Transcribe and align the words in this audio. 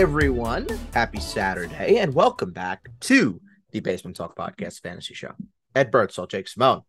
Everyone. 0.00 0.66
Happy 0.94 1.20
Saturday, 1.20 1.98
and 1.98 2.14
welcome 2.14 2.52
back 2.52 2.88
to 3.00 3.38
the 3.70 3.80
Basement 3.80 4.16
Talk 4.16 4.34
Podcast 4.34 4.80
Fantasy 4.80 5.12
Show. 5.12 5.32
Ed 5.74 5.90
Birdsall, 5.90 6.26
Jake 6.26 6.48
Simone. 6.48 6.80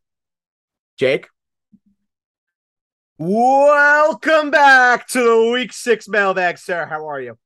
Jake, 0.98 1.28
welcome 3.18 4.50
back 4.50 5.10
to 5.10 5.20
the 5.20 5.52
Week 5.52 5.74
Six 5.74 6.08
mailbag, 6.08 6.58
sir. 6.58 6.86
How 6.86 7.10
are 7.10 7.20
you? 7.20 7.38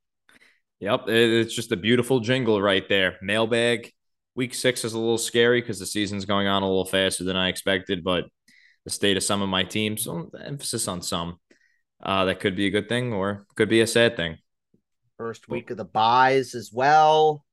Yep, 0.82 1.06
it's 1.08 1.56
just 1.56 1.72
a 1.72 1.78
beautiful 1.78 2.20
jingle 2.20 2.62
right 2.62 2.88
there. 2.88 3.18
Mailbag. 3.24 3.92
Week 4.36 4.54
six 4.54 4.86
is 4.86 4.94
a 4.94 5.00
little 5.00 5.18
scary 5.18 5.62
because 5.62 5.80
the 5.80 5.88
season's 5.88 6.26
going 6.26 6.46
on 6.46 6.62
a 6.62 6.68
little 6.68 6.86
faster 6.86 7.24
than 7.24 7.36
I 7.36 7.48
expected, 7.48 8.04
but 8.04 8.26
the 8.84 8.92
state 8.92 9.18
of 9.18 9.24
some 9.24 9.42
of 9.42 9.50
my 9.50 9.64
teams, 9.64 10.08
emphasis 10.40 10.88
on 10.88 11.02
some, 11.02 11.40
uh, 12.04 12.26
that 12.26 12.40
could 12.40 12.56
be 12.56 12.68
a 12.68 12.72
good 12.72 12.88
thing 12.88 13.14
or 13.14 13.48
could 13.56 13.68
be 13.68 13.82
a 13.82 13.88
sad 13.88 14.16
thing. 14.16 14.38
First 15.18 15.48
week 15.48 15.70
of 15.72 15.78
the 15.78 15.86
buys 15.86 16.56
as 16.56 16.72
well. 16.74 17.46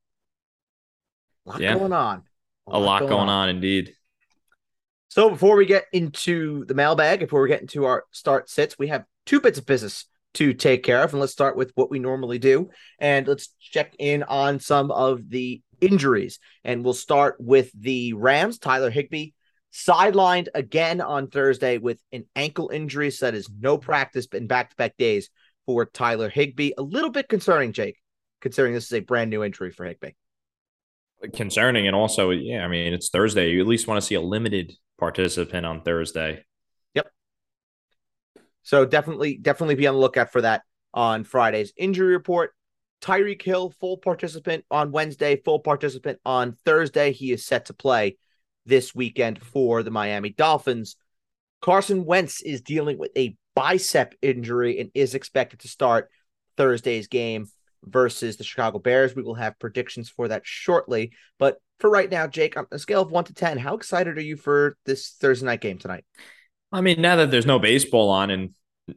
A 1.47 1.51
lot 1.51 1.61
yeah. 1.61 1.75
going 1.75 1.93
on. 1.93 2.23
A, 2.67 2.71
a 2.71 2.73
lot, 2.73 2.81
lot, 2.81 2.99
going, 3.01 3.11
going 3.11 3.23
on. 3.23 3.29
on 3.29 3.49
indeed. 3.51 3.95
So 5.09 5.31
before 5.31 5.57
we 5.57 5.67
get 5.67 5.85
into 5.93 6.65
the 6.65 6.75
mailbag, 6.75 7.21
before 7.21 7.43
we 7.43 7.49
get 7.49 7.61
into 7.61 7.85
our 7.85 8.05
start 8.11 8.51
sits, 8.51 8.79
we 8.79 8.89
have 8.89 9.05
two 9.27 9.41
bits 9.41 9.59
of 9.59 9.67
business 9.67 10.07
to 10.35 10.55
take 10.55 10.83
care 10.83 11.03
of. 11.03 11.13
And 11.13 11.21
let's 11.21 11.33
start 11.33 11.57
with 11.57 11.71
what 11.75 11.91
we 11.91 11.99
normally 11.99 12.39
do. 12.39 12.71
And 12.99 13.29
let's 13.29 13.55
check 13.61 13.95
in 13.99 14.23
on 14.25 14.59
some 14.59 14.91
of 14.91 15.29
the 15.29 15.63
injuries. 15.81 16.39
And 16.65 16.85
we'll 16.85 16.95
start 16.95 17.37
with 17.39 17.71
the 17.79 18.15
Rams. 18.15 18.59
Tyler 18.59 18.91
Higbee 18.91 19.33
sidelined 19.73 20.49
again 20.55 21.01
on 21.01 21.29
Thursday 21.29 21.79
with 21.79 22.01
an 22.11 22.25
ankle 22.35 22.71
injury. 22.71 23.11
So 23.11 23.27
that 23.27 23.35
is 23.35 23.49
no 23.61 23.79
practice 23.79 24.27
in 24.33 24.47
back 24.47 24.71
to 24.71 24.77
back 24.77 24.97
days 24.97 25.31
for 25.67 25.87
Tyler 25.87 26.29
Higbee. 26.29 26.73
A 26.79 26.83
little 26.83 27.11
bit 27.11 27.29
concerning, 27.29 27.73
Jake, 27.73 27.97
considering 28.41 28.75
this 28.75 28.87
is 28.87 28.93
a 28.93 29.01
brand 29.01 29.31
new 29.31 29.45
injury 29.45 29.71
for 29.71 29.85
Higbee. 29.85 30.13
Concerning, 31.35 31.87
and 31.87 31.95
also, 31.95 32.31
yeah, 32.31 32.65
I 32.65 32.69
mean, 32.69 32.93
it's 32.93 33.09
Thursday. 33.09 33.51
You 33.51 33.61
at 33.61 33.67
least 33.67 33.87
want 33.87 34.01
to 34.01 34.07
see 34.07 34.17
a 34.17 34.21
limited 34.21 34.73
participant 34.99 35.65
on 35.65 35.83
Thursday. 35.83 36.45
Yep. 36.95 37.07
So 38.63 38.85
definitely, 38.85 39.39
definitely 39.39 39.77
be 39.77 39.87
on 39.87 39.95
the 39.95 40.01
lookout 40.01 40.33
for 40.33 40.41
that 40.41 40.63
on 40.93 41.25
Friday's 41.25 41.73
injury 41.77 42.13
report. 42.13 42.53
Tyreek 43.03 43.43
Hill, 43.43 43.71
full 43.81 43.99
participant 43.99 44.65
on 44.71 44.93
Wednesday, 44.93 45.37
full 45.37 45.59
participant 45.59 46.21
on 46.25 46.57
Thursday. 46.65 47.13
He 47.13 47.33
is 47.33 47.45
set 47.45 47.67
to 47.67 47.75
play 47.75 48.17
this 48.65 48.95
weekend 48.95 49.43
for 49.43 49.83
the 49.83 49.91
Miami 49.91 50.31
Dolphins. 50.31 50.97
Carson 51.61 52.05
Wentz 52.05 52.43
is 52.43 52.61
dealing 52.61 52.99
with 52.99 53.11
a 53.17 53.37
bicep 53.55 54.15
injury 54.23 54.81
and 54.81 54.91
is 54.95 55.15
expected 55.15 55.61
to 55.61 55.69
start 55.69 56.09
Thursday's 56.57 57.09
game 57.09 57.47
versus 57.85 58.37
the 58.37 58.45
Chicago 58.45 58.79
Bears. 58.79 59.15
We 59.15 59.23
will 59.23 59.35
have 59.35 59.59
predictions 59.59 60.09
for 60.09 60.29
that 60.29 60.43
shortly. 60.45 61.13
But 61.39 61.59
for 61.81 61.91
right 61.91 62.11
now, 62.11 62.27
Jake, 62.27 62.57
on 62.57 62.67
a 62.71 62.79
scale 62.79 63.03
of 63.03 63.11
one 63.11 63.25
to 63.25 63.35
10, 63.35 63.59
how 63.59 63.75
excited 63.75 64.17
are 64.19 64.23
you 64.23 64.37
for 64.37 64.77
this 64.87 65.17
Thursday 65.21 65.47
night 65.47 65.61
game 65.61 65.79
tonight? 65.79 66.05
I 66.71 66.81
mean, 66.81 67.01
now 67.01 67.17
that 67.17 67.31
there's 67.31 67.47
no 67.47 67.59
baseball 67.59 68.09
on, 68.11 68.31
and 68.31 68.51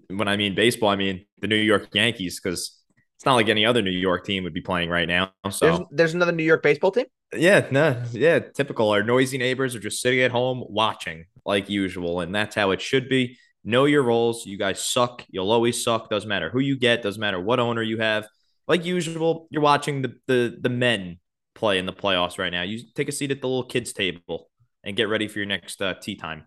when 0.08 0.28
I 0.28 0.38
mean 0.38 0.56
baseball, 0.56 0.90
I 0.90 0.96
mean 0.96 1.26
the 1.42 1.48
New 1.48 1.56
York 1.56 1.90
Yankees, 1.94 2.40
because 2.42 2.80
it's 3.16 3.26
not 3.26 3.36
like 3.36 3.50
any 3.50 3.66
other 3.66 3.82
New 3.82 3.92
York 3.92 4.26
team 4.26 4.44
would 4.44 4.54
be 4.54 4.62
playing 4.62 4.90
right 4.90 5.08
now. 5.08 5.32
So 5.50 5.66
there's, 5.66 5.80
there's 5.92 6.14
another 6.14 6.32
New 6.32 6.44
York 6.44 6.64
baseball 6.64 6.92
team? 6.92 7.06
Yeah, 7.36 7.68
no, 7.72 8.02
yeah, 8.12 8.40
typical. 8.40 8.92
Our 8.92 9.04
noisy 9.04 9.38
neighbors 9.38 9.76
are 9.76 9.80
just 9.80 10.02
sitting 10.02 10.22
at 10.22 10.32
home 10.32 10.64
watching 10.68 11.26
like 11.46 11.70
usual, 11.70 12.22
and 12.22 12.34
that's 12.34 12.56
how 12.56 12.72
it 12.72 12.82
should 12.82 13.10
be. 13.10 13.38
Know 13.68 13.86
your 13.86 14.04
roles. 14.04 14.46
You 14.46 14.58
guys 14.58 14.80
suck. 14.80 15.26
You'll 15.28 15.52
always 15.52 15.84
suck. 15.84 16.10
Doesn't 16.10 16.30
matter 16.30 16.52
who 16.52 16.60
you 16.60 16.78
get. 16.78 17.02
Doesn't 17.02 17.20
matter 17.20 17.40
what 17.40 17.60
owner 17.60 17.82
you 17.82 17.98
have. 17.98 18.28
Like 18.68 18.86
usual, 18.86 19.48
you're 19.50 19.62
watching 19.62 20.04
the 20.04 20.14
the 20.28 20.58
the 20.62 20.70
men 20.70 21.20
play 21.56 21.80
in 21.80 21.86
the 21.86 21.94
playoffs 21.94 22.38
right 22.38 22.52
now. 22.52 22.62
You 22.62 22.80
take 22.94 23.10
a 23.10 23.12
seat 23.12 23.32
at 23.32 23.42
the 23.42 23.48
little 23.48 23.66
kids 23.66 23.92
table 23.92 24.50
and 24.84 24.96
get 24.96 25.10
ready 25.10 25.28
for 25.28 25.40
your 25.40 25.48
next 25.48 25.82
uh, 25.82 25.96
tea 25.96 26.16
time. 26.16 26.44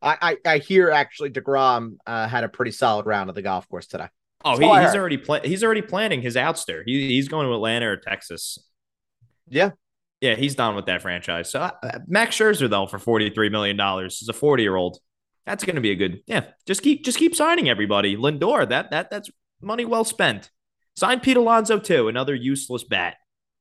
I, 0.00 0.36
I, 0.46 0.52
I 0.54 0.58
hear 0.58 0.90
actually 0.90 1.30
deGrom 1.30 1.96
uh, 2.06 2.28
had 2.28 2.44
a 2.44 2.48
pretty 2.48 2.70
solid 2.70 3.06
round 3.06 3.30
of 3.30 3.34
the 3.34 3.42
golf 3.42 3.68
course 3.68 3.86
today. 3.86 4.08
Oh, 4.44 4.58
he, 4.58 4.66
he's 4.66 4.94
already 4.94 5.16
pla- 5.16 5.40
he's 5.42 5.64
already 5.64 5.82
planning 5.82 6.20
his 6.20 6.36
outster. 6.36 6.82
He, 6.86 7.08
he's 7.08 7.28
going 7.28 7.46
to 7.46 7.54
Atlanta 7.54 7.88
or 7.88 7.96
Texas. 7.96 8.58
Yeah, 9.48 9.70
yeah, 10.20 10.34
he's 10.34 10.54
done 10.54 10.76
with 10.76 10.86
that 10.86 11.02
franchise. 11.02 11.50
So 11.50 11.60
uh, 11.60 11.72
Max 12.06 12.36
Scherzer 12.36 12.68
though 12.68 12.86
for 12.86 12.98
forty 12.98 13.30
three 13.30 13.48
million 13.48 13.76
dollars 13.76 14.20
is 14.22 14.28
a 14.28 14.32
forty 14.32 14.62
year 14.62 14.76
old. 14.76 14.98
That's 15.46 15.64
going 15.64 15.76
to 15.76 15.82
be 15.82 15.90
a 15.90 15.96
good. 15.96 16.22
Yeah, 16.26 16.46
just 16.66 16.82
keep 16.82 17.04
just 17.04 17.18
keep 17.18 17.34
signing 17.34 17.68
everybody. 17.68 18.16
Lindor, 18.16 18.68
that 18.68 18.90
that 18.90 19.10
that's 19.10 19.30
money 19.60 19.84
well 19.84 20.04
spent. 20.04 20.50
Sign 20.96 21.20
Pete 21.20 21.36
Alonso 21.36 21.78
too, 21.78 22.08
another 22.08 22.34
useless 22.34 22.84
bat. 22.84 23.16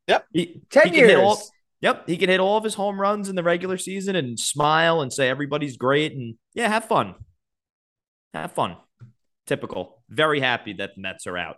Yep, 0.08 0.26
he, 0.32 0.62
ten 0.70 0.90
he 0.90 1.00
years. 1.00 1.20
All, 1.20 1.42
yep, 1.82 2.08
he 2.08 2.18
can 2.18 2.30
hit 2.30 2.40
all 2.40 2.58
of 2.58 2.64
his 2.64 2.76
home 2.76 3.00
runs 3.00 3.30
in 3.30 3.36
the 3.36 3.44
regular 3.44 3.78
season 3.78 4.16
and 4.16 4.40
smile 4.40 5.02
and 5.02 5.12
say 5.12 5.30
everybody's 5.30 5.78
great 5.78 6.14
and 6.14 6.36
yeah, 6.54 6.68
have 6.68 6.86
fun. 6.86 7.16
Have 8.34 8.54
fun. 8.54 8.78
Typical. 9.46 10.04
Very 10.10 10.40
happy 10.40 10.74
that 10.74 10.92
the 10.96 11.02
Mets 11.02 11.28
are 11.28 11.38
out. 11.38 11.58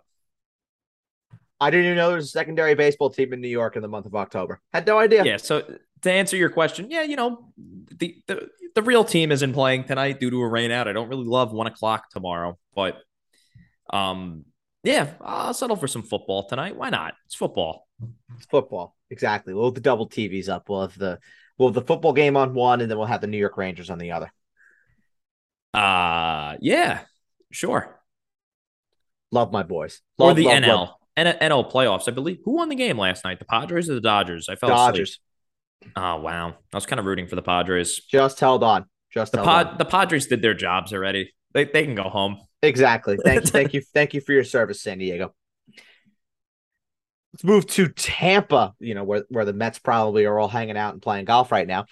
I 1.60 1.70
didn't 1.70 1.86
even 1.86 1.96
know 1.96 2.08
there 2.08 2.16
was 2.16 2.26
a 2.26 2.28
secondary 2.28 2.74
baseball 2.74 3.10
team 3.10 3.32
in 3.32 3.40
New 3.40 3.48
York 3.48 3.76
in 3.76 3.82
the 3.82 3.88
month 3.88 4.06
of 4.06 4.14
October. 4.14 4.60
Had 4.72 4.86
no 4.86 4.98
idea. 4.98 5.24
Yeah. 5.24 5.38
So 5.38 5.62
to 6.02 6.12
answer 6.12 6.36
your 6.36 6.50
question, 6.50 6.90
yeah, 6.90 7.02
you 7.02 7.16
know, 7.16 7.52
the 7.56 8.16
the, 8.26 8.48
the 8.74 8.82
real 8.82 9.04
team 9.04 9.32
isn't 9.32 9.52
playing 9.52 9.84
tonight 9.84 10.20
due 10.20 10.30
to 10.30 10.40
a 10.40 10.48
rain 10.48 10.70
out. 10.70 10.88
I 10.88 10.92
don't 10.92 11.08
really 11.08 11.24
love 11.24 11.52
one 11.52 11.66
o'clock 11.66 12.10
tomorrow, 12.10 12.58
but 12.74 12.98
um, 13.90 14.44
yeah, 14.82 15.14
I'll 15.20 15.54
settle 15.54 15.76
for 15.76 15.88
some 15.88 16.02
football 16.02 16.46
tonight. 16.46 16.76
Why 16.76 16.90
not? 16.90 17.14
It's 17.26 17.34
football. 17.34 17.86
It's 18.36 18.46
football. 18.46 18.94
Exactly. 19.10 19.54
We'll 19.54 19.66
have 19.66 19.74
the 19.74 19.80
double 19.80 20.08
TVs 20.08 20.48
up. 20.48 20.68
We'll 20.68 20.82
have 20.82 20.98
the 20.98 21.18
we'll 21.58 21.68
have 21.68 21.74
the 21.74 21.82
football 21.82 22.12
game 22.12 22.36
on 22.36 22.54
one, 22.54 22.80
and 22.80 22.90
then 22.90 22.98
we'll 22.98 23.06
have 23.06 23.20
the 23.20 23.26
New 23.26 23.38
York 23.38 23.56
Rangers 23.56 23.90
on 23.90 23.98
the 23.98 24.12
other. 24.12 24.32
Uh 25.72 26.56
yeah, 26.60 27.00
sure. 27.50 28.00
Love 29.32 29.52
my 29.52 29.62
boys. 29.62 30.00
Love, 30.18 30.32
or 30.32 30.34
the 30.34 30.44
love, 30.44 30.62
NL. 30.62 30.68
Love. 30.68 30.88
NL 31.16 31.72
playoffs. 31.72 32.08
I 32.08 32.12
believe 32.12 32.38
who 32.44 32.52
won 32.52 32.68
the 32.68 32.74
game 32.74 32.98
last 32.98 33.24
night? 33.24 33.38
The 33.38 33.44
Padres 33.46 33.88
or 33.88 33.94
the 33.94 34.00
Dodgers? 34.00 34.48
I 34.48 34.56
fell 34.56 34.68
Dodgers. 34.68 35.10
asleep. 35.10 35.25
Oh 35.94 36.16
wow, 36.20 36.48
I 36.72 36.76
was 36.76 36.86
kind 36.86 37.00
of 37.00 37.06
rooting 37.06 37.26
for 37.26 37.36
the 37.36 37.42
Padres. 37.42 38.00
Just 38.10 38.40
held 38.40 38.62
on. 38.62 38.86
Just 39.10 39.32
the 39.32 39.38
Pod, 39.38 39.66
on. 39.68 39.78
the 39.78 39.84
Padres 39.84 40.26
did 40.26 40.42
their 40.42 40.54
jobs 40.54 40.92
already. 40.92 41.32
They 41.52 41.64
they 41.64 41.84
can 41.84 41.94
go 41.94 42.04
home. 42.04 42.38
Exactly. 42.62 43.16
Thank 43.22 43.44
you. 43.44 43.50
thank 43.50 43.72
you. 43.74 43.80
Thank 43.94 44.14
you 44.14 44.20
for 44.20 44.32
your 44.32 44.44
service, 44.44 44.82
San 44.82 44.98
Diego. 44.98 45.34
Let's 47.32 47.44
move 47.44 47.66
to 47.68 47.88
Tampa. 47.88 48.74
You 48.78 48.94
know 48.94 49.04
where 49.04 49.24
where 49.28 49.44
the 49.44 49.52
Mets 49.52 49.78
probably 49.78 50.24
are 50.26 50.38
all 50.38 50.48
hanging 50.48 50.76
out 50.76 50.94
and 50.94 51.02
playing 51.02 51.26
golf 51.26 51.52
right 51.52 51.66
now. 51.66 51.86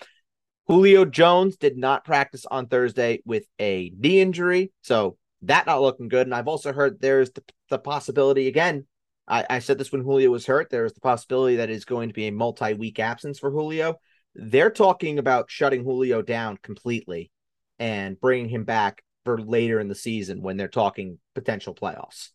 Julio 0.67 1.05
Jones 1.05 1.57
did 1.57 1.77
not 1.77 2.05
practice 2.05 2.47
on 2.47 2.67
Thursday 2.67 3.21
with 3.27 3.45
a 3.61 3.93
knee 3.99 4.21
injury, 4.21 4.73
so 4.83 5.19
that 5.43 5.67
not 5.67 5.83
looking 5.83 6.09
good. 6.09 6.27
And 6.27 6.35
I've 6.35 6.49
also 6.49 6.73
heard 6.73 7.01
there's 7.01 7.31
the, 7.31 7.43
the 7.69 7.79
possibility 7.79 8.49
again 8.49 8.87
I, 9.27 9.47
I 9.49 9.59
said 9.61 9.79
this 9.79 9.93
when 9.93 10.03
Julio 10.03 10.31
was 10.31 10.47
hurt. 10.47 10.69
There's 10.71 10.93
the 10.93 11.01
possibility 11.01 11.57
that 11.57 11.71
is 11.71 11.85
going 11.85 12.09
to 12.09 12.15
be 12.15 12.27
a 12.27 12.33
multi-week 12.33 12.99
absence 12.99 13.39
for 13.39 13.51
Julio. 13.51 13.97
They're 14.35 14.71
talking 14.71 15.19
about 15.19 15.51
shutting 15.51 15.85
Julio 15.85 16.23
down 16.23 16.59
completely 16.63 17.31
and 17.79 18.21
bringing 18.21 18.49
him 18.49 18.65
back 18.65 19.03
for 19.25 19.41
later 19.41 19.81
in 19.81 19.89
the 19.89 19.95
season 19.95 20.43
when 20.43 20.57
they're 20.57 20.69
talking 20.69 21.19
potential 21.35 21.75
playoffs. 21.75 22.31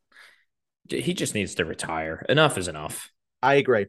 He 0.87 1.13
just 1.13 1.35
needs 1.35 1.55
to 1.55 1.65
retire. 1.65 2.25
Enough 2.27 2.57
is 2.57 2.67
enough. 2.67 3.11
I 3.43 3.55
agree. 3.55 3.87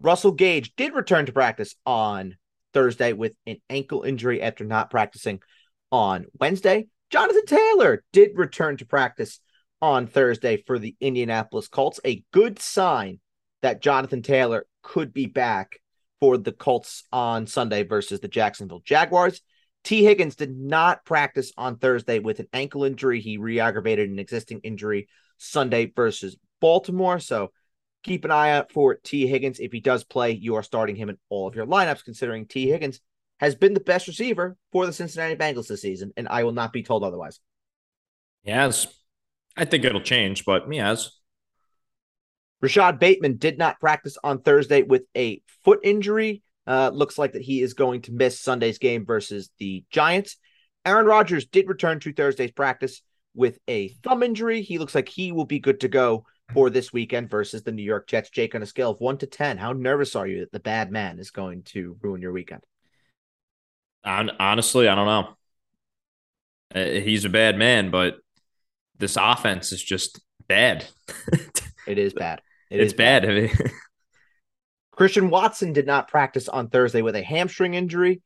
Russell 0.00 0.32
Gage 0.32 0.74
did 0.76 0.94
return 0.94 1.26
to 1.26 1.32
practice 1.32 1.74
on 1.86 2.36
Thursday 2.74 3.12
with 3.12 3.34
an 3.46 3.56
ankle 3.70 4.02
injury 4.02 4.42
after 4.42 4.64
not 4.64 4.90
practicing 4.90 5.40
on 5.90 6.26
Wednesday. 6.38 6.86
Jonathan 7.10 7.46
Taylor 7.46 8.04
did 8.12 8.32
return 8.34 8.76
to 8.78 8.86
practice 8.86 9.40
on 9.80 10.06
Thursday 10.06 10.62
for 10.66 10.78
the 10.78 10.96
Indianapolis 11.00 11.68
Colts. 11.68 12.00
A 12.04 12.24
good 12.32 12.58
sign 12.58 13.20
that 13.62 13.82
Jonathan 13.82 14.22
Taylor 14.22 14.66
could 14.82 15.12
be 15.12 15.26
back 15.26 15.80
for 16.20 16.36
the 16.36 16.52
Colts 16.52 17.04
on 17.12 17.46
Sunday 17.46 17.82
versus 17.82 18.20
the 18.20 18.28
Jacksonville 18.28 18.82
Jaguars. 18.84 19.40
Tee 19.84 20.04
Higgins 20.04 20.36
did 20.36 20.56
not 20.56 21.04
practice 21.04 21.52
on 21.56 21.78
Thursday 21.78 22.18
with 22.18 22.40
an 22.40 22.48
ankle 22.52 22.84
injury. 22.84 23.20
He 23.20 23.36
re 23.36 23.60
aggravated 23.60 24.10
an 24.10 24.18
existing 24.18 24.60
injury 24.64 25.08
Sunday 25.38 25.92
versus 25.94 26.36
Baltimore. 26.60 27.20
So 27.20 27.52
keep 28.02 28.24
an 28.24 28.30
eye 28.30 28.50
out 28.50 28.72
for 28.72 28.96
Tee 28.96 29.26
Higgins. 29.26 29.60
If 29.60 29.72
he 29.72 29.80
does 29.80 30.04
play, 30.04 30.32
you 30.32 30.56
are 30.56 30.62
starting 30.62 30.96
him 30.96 31.08
in 31.08 31.18
all 31.28 31.46
of 31.46 31.54
your 31.54 31.66
lineups, 31.66 32.04
considering 32.04 32.46
Tee 32.46 32.68
Higgins 32.68 33.00
has 33.38 33.54
been 33.54 33.74
the 33.74 33.80
best 33.80 34.08
receiver 34.08 34.56
for 34.72 34.84
the 34.84 34.92
Cincinnati 34.92 35.36
Bengals 35.36 35.68
this 35.68 35.82
season, 35.82 36.12
and 36.16 36.28
I 36.28 36.42
will 36.42 36.52
not 36.52 36.72
be 36.72 36.82
told 36.82 37.04
otherwise. 37.04 37.38
Yes, 38.42 38.86
I 39.58 39.64
think 39.64 39.84
it'll 39.84 40.00
change, 40.00 40.44
but 40.44 40.72
yes. 40.72 41.10
Rashod 42.60 42.98
Bateman 42.98 43.36
did 43.36 43.58
not 43.58 43.80
practice 43.80 44.16
on 44.22 44.40
Thursday 44.40 44.82
with 44.82 45.02
a 45.16 45.42
foot 45.64 45.80
injury. 45.82 46.42
Uh, 46.66 46.90
looks 46.92 47.18
like 47.18 47.32
that 47.32 47.42
he 47.42 47.60
is 47.60 47.74
going 47.74 48.02
to 48.02 48.12
miss 48.12 48.40
Sunday's 48.40 48.78
game 48.78 49.04
versus 49.04 49.50
the 49.58 49.84
Giants. 49.90 50.36
Aaron 50.84 51.06
Rodgers 51.06 51.46
did 51.46 51.68
return 51.68 51.98
to 52.00 52.12
Thursday's 52.12 52.52
practice 52.52 53.02
with 53.34 53.58
a 53.68 53.88
thumb 54.04 54.22
injury. 54.22 54.62
He 54.62 54.78
looks 54.78 54.94
like 54.94 55.08
he 55.08 55.32
will 55.32 55.44
be 55.44 55.58
good 55.58 55.80
to 55.80 55.88
go 55.88 56.24
for 56.52 56.70
this 56.70 56.92
weekend 56.92 57.30
versus 57.30 57.62
the 57.62 57.72
New 57.72 57.82
York 57.82 58.06
Jets. 58.06 58.30
Jake, 58.30 58.54
on 58.54 58.62
a 58.62 58.66
scale 58.66 58.90
of 58.90 59.00
one 59.00 59.18
to 59.18 59.26
10, 59.26 59.58
how 59.58 59.72
nervous 59.72 60.14
are 60.14 60.26
you 60.26 60.40
that 60.40 60.52
the 60.52 60.60
bad 60.60 60.90
man 60.90 61.18
is 61.18 61.30
going 61.30 61.62
to 61.64 61.96
ruin 62.00 62.22
your 62.22 62.32
weekend? 62.32 62.62
Honestly, 64.04 64.88
I 64.88 64.94
don't 64.94 65.06
know. 65.06 65.34
Uh, 66.74 67.00
he's 67.00 67.24
a 67.24 67.30
bad 67.30 67.56
man, 67.56 67.90
but 67.90 68.18
this 68.98 69.16
offense 69.20 69.72
is 69.72 69.82
just 69.82 70.20
bad. 70.46 70.86
it 71.86 71.98
is 71.98 72.12
bad. 72.14 72.40
It 72.70 72.80
it's 72.80 72.92
is 72.92 72.96
bad. 72.96 73.22
bad. 73.22 73.70
Christian 74.92 75.30
Watson 75.30 75.72
did 75.72 75.86
not 75.86 76.08
practice 76.08 76.48
on 76.48 76.68
Thursday 76.68 77.02
with 77.02 77.14
a 77.14 77.22
hamstring 77.22 77.74
injury. 77.74 78.20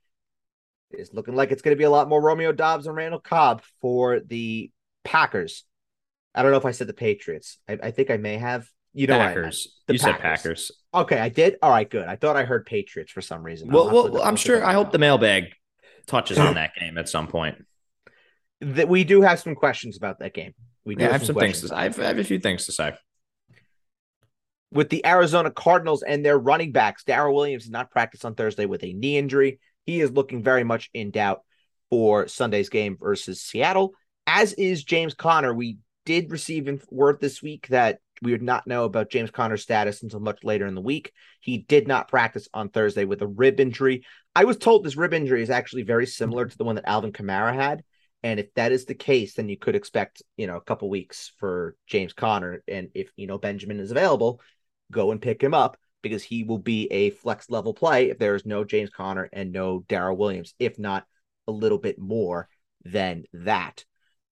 It's 0.90 1.12
looking 1.12 1.34
like 1.34 1.52
it's 1.52 1.62
going 1.62 1.74
to 1.74 1.78
be 1.78 1.84
a 1.84 1.90
lot 1.90 2.08
more 2.08 2.20
Romeo 2.20 2.52
Doubs 2.52 2.86
and 2.86 2.96
Randall 2.96 3.20
Cobb 3.20 3.62
for 3.80 4.20
the 4.20 4.70
Packers. 5.04 5.64
I 6.34 6.42
don't 6.42 6.50
know 6.50 6.58
if 6.58 6.64
I 6.66 6.70
said 6.70 6.86
the 6.86 6.94
Patriots. 6.94 7.58
I, 7.68 7.78
I 7.82 7.90
think 7.90 8.10
I 8.10 8.16
may 8.16 8.38
have. 8.38 8.66
You 8.94 9.06
know, 9.06 9.18
Packers. 9.18 9.80
you 9.88 9.98
Packers. 9.98 10.02
said 10.02 10.20
Packers. 10.20 10.72
Okay, 10.94 11.18
I 11.18 11.30
did. 11.30 11.56
All 11.62 11.70
right, 11.70 11.88
good. 11.88 12.06
I 12.06 12.16
thought 12.16 12.36
I 12.36 12.44
heard 12.44 12.66
Patriots 12.66 13.10
for 13.10 13.22
some 13.22 13.42
reason. 13.42 13.70
Well, 13.70 13.90
well 13.90 14.22
I'm 14.22 14.36
sure. 14.36 14.62
I 14.62 14.74
hope 14.74 14.92
the 14.92 14.98
mailbag 14.98 15.54
touches 16.06 16.38
on 16.38 16.54
that 16.56 16.74
game 16.74 16.98
at 16.98 17.08
some 17.08 17.26
point. 17.26 17.64
That 18.62 18.88
we 18.88 19.04
do 19.04 19.22
have 19.22 19.40
some 19.40 19.54
questions 19.54 19.96
about 19.96 20.20
that 20.20 20.34
game. 20.34 20.54
We 20.84 20.94
do 20.94 21.02
yeah, 21.02 21.12
have, 21.12 21.20
have 21.20 21.26
some, 21.26 21.36
things 21.36 21.60
to 21.60 21.68
say. 21.68 21.74
I 21.74 21.84
have, 21.84 21.98
I 21.98 22.04
have 22.04 22.18
a 22.18 22.24
few 22.24 22.38
things 22.38 22.66
to 22.66 22.72
say. 22.72 22.94
With 24.72 24.88
the 24.88 25.04
Arizona 25.04 25.50
Cardinals 25.50 26.02
and 26.02 26.24
their 26.24 26.38
running 26.38 26.72
backs, 26.72 27.04
Darrell 27.04 27.34
Williams 27.34 27.64
did 27.64 27.72
not 27.72 27.90
practice 27.90 28.24
on 28.24 28.34
Thursday 28.34 28.66
with 28.66 28.82
a 28.82 28.92
knee 28.92 29.18
injury. 29.18 29.60
He 29.84 30.00
is 30.00 30.10
looking 30.10 30.42
very 30.42 30.64
much 30.64 30.90
in 30.94 31.10
doubt 31.10 31.42
for 31.90 32.26
Sunday's 32.28 32.70
game 32.70 32.96
versus 32.98 33.42
Seattle, 33.42 33.92
as 34.26 34.54
is 34.54 34.82
James 34.82 35.12
Conner. 35.12 35.52
We 35.52 35.78
did 36.06 36.30
receive 36.30 36.84
word 36.90 37.20
this 37.20 37.42
week 37.42 37.68
that 37.68 37.98
we 38.22 38.32
would 38.32 38.42
not 38.42 38.66
know 38.66 38.84
about 38.84 39.10
James 39.10 39.30
Conner's 39.30 39.62
status 39.62 40.02
until 40.02 40.20
much 40.20 40.44
later 40.44 40.66
in 40.66 40.74
the 40.74 40.80
week. 40.80 41.12
He 41.40 41.58
did 41.58 41.88
not 41.88 42.08
practice 42.08 42.48
on 42.54 42.68
Thursday 42.68 43.04
with 43.04 43.20
a 43.20 43.26
rib 43.26 43.58
injury. 43.58 44.04
I 44.34 44.44
was 44.44 44.56
told 44.56 44.84
this 44.84 44.96
rib 44.96 45.12
injury 45.12 45.42
is 45.42 45.50
actually 45.50 45.82
very 45.82 46.06
similar 46.06 46.46
to 46.46 46.56
the 46.56 46.64
one 46.64 46.76
that 46.76 46.88
Alvin 46.88 47.12
Kamara 47.12 47.52
had. 47.54 47.82
And 48.22 48.38
if 48.38 48.52
that 48.54 48.72
is 48.72 48.84
the 48.84 48.94
case, 48.94 49.34
then 49.34 49.48
you 49.48 49.56
could 49.56 49.74
expect, 49.74 50.22
you 50.36 50.46
know, 50.46 50.56
a 50.56 50.60
couple 50.60 50.88
weeks 50.88 51.32
for 51.38 51.76
James 51.86 52.12
Conner. 52.12 52.62
And 52.68 52.88
if, 52.94 53.10
you 53.16 53.26
know, 53.26 53.38
Benjamin 53.38 53.80
is 53.80 53.90
available, 53.90 54.40
go 54.90 55.10
and 55.10 55.20
pick 55.20 55.42
him 55.42 55.54
up 55.54 55.76
because 56.02 56.22
he 56.22 56.44
will 56.44 56.58
be 56.58 56.86
a 56.92 57.10
flex 57.10 57.50
level 57.50 57.74
play 57.74 58.10
if 58.10 58.18
there 58.18 58.34
is 58.34 58.46
no 58.46 58.64
James 58.64 58.90
Conner 58.90 59.28
and 59.32 59.52
no 59.52 59.84
Darrell 59.88 60.16
Williams, 60.16 60.54
if 60.58 60.78
not 60.78 61.04
a 61.48 61.52
little 61.52 61.78
bit 61.78 61.98
more 61.98 62.48
than 62.84 63.24
that. 63.32 63.84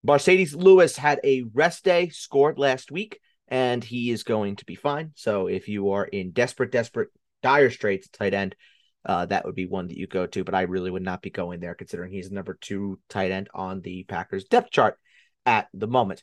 Marcedes 0.06 0.54
Lewis 0.54 0.96
had 0.96 1.20
a 1.24 1.44
rest 1.52 1.84
day, 1.84 2.08
scored 2.08 2.58
last 2.58 2.90
week, 2.90 3.20
and 3.48 3.82
he 3.82 4.10
is 4.10 4.22
going 4.22 4.56
to 4.56 4.64
be 4.64 4.74
fine. 4.74 5.12
So 5.14 5.46
if 5.46 5.68
you 5.68 5.90
are 5.90 6.04
in 6.04 6.30
desperate, 6.30 6.72
desperate, 6.72 7.10
dire 7.42 7.70
straits, 7.70 8.08
tight 8.08 8.34
end, 8.34 8.54
uh, 9.04 9.26
that 9.26 9.44
would 9.44 9.54
be 9.54 9.66
one 9.66 9.88
that 9.88 9.96
you 9.96 10.06
go 10.06 10.26
to. 10.26 10.44
But 10.44 10.54
I 10.54 10.62
really 10.62 10.90
would 10.90 11.02
not 11.02 11.22
be 11.22 11.30
going 11.30 11.60
there 11.60 11.74
considering 11.74 12.12
he's 12.12 12.30
number 12.30 12.58
two 12.60 12.98
tight 13.08 13.30
end 13.30 13.48
on 13.54 13.80
the 13.80 14.04
Packers 14.04 14.44
depth 14.44 14.70
chart 14.70 14.98
at 15.46 15.68
the 15.72 15.88
moment. 15.88 16.22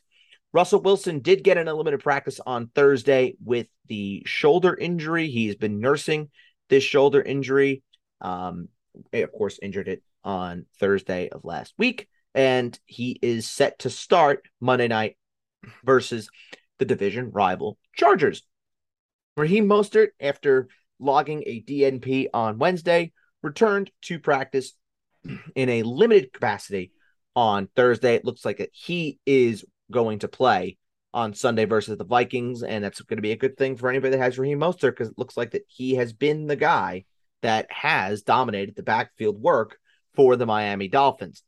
Russell 0.52 0.80
Wilson 0.80 1.20
did 1.20 1.44
get 1.44 1.58
an 1.58 1.66
limited 1.66 2.00
practice 2.00 2.40
on 2.44 2.68
Thursday 2.74 3.34
with 3.44 3.66
the 3.86 4.22
shoulder 4.26 4.74
injury. 4.74 5.28
He's 5.28 5.56
been 5.56 5.80
nursing 5.80 6.30
this 6.68 6.84
shoulder 6.84 7.20
injury. 7.20 7.82
Um, 8.20 8.68
of 9.12 9.32
course, 9.32 9.58
injured 9.60 9.88
it 9.88 10.02
on 10.24 10.66
Thursday 10.80 11.28
of 11.28 11.44
last 11.44 11.74
week, 11.78 12.08
and 12.34 12.78
he 12.86 13.18
is 13.20 13.48
set 13.48 13.80
to 13.80 13.90
start 13.90 14.48
Monday 14.60 14.88
night 14.88 15.16
versus 15.84 16.30
the 16.78 16.84
division 16.84 17.30
rival 17.30 17.78
Chargers. 17.94 18.42
Raheem 19.36 19.68
Mostert, 19.68 20.08
after 20.18 20.68
logging 20.98 21.42
a 21.46 21.62
DNP 21.62 22.28
on 22.32 22.58
Wednesday, 22.58 23.12
returned 23.42 23.90
to 24.02 24.18
practice 24.18 24.72
in 25.54 25.68
a 25.68 25.82
limited 25.82 26.32
capacity 26.32 26.92
on 27.34 27.68
Thursday. 27.76 28.14
It 28.14 28.24
looks 28.24 28.44
like 28.44 28.68
he 28.72 29.18
is 29.26 29.64
going 29.90 30.20
to 30.20 30.28
play 30.28 30.76
on 31.14 31.34
Sunday 31.34 31.64
versus 31.64 31.96
the 31.96 32.04
Vikings, 32.04 32.62
and 32.62 32.84
that's 32.84 33.00
going 33.00 33.16
to 33.16 33.22
be 33.22 33.32
a 33.32 33.36
good 33.36 33.56
thing 33.56 33.76
for 33.76 33.88
anybody 33.88 34.16
that 34.16 34.22
has 34.22 34.38
Raheem 34.38 34.60
Mostert 34.60 34.90
because 34.90 35.08
it 35.08 35.18
looks 35.18 35.36
like 35.36 35.52
that 35.52 35.64
he 35.68 35.94
has 35.94 36.12
been 36.12 36.46
the 36.46 36.56
guy 36.56 37.04
that 37.42 37.70
has 37.70 38.22
dominated 38.22 38.76
the 38.76 38.82
backfield 38.82 39.40
work 39.40 39.78
for 40.14 40.36
the 40.36 40.46
Miami 40.46 40.88
Dolphins. 40.88 41.42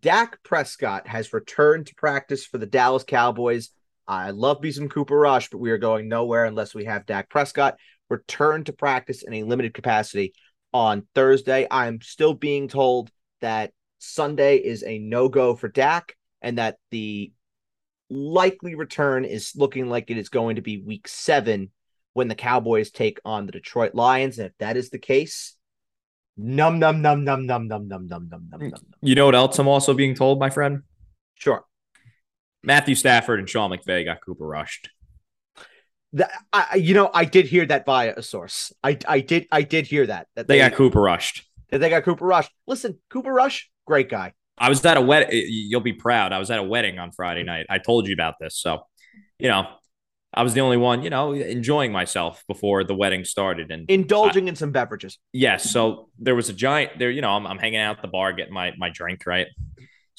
Dak 0.00 0.42
Prescott 0.42 1.06
has 1.06 1.32
returned 1.32 1.86
to 1.86 1.94
practice 1.94 2.44
for 2.44 2.58
the 2.58 2.66
Dallas 2.66 3.04
Cowboys. 3.04 3.70
I 4.08 4.30
love 4.30 4.62
me 4.62 4.72
some 4.72 4.88
Cooper 4.88 5.16
Rush, 5.16 5.50
but 5.50 5.58
we 5.58 5.70
are 5.70 5.78
going 5.78 6.08
nowhere 6.08 6.44
unless 6.44 6.74
we 6.74 6.86
have 6.86 7.06
Dak 7.06 7.30
Prescott 7.30 7.76
return 8.12 8.62
to 8.64 8.72
practice 8.72 9.22
in 9.22 9.34
a 9.34 9.42
limited 9.42 9.74
capacity 9.74 10.34
on 10.72 11.06
Thursday. 11.14 11.66
I'm 11.70 12.00
still 12.00 12.34
being 12.34 12.68
told 12.68 13.10
that 13.40 13.72
Sunday 13.98 14.56
is 14.58 14.84
a 14.84 14.98
no 14.98 15.28
go 15.28 15.56
for 15.56 15.68
Dak 15.68 16.14
and 16.40 16.58
that 16.58 16.76
the 16.90 17.32
likely 18.10 18.74
return 18.74 19.24
is 19.24 19.56
looking 19.56 19.88
like 19.88 20.10
it 20.10 20.18
is 20.18 20.28
going 20.28 20.56
to 20.56 20.62
be 20.62 20.78
week 20.78 21.08
seven 21.08 21.70
when 22.12 22.28
the 22.28 22.34
Cowboys 22.34 22.90
take 22.90 23.18
on 23.24 23.46
the 23.46 23.52
Detroit 23.52 23.94
Lions. 23.94 24.38
And 24.38 24.46
if 24.46 24.52
that 24.58 24.76
is 24.76 24.90
the 24.90 24.98
case, 24.98 25.56
num 26.36 26.78
num 26.78 27.00
num 27.00 27.24
num 27.24 27.46
num 27.46 27.66
num 27.66 27.88
num 27.88 28.06
num 28.06 28.28
num 28.28 28.48
num 28.50 28.60
num. 28.60 28.80
You 29.00 29.14
know 29.14 29.26
what 29.26 29.34
else 29.34 29.58
I'm 29.58 29.68
also 29.68 29.94
being 29.94 30.14
told, 30.14 30.38
my 30.38 30.50
friend? 30.50 30.82
Sure. 31.34 31.64
Matthew 32.62 32.94
Stafford 32.94 33.40
and 33.40 33.48
Sean 33.48 33.70
McVay 33.70 34.04
got 34.04 34.20
Cooper 34.20 34.46
rushed. 34.46 34.90
That 36.14 36.30
I, 36.52 36.76
you 36.76 36.94
know, 36.94 37.10
I 37.12 37.24
did 37.24 37.46
hear 37.46 37.64
that 37.66 37.86
via 37.86 38.14
a 38.16 38.22
source. 38.22 38.72
I, 38.84 38.98
I 39.08 39.20
did, 39.20 39.46
I 39.50 39.62
did 39.62 39.86
hear 39.86 40.06
that. 40.06 40.26
That 40.36 40.46
they, 40.46 40.58
they 40.58 40.68
got 40.68 40.76
Cooper 40.76 41.00
rushed. 41.00 41.44
That 41.70 41.78
they 41.78 41.88
got 41.88 42.04
Cooper 42.04 42.26
rushed. 42.26 42.50
Listen, 42.66 42.98
Cooper 43.08 43.32
Rush, 43.32 43.70
great 43.86 44.10
guy. 44.10 44.34
I 44.58 44.68
was 44.68 44.84
at 44.84 44.98
a 44.98 45.00
wedding. 45.00 45.30
You'll 45.32 45.80
be 45.80 45.94
proud. 45.94 46.32
I 46.32 46.38
was 46.38 46.50
at 46.50 46.58
a 46.58 46.62
wedding 46.62 46.98
on 46.98 47.12
Friday 47.12 47.42
night. 47.42 47.66
I 47.70 47.78
told 47.78 48.06
you 48.06 48.12
about 48.12 48.34
this. 48.38 48.58
So, 48.58 48.82
you 49.38 49.48
know, 49.48 49.66
I 50.34 50.42
was 50.42 50.54
the 50.54 50.60
only 50.60 50.76
one, 50.76 51.02
you 51.02 51.10
know, 51.10 51.32
enjoying 51.32 51.92
myself 51.92 52.44
before 52.46 52.84
the 52.84 52.94
wedding 52.94 53.24
started 53.24 53.70
and 53.70 53.90
indulging 53.90 54.46
I, 54.46 54.48
in 54.48 54.56
some 54.56 54.70
beverages. 54.70 55.18
Yes. 55.32 55.70
So 55.70 56.10
there 56.18 56.34
was 56.34 56.48
a 56.48 56.52
giant 56.52 56.98
there, 56.98 57.10
you 57.10 57.20
know, 57.20 57.30
I'm, 57.30 57.46
I'm 57.46 57.58
hanging 57.58 57.80
out 57.80 57.96
at 57.96 58.02
the 58.02 58.08
bar 58.08 58.32
getting 58.32 58.54
my, 58.54 58.72
my 58.78 58.90
drink, 58.90 59.24
right? 59.26 59.46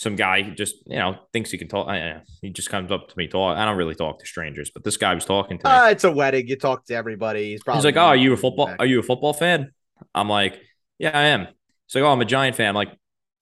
Some 0.04 0.18
guy 0.18 0.42
just, 0.50 0.76
you 0.86 0.98
know, 0.98 1.18
thinks 1.32 1.50
he 1.50 1.58
can 1.58 1.70
talk. 1.70 1.88
Uh, 1.88 2.20
he 2.42 2.50
just 2.50 2.70
comes 2.70 2.92
up 2.92 3.08
to 3.08 3.18
me 3.18 3.28
talk. 3.28 3.58
I 3.58 3.64
don't 3.64 3.78
really 3.78 3.96
talk 3.96 4.20
to 4.20 4.26
strangers, 4.26 4.70
but 4.70 4.84
this 4.84 4.98
guy 4.98 5.16
was 5.16 5.24
talking 5.24 5.58
to 5.60 5.68
me. 5.68 5.74
Uh, 5.74 5.90
it's 5.90 6.04
a 6.04 6.12
wedding. 6.12 6.46
You 6.48 6.58
talk 6.58 6.86
to 6.88 6.94
everybody. 6.94 7.52
He's 7.52 7.64
probably 7.64 7.78
He's 7.80 7.86
like, 7.86 7.96
Oh, 7.96 8.08
are 8.08 8.16
you 8.16 8.34
a 8.34 8.38
football? 8.38 8.68
Back. 8.68 8.76
Are 8.80 8.86
you 8.86 9.00
a 9.00 9.04
football 9.04 9.32
fan? 9.32 9.72
I'm 10.14 10.28
like, 10.28 10.60
Yeah, 11.00 11.18
I 11.18 11.24
am. 11.24 11.48
He's 11.48 11.96
like, 11.96 12.04
Oh, 12.04 12.12
I'm 12.12 12.20
a 12.20 12.26
giant 12.26 12.58
fan. 12.58 12.70
I'm 12.70 12.76
like, 12.76 12.92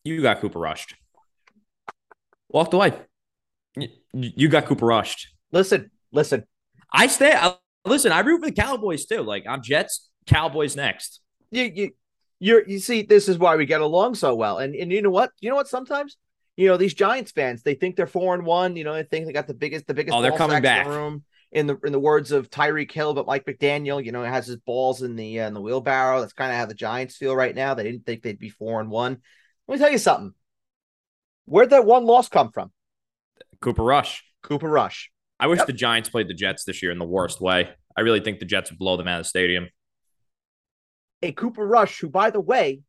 you 0.03 0.22
got 0.22 0.39
Cooper 0.39 0.60
rushed. 0.60 0.96
Walked 2.50 2.74
away. 2.74 2.94
You 4.13 4.48
got 4.48 4.65
Cooper 4.65 4.86
rushed. 4.86 5.30
Listen, 5.51 5.89
listen. 6.12 6.44
I 6.94 7.08
stay. 7.08 7.34
I, 7.34 7.56
listen, 7.86 8.12
I 8.12 8.20
root 8.20 8.41
for 8.41 8.48
the 8.48 8.51
Cowboys 8.51 9.06
too. 9.06 9.22
Like 9.22 9.46
I'm 9.48 9.62
Jets, 9.62 10.10
Cowboys 10.27 10.75
next. 10.75 11.22
You 11.50 11.63
you 11.63 11.91
you 12.39 12.63
you 12.68 12.80
see, 12.80 13.03
this 13.03 13.30
is 13.30 13.38
why 13.38 13.56
we 13.56 13.65
get 13.65 13.82
along 13.82 14.15
so 14.15 14.36
well. 14.36 14.58
And 14.58 14.75
and 14.75 14.91
you 14.91 15.01
know 15.01 15.10
what? 15.10 15.32
You 15.39 15.50
know 15.50 15.56
what? 15.56 15.68
Sometimes 15.68 16.18
you 16.58 16.67
know 16.67 16.77
these 16.77 16.93
Giants 16.93 17.31
fans, 17.31 17.63
they 17.63 17.75
think 17.75 17.96
they're 17.96 18.08
four 18.08 18.34
and 18.34 18.46
one. 18.46 18.75
You 18.75 18.84
know, 18.84 18.93
they 18.93 19.03
think 19.03 19.25
they 19.25 19.34
got 19.34 19.48
the 19.48 19.53
biggest 19.53 19.88
the 19.88 19.93
biggest. 19.93 20.15
Oh, 20.15 20.22
they're 20.22 20.31
coming 20.31 20.62
back. 20.62 20.86
In 20.86 20.91
the 20.91 20.98
room. 20.98 21.24
In 21.51 21.67
the 21.67 21.77
in 21.84 21.91
the 21.91 22.00
words 22.00 22.31
of 22.31 22.50
Tyreek 22.50 22.91
Hill, 22.91 23.13
but 23.13 23.25
Mike 23.27 23.46
McDaniel, 23.46 24.03
you 24.03 24.13
know, 24.13 24.24
has 24.24 24.48
his 24.48 24.55
balls 24.55 25.01
in 25.01 25.17
the 25.17 25.41
uh, 25.41 25.48
in 25.48 25.53
the 25.53 25.60
wheelbarrow. 25.60 26.22
That's 26.22 26.31
kind 26.31 26.50
of 26.50 26.58
how 26.58 26.65
the 26.65 26.74
Giants 26.74 27.17
feel 27.17 27.36
right 27.36 27.53
now. 27.53 27.74
They 27.74 27.84
didn't 27.84 28.05
think 28.05 28.22
they'd 28.22 28.39
be 28.39 28.50
four 28.50 28.79
and 28.79 28.89
one. 28.89 29.17
Let 29.67 29.75
me 29.75 29.79
tell 29.79 29.91
you 29.91 29.98
something. 29.98 30.34
Where'd 31.46 31.72
that 31.72 31.86
one 31.86 32.05
loss 32.05 32.29
come 32.29 32.51
from? 32.51 32.72
Cooper 33.60 33.84
Rush. 33.84 34.24
Cooper 34.43 34.70
Rush. 34.70 35.12
I 35.41 35.48
wish 35.48 35.58
yep. 35.58 35.67
the 35.67 35.74
Giants 35.74 36.08
played 36.08 36.29
the 36.29 36.34
Jets 36.34 36.63
this 36.63 36.81
year 36.81 36.91
in 36.91 37.00
the 37.00 37.05
worst 37.05 37.41
way. 37.41 37.70
I 37.98 38.01
really 38.01 38.22
think 38.22 38.39
the 38.39 38.46
Jets 38.46 38.70
would 38.70 38.79
blow 38.79 38.96
them 38.96 39.08
out 39.08 39.20
of 39.20 39.25
the 39.25 39.29
stadium. 39.29 39.67
A 41.22 41.31
Cooper 41.31 41.65
Rush, 41.67 42.00
who, 42.00 42.10
by 42.10 42.29
the 42.29 42.39
way, 42.39 42.81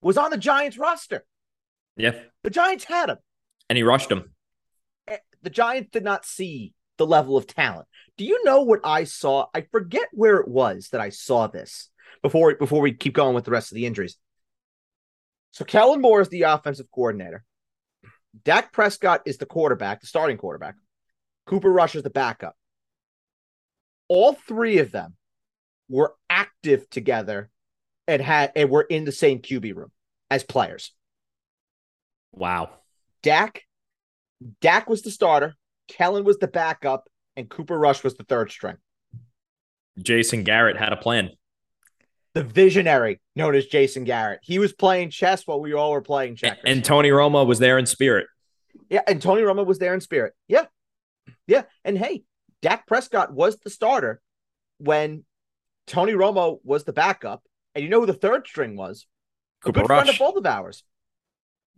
was 0.00 0.16
on 0.16 0.30
the 0.30 0.38
Giants 0.38 0.78
roster. 0.78 1.24
Yeah. 2.00 2.18
The 2.42 2.50
Giants 2.50 2.84
had 2.84 3.10
him. 3.10 3.18
And 3.68 3.76
he 3.76 3.82
rushed 3.82 4.10
him. 4.10 4.32
Eh, 5.06 5.18
the 5.42 5.50
Giants 5.50 5.90
did 5.92 6.04
not 6.04 6.24
see 6.24 6.72
the 6.96 7.06
level 7.06 7.36
of 7.36 7.46
talent. 7.46 7.86
Do 8.16 8.24
you 8.24 8.42
know 8.44 8.62
what 8.62 8.80
I 8.84 9.04
saw? 9.04 9.46
I 9.54 9.62
forget 9.72 10.08
where 10.12 10.36
it 10.36 10.48
was 10.48 10.88
that 10.88 11.00
I 11.00 11.10
saw 11.10 11.46
this 11.46 11.90
before 12.22 12.54
before 12.54 12.80
we 12.80 12.92
keep 12.92 13.14
going 13.14 13.34
with 13.34 13.44
the 13.44 13.50
rest 13.50 13.70
of 13.72 13.76
the 13.76 13.86
injuries. 13.86 14.16
So 15.52 15.64
Kellen 15.64 16.00
Moore 16.00 16.20
is 16.20 16.28
the 16.28 16.42
offensive 16.42 16.90
coordinator. 16.94 17.44
Dak 18.44 18.72
Prescott 18.72 19.22
is 19.26 19.38
the 19.38 19.46
quarterback, 19.46 20.00
the 20.00 20.06
starting 20.06 20.36
quarterback. 20.36 20.76
Cooper 21.46 21.70
Rush 21.70 21.96
is 21.96 22.02
the 22.02 22.10
backup. 22.10 22.56
All 24.08 24.34
three 24.34 24.78
of 24.78 24.92
them 24.92 25.16
were 25.88 26.14
active 26.28 26.88
together 26.90 27.50
and 28.06 28.22
had 28.22 28.52
and 28.54 28.70
were 28.70 28.82
in 28.82 29.04
the 29.04 29.12
same 29.12 29.40
QB 29.40 29.74
room 29.74 29.90
as 30.30 30.44
players. 30.44 30.92
Wow. 32.32 32.70
Dak, 33.22 33.62
Dak 34.60 34.88
was 34.88 35.02
the 35.02 35.10
starter, 35.10 35.54
Kellen 35.88 36.24
was 36.24 36.38
the 36.38 36.48
backup, 36.48 37.08
and 37.36 37.48
Cooper 37.48 37.78
Rush 37.78 38.02
was 38.02 38.14
the 38.14 38.24
third 38.24 38.50
string. 38.50 38.76
Jason 39.98 40.44
Garrett 40.44 40.76
had 40.76 40.92
a 40.92 40.96
plan. 40.96 41.30
The 42.32 42.44
visionary 42.44 43.20
known 43.34 43.54
as 43.54 43.66
Jason 43.66 44.04
Garrett. 44.04 44.40
He 44.42 44.58
was 44.58 44.72
playing 44.72 45.10
chess 45.10 45.46
while 45.46 45.60
we 45.60 45.72
all 45.72 45.90
were 45.90 46.00
playing 46.00 46.36
checkers. 46.36 46.62
And 46.64 46.84
Tony 46.84 47.10
Romo 47.10 47.44
was 47.44 47.58
there 47.58 47.76
in 47.76 47.86
spirit. 47.86 48.28
Yeah, 48.88 49.02
and 49.06 49.20
Tony 49.20 49.42
Romo 49.42 49.66
was 49.66 49.78
there 49.78 49.94
in 49.94 50.00
spirit. 50.00 50.32
Yeah. 50.46 50.66
Yeah. 51.46 51.62
And 51.84 51.98
hey, 51.98 52.22
Dak 52.62 52.86
Prescott 52.86 53.32
was 53.32 53.58
the 53.58 53.70
starter 53.70 54.20
when 54.78 55.24
Tony 55.86 56.12
Romo 56.12 56.60
was 56.62 56.84
the 56.84 56.92
backup. 56.92 57.42
And 57.74 57.82
you 57.84 57.90
know 57.90 58.00
who 58.00 58.06
the 58.06 58.12
third 58.12 58.46
string 58.46 58.76
was? 58.76 59.06
Cooper 59.62 59.80
a 59.80 59.82
good 59.82 59.86
friend 59.86 60.08
Rush. 60.08 60.14
of 60.14 60.18
both 60.18 60.36
of 60.36 60.46
ours. 60.46 60.84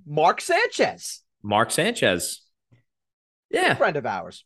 Mark 0.06 0.40
Sanchez. 0.40 1.22
Mark 1.42 1.70
Sanchez. 1.70 2.42
Yeah. 3.50 3.74
friend 3.74 3.96
of 3.96 4.06
ours. 4.06 4.44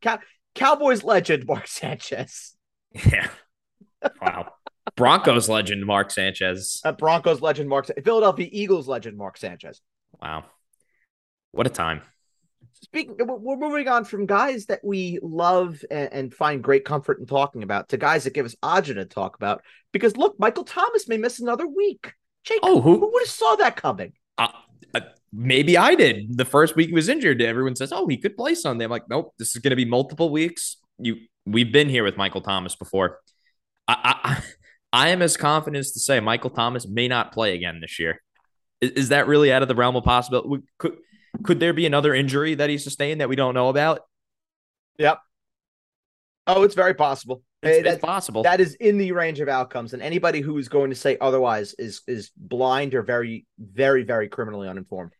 Cow- 0.00 0.20
Cowboys 0.54 1.02
legend 1.02 1.46
Mark 1.46 1.66
Sanchez. 1.66 2.54
Yeah. 3.06 3.28
Wow. 4.20 4.52
Broncos 4.96 5.48
legend 5.48 5.86
Mark 5.86 6.10
Sanchez. 6.10 6.80
Uh, 6.84 6.92
Broncos 6.92 7.40
legend 7.40 7.68
Mark 7.68 7.86
Sa- 7.86 7.94
Philadelphia 8.04 8.48
Eagles 8.50 8.88
legend 8.88 9.16
Mark 9.16 9.38
Sanchez. 9.38 9.80
Wow. 10.20 10.44
What 11.52 11.66
a 11.66 11.70
time. 11.70 12.02
Speaking, 12.82 13.16
we're 13.18 13.36
we're 13.36 13.56
moving 13.56 13.86
on 13.88 14.04
from 14.04 14.26
guys 14.26 14.66
that 14.66 14.80
we 14.84 15.20
love 15.22 15.82
and, 15.90 16.12
and 16.12 16.34
find 16.34 16.62
great 16.62 16.84
comfort 16.84 17.20
in 17.20 17.26
talking 17.26 17.62
about 17.62 17.90
to 17.90 17.96
guys 17.96 18.24
that 18.24 18.34
give 18.34 18.44
us 18.44 18.56
agita 18.62 18.94
to 18.94 19.04
talk 19.04 19.36
about. 19.36 19.62
Because 19.92 20.16
look, 20.16 20.38
Michael 20.38 20.64
Thomas 20.64 21.06
may 21.08 21.16
miss 21.16 21.40
another 21.40 21.66
week. 21.66 22.12
Jake, 22.44 22.60
Oh, 22.62 22.80
who 22.80 22.98
who? 22.98 23.12
would 23.12 23.22
have 23.22 23.28
saw 23.28 23.56
that 23.56 23.76
coming? 23.76 24.12
Uh, 24.38 24.48
uh, 24.94 25.00
maybe 25.32 25.76
I 25.78 25.94
did. 25.94 26.36
The 26.36 26.44
first 26.44 26.76
week 26.76 26.88
he 26.88 26.94
was 26.94 27.08
injured, 27.08 27.40
everyone 27.40 27.76
says, 27.76 27.92
"Oh, 27.92 28.06
he 28.08 28.16
could 28.16 28.36
play 28.36 28.54
Sunday." 28.54 28.84
I'm 28.84 28.90
like, 28.90 29.08
"Nope, 29.08 29.34
this 29.38 29.54
is 29.54 29.62
going 29.62 29.70
to 29.70 29.76
be 29.76 29.84
multiple 29.84 30.30
weeks." 30.30 30.76
You, 30.98 31.16
we've 31.46 31.72
been 31.72 31.88
here 31.88 32.04
with 32.04 32.16
Michael 32.16 32.40
Thomas 32.40 32.74
before. 32.76 33.18
I, 33.88 34.16
I, 34.24 34.42
I 34.92 35.08
am 35.08 35.22
as 35.22 35.36
confident 35.36 35.80
as 35.80 35.92
to 35.92 36.00
say 36.00 36.20
Michael 36.20 36.50
Thomas 36.50 36.86
may 36.86 37.08
not 37.08 37.32
play 37.32 37.54
again 37.54 37.80
this 37.80 37.98
year. 37.98 38.20
Is, 38.80 38.90
is 38.92 39.08
that 39.10 39.26
really 39.26 39.52
out 39.52 39.62
of 39.62 39.68
the 39.68 39.74
realm 39.74 39.96
of 39.96 40.04
possibility? 40.04 40.64
Could, 40.78 40.96
could 41.42 41.60
there 41.60 41.72
be 41.72 41.86
another 41.86 42.14
injury 42.14 42.54
that 42.54 42.70
he 42.70 42.78
sustained 42.78 43.20
that 43.20 43.28
we 43.28 43.36
don't 43.36 43.54
know 43.54 43.68
about? 43.68 44.00
Yep. 44.98 45.18
Oh, 46.46 46.62
it's 46.64 46.74
very 46.74 46.94
possible. 46.94 47.42
It's, 47.62 47.70
Hey, 47.76 47.78
it's 47.80 47.88
that- 47.90 48.02
possible. 48.02 48.42
that 48.42 48.60
is 48.60 48.74
in 48.74 48.98
the 48.98 49.12
range 49.12 49.40
of 49.40 49.48
outcomes, 49.48 49.92
and 49.92 50.02
anybody 50.02 50.40
who 50.40 50.58
is 50.58 50.68
going 50.68 50.90
to 50.90 50.96
say 50.96 51.16
otherwise 51.20 51.74
is 51.78 52.02
is 52.08 52.30
blind 52.36 52.94
or 52.94 53.02
very, 53.02 53.46
very, 53.58 54.02
very 54.04 54.28
criminally 54.28 54.68
uninformed. 54.68 55.12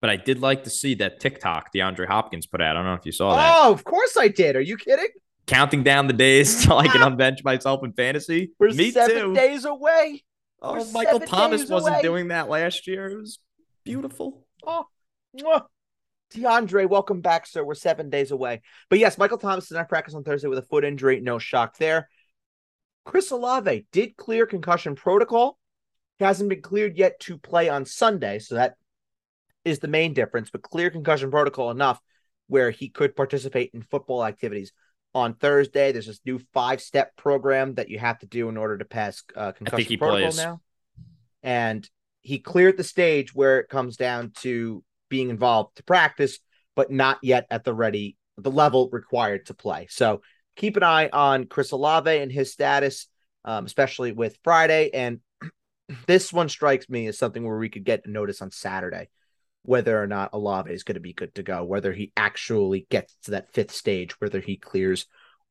but 0.00 0.10
I 0.10 0.16
did 0.16 0.40
like 0.40 0.64
to 0.64 0.70
see 0.70 0.94
that 0.96 1.18
TikTok 1.18 1.72
DeAndre 1.74 2.06
Hopkins 2.06 2.46
put 2.46 2.60
out. 2.60 2.76
I 2.76 2.80
don't 2.80 2.84
know 2.84 2.94
if 2.94 3.04
you 3.06 3.10
saw 3.12 3.34
that. 3.34 3.52
Oh, 3.56 3.72
of 3.72 3.82
course 3.84 4.16
I 4.16 4.28
did. 4.28 4.54
Are 4.54 4.60
you 4.60 4.76
kidding? 4.76 5.08
Counting 5.46 5.82
down 5.82 6.06
the 6.06 6.12
days 6.12 6.62
till 6.64 6.76
I 6.78 6.86
can 6.88 7.02
ah! 7.02 7.08
unbench 7.10 7.42
myself 7.42 7.82
in 7.82 7.92
fantasy. 7.94 8.50
We're 8.60 8.70
Me 8.74 8.90
seven 8.90 9.16
too. 9.16 9.34
days 9.34 9.64
away. 9.64 10.24
Oh, 10.62 10.74
We're 10.74 10.92
Michael 10.92 11.20
Thomas 11.20 11.68
wasn't 11.68 11.94
away. 11.96 12.02
doing 12.02 12.28
that 12.28 12.48
last 12.48 12.86
year. 12.86 13.08
It 13.10 13.16
was 13.16 13.38
beautiful. 13.84 14.46
Oh. 14.64 14.86
DeAndre, 16.34 16.88
welcome 16.88 17.20
back, 17.20 17.46
sir. 17.46 17.64
We're 17.64 17.74
seven 17.74 18.10
days 18.10 18.30
away. 18.30 18.62
But 18.90 18.98
yes, 18.98 19.18
Michael 19.18 19.38
Thomas 19.38 19.68
did 19.68 19.74
not 19.74 19.88
practice 19.88 20.14
on 20.14 20.24
Thursday 20.24 20.48
with 20.48 20.58
a 20.58 20.62
foot 20.62 20.84
injury. 20.84 21.20
No 21.20 21.38
shock 21.38 21.78
there. 21.78 22.08
Chris 23.04 23.30
Olave 23.30 23.86
did 23.92 24.16
clear 24.16 24.44
concussion 24.46 24.94
protocol. 24.94 25.58
He 26.18 26.24
hasn't 26.24 26.50
been 26.50 26.60
cleared 26.60 26.98
yet 26.98 27.18
to 27.20 27.38
play 27.38 27.68
on 27.68 27.86
Sunday, 27.86 28.38
so 28.38 28.56
that 28.56 28.74
is 29.64 29.78
the 29.78 29.88
main 29.88 30.12
difference. 30.12 30.50
But 30.50 30.62
clear 30.62 30.90
concussion 30.90 31.30
protocol 31.30 31.70
enough 31.70 32.00
where 32.48 32.70
he 32.70 32.88
could 32.88 33.16
participate 33.16 33.70
in 33.72 33.82
football 33.82 34.24
activities. 34.24 34.72
On 35.14 35.34
Thursday, 35.34 35.92
there's 35.92 36.06
this 36.06 36.20
new 36.26 36.38
five 36.52 36.82
step 36.82 37.16
program 37.16 37.74
that 37.74 37.88
you 37.88 37.98
have 37.98 38.18
to 38.18 38.26
do 38.26 38.48
in 38.48 38.56
order 38.56 38.76
to 38.76 38.84
pass 38.84 39.22
uh, 39.34 39.52
concussion 39.52 39.98
protocol 39.98 40.20
plays. 40.20 40.36
now. 40.36 40.60
And 41.42 41.88
he 42.20 42.38
cleared 42.38 42.76
the 42.76 42.84
stage 42.84 43.34
where 43.34 43.60
it 43.60 43.68
comes 43.68 43.96
down 43.96 44.32
to 44.40 44.84
being 45.08 45.30
involved 45.30 45.76
to 45.76 45.82
practice, 45.82 46.38
but 46.76 46.90
not 46.90 47.18
yet 47.22 47.46
at 47.50 47.64
the 47.64 47.74
ready, 47.74 48.16
the 48.36 48.50
level 48.50 48.88
required 48.90 49.46
to 49.46 49.54
play. 49.54 49.86
So 49.90 50.22
keep 50.56 50.76
an 50.76 50.82
eye 50.82 51.08
on 51.12 51.46
Chris 51.46 51.72
Olave 51.72 52.10
and 52.10 52.30
his 52.30 52.52
status, 52.52 53.08
um, 53.44 53.64
especially 53.64 54.12
with 54.12 54.38
Friday. 54.44 54.90
And 54.92 55.20
this 56.06 56.32
one 56.32 56.48
strikes 56.48 56.88
me 56.88 57.06
as 57.06 57.18
something 57.18 57.44
where 57.44 57.58
we 57.58 57.68
could 57.68 57.84
get 57.84 58.06
a 58.06 58.10
notice 58.10 58.42
on 58.42 58.50
Saturday 58.50 59.08
whether 59.68 60.02
or 60.02 60.06
not 60.06 60.30
Olave 60.32 60.72
is 60.72 60.82
going 60.82 60.94
to 60.94 61.00
be 61.00 61.12
good 61.12 61.34
to 61.34 61.42
go, 61.42 61.62
whether 61.62 61.92
he 61.92 62.10
actually 62.16 62.86
gets 62.88 63.14
to 63.24 63.32
that 63.32 63.52
fifth 63.52 63.72
stage, 63.72 64.18
whether 64.18 64.40
he 64.40 64.56
clears 64.56 65.04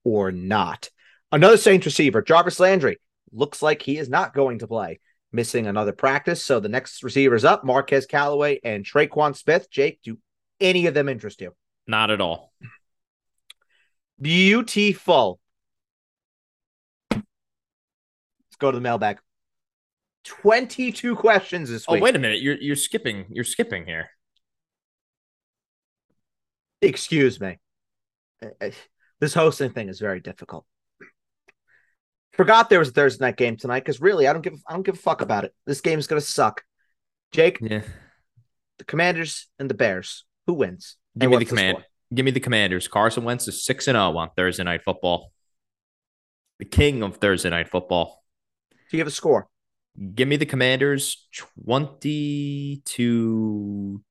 or 0.04 0.32
not. 0.32 0.90
Another 1.32 1.58
Saints 1.58 1.86
receiver, 1.86 2.24
Jarvis 2.24 2.60
Landry, 2.60 2.98
looks 3.32 3.62
like 3.62 3.82
he 3.82 3.98
is 3.98 4.10
not 4.10 4.34
going 4.34 4.60
to 4.60 4.68
play, 4.68 5.00
missing 5.38 5.68
another 5.68 5.94
practice. 5.94 6.44
So 6.44 6.60
the 6.60 6.68
next 6.68 7.04
receivers 7.04 7.46
up, 7.46 7.64
Marquez 7.64 8.08
Callaway 8.08 8.60
and 8.64 8.84
Tre'Quan 8.84 9.38
Smith. 9.38 9.70
Jake, 9.70 10.00
do 10.04 10.18
any 10.60 10.88
of 10.88 10.96
them 10.96 11.08
interest 11.08 11.40
you? 11.40 11.54
Not 11.86 12.10
at 12.10 12.20
all. 12.20 12.52
Beautiful. 14.20 15.40
Let's 17.12 17.26
go 18.58 18.72
to 18.72 18.78
the 18.78 18.82
mailbag. 18.82 19.20
22 20.24 21.16
questions 21.16 21.70
this 21.70 21.86
Oh, 21.88 22.00
wait 22.00 22.16
a 22.16 22.20
minute. 22.20 22.42
You're 22.42 22.58
you're 22.58 22.76
skipping. 22.76 23.28
You're 23.30 23.46
skipping 23.46 23.86
here. 23.86 24.10
Excuse 26.82 27.40
me. 27.40 27.60
Uh, 28.44 28.48
uh, 28.60 28.72
This 29.20 29.36
hosting 29.36 29.70
thing 29.70 29.88
is 29.88 30.00
very 30.00 30.20
difficult. 30.20 30.66
Forgot 32.38 32.70
there 32.70 32.80
was 32.80 32.90
a 32.90 32.92
Thursday 32.92 33.26
night 33.26 33.36
game 33.36 33.58
tonight 33.58 33.80
because 33.82 34.00
really, 34.00 34.28
I 34.28 34.34
don't 34.34 34.44
give 34.44 34.54
I 34.68 34.74
don't 34.74 34.84
give 34.84 34.96
a 34.96 35.00
fuck 35.00 35.22
about 35.22 35.44
it. 35.44 35.54
This 35.66 35.82
game 35.82 35.98
is 36.00 36.08
gonna 36.08 36.22
suck. 36.22 36.64
Jake, 37.32 37.58
Yeah. 37.60 37.82
the 38.78 38.84
Commanders 38.86 39.48
and 39.60 39.70
the 39.70 39.74
Bears. 39.74 40.24
Who 40.46 40.54
wins? 40.54 40.98
Give 41.18 41.30
me 41.32 41.38
the 41.38 41.46
command. 41.46 41.78
score? 41.78 41.86
Give 42.14 42.24
me 42.24 42.32
the 42.32 42.40
Commanders. 42.40 42.88
Carson 42.88 43.24
Wentz 43.24 43.48
is 43.48 43.66
six 43.66 43.88
and 43.88 43.96
zero 43.96 44.16
on 44.18 44.30
Thursday 44.38 44.64
night 44.64 44.84
football. 44.84 45.34
The 46.60 46.66
king 46.66 47.04
of 47.04 47.18
Thursday 47.18 47.50
night 47.50 47.70
football. 47.70 48.24
Do 48.90 48.98
you 48.98 49.00
have 49.02 49.08
a 49.08 49.12
score? 49.12 49.48
Give 50.16 50.28
me 50.28 50.38
the 50.38 50.46
Commanders 50.46 51.28
twenty 51.34 52.84
to 52.86 54.02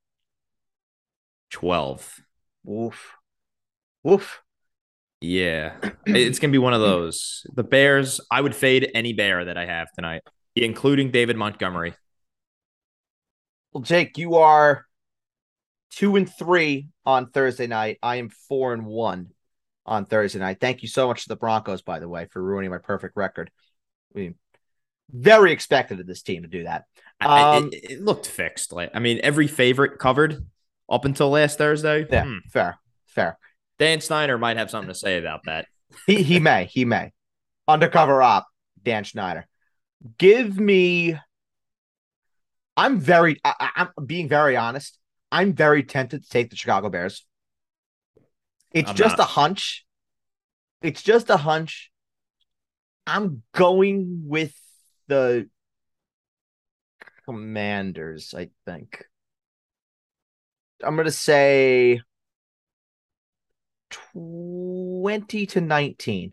twelve. 1.50 2.20
Woof. 2.64 3.14
Woof. 4.02 4.42
Yeah, 5.20 5.74
it's 6.06 6.38
gonna 6.38 6.52
be 6.52 6.58
one 6.58 6.74
of 6.74 6.80
those. 6.80 7.46
The 7.54 7.64
Bears. 7.64 8.20
I 8.30 8.40
would 8.40 8.54
fade 8.54 8.90
any 8.94 9.12
bear 9.12 9.44
that 9.44 9.56
I 9.56 9.66
have 9.66 9.90
tonight, 9.92 10.22
including 10.54 11.10
David 11.10 11.36
Montgomery. 11.36 11.94
Well, 13.72 13.82
Jake, 13.82 14.18
you 14.18 14.36
are 14.36 14.86
two 15.90 16.16
and 16.16 16.30
three 16.30 16.88
on 17.04 17.30
Thursday 17.30 17.66
night. 17.66 17.98
I 18.02 18.16
am 18.16 18.28
four 18.28 18.72
and 18.72 18.86
one 18.86 19.28
on 19.84 20.04
Thursday 20.04 20.38
night. 20.38 20.58
Thank 20.60 20.82
you 20.82 20.88
so 20.88 21.06
much 21.06 21.22
to 21.22 21.28
the 21.28 21.36
Broncos, 21.36 21.82
by 21.82 21.98
the 21.98 22.08
way, 22.08 22.26
for 22.30 22.42
ruining 22.42 22.70
my 22.70 22.78
perfect 22.78 23.16
record. 23.16 23.50
I 24.14 24.18
mean, 24.18 24.34
very 25.10 25.52
expected 25.52 26.00
of 26.00 26.06
this 26.06 26.22
team 26.22 26.42
to 26.42 26.48
do 26.48 26.64
that. 26.64 26.84
Um, 27.20 27.70
it, 27.72 27.92
it 27.92 28.02
looked 28.02 28.26
fixed. 28.26 28.72
Like 28.72 28.90
I 28.94 28.98
mean, 28.98 29.20
every 29.22 29.46
favorite 29.46 29.98
covered 29.98 30.44
up 30.90 31.04
until 31.04 31.30
last 31.30 31.58
Thursday. 31.58 32.06
Yeah, 32.10 32.24
Hmm. 32.24 32.38
fair, 32.50 32.78
fair. 33.06 33.38
Dan 33.78 34.00
Snyder 34.00 34.38
might 34.38 34.56
have 34.56 34.70
something 34.70 34.88
to 34.88 34.94
say 34.94 35.18
about 35.18 35.40
that. 35.44 35.66
He 36.06 36.22
he 36.22 36.40
may, 36.40 36.66
he 36.66 36.84
may. 36.84 37.12
Undercover 37.68 38.22
op, 38.22 38.46
Dan 38.82 39.04
Schneider. 39.04 39.46
Give 40.18 40.58
me. 40.58 41.18
I'm 42.76 42.98
very. 42.98 43.40
I, 43.44 43.70
I'm 43.76 44.06
being 44.06 44.28
very 44.28 44.56
honest. 44.56 44.98
I'm 45.32 45.54
very 45.54 45.82
tempted 45.82 46.22
to 46.22 46.28
take 46.28 46.50
the 46.50 46.56
Chicago 46.56 46.88
Bears. 46.88 47.24
It's 48.72 48.90
I'm 48.90 48.96
just 48.96 49.18
not. 49.18 49.24
a 49.24 49.28
hunch. 49.28 49.84
It's 50.82 51.02
just 51.02 51.30
a 51.30 51.36
hunch. 51.36 51.90
I'm 53.06 53.42
going 53.52 54.22
with 54.26 54.54
the 55.08 55.48
Commanders. 57.24 58.34
I 58.36 58.50
think. 58.64 59.04
I'm 60.84 60.96
gonna 60.96 61.10
say 61.10 62.00
twenty 63.90 65.46
to 65.46 65.60
nineteen. 65.60 66.32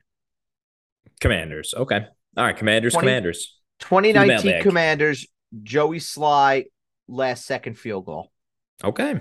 Commanders. 1.20 1.74
Okay. 1.76 2.06
All 2.36 2.44
right. 2.44 2.58
Commanders. 2.58 2.94
20 2.94 3.06
Commanders. 3.06 3.60
2019. 3.80 4.62
Commanders, 4.62 5.28
Joey 5.62 6.00
Slye, 6.00 6.66
last 7.08 7.46
second 7.46 7.78
field 7.78 8.06
goal. 8.06 8.32
Okay. 8.84 9.20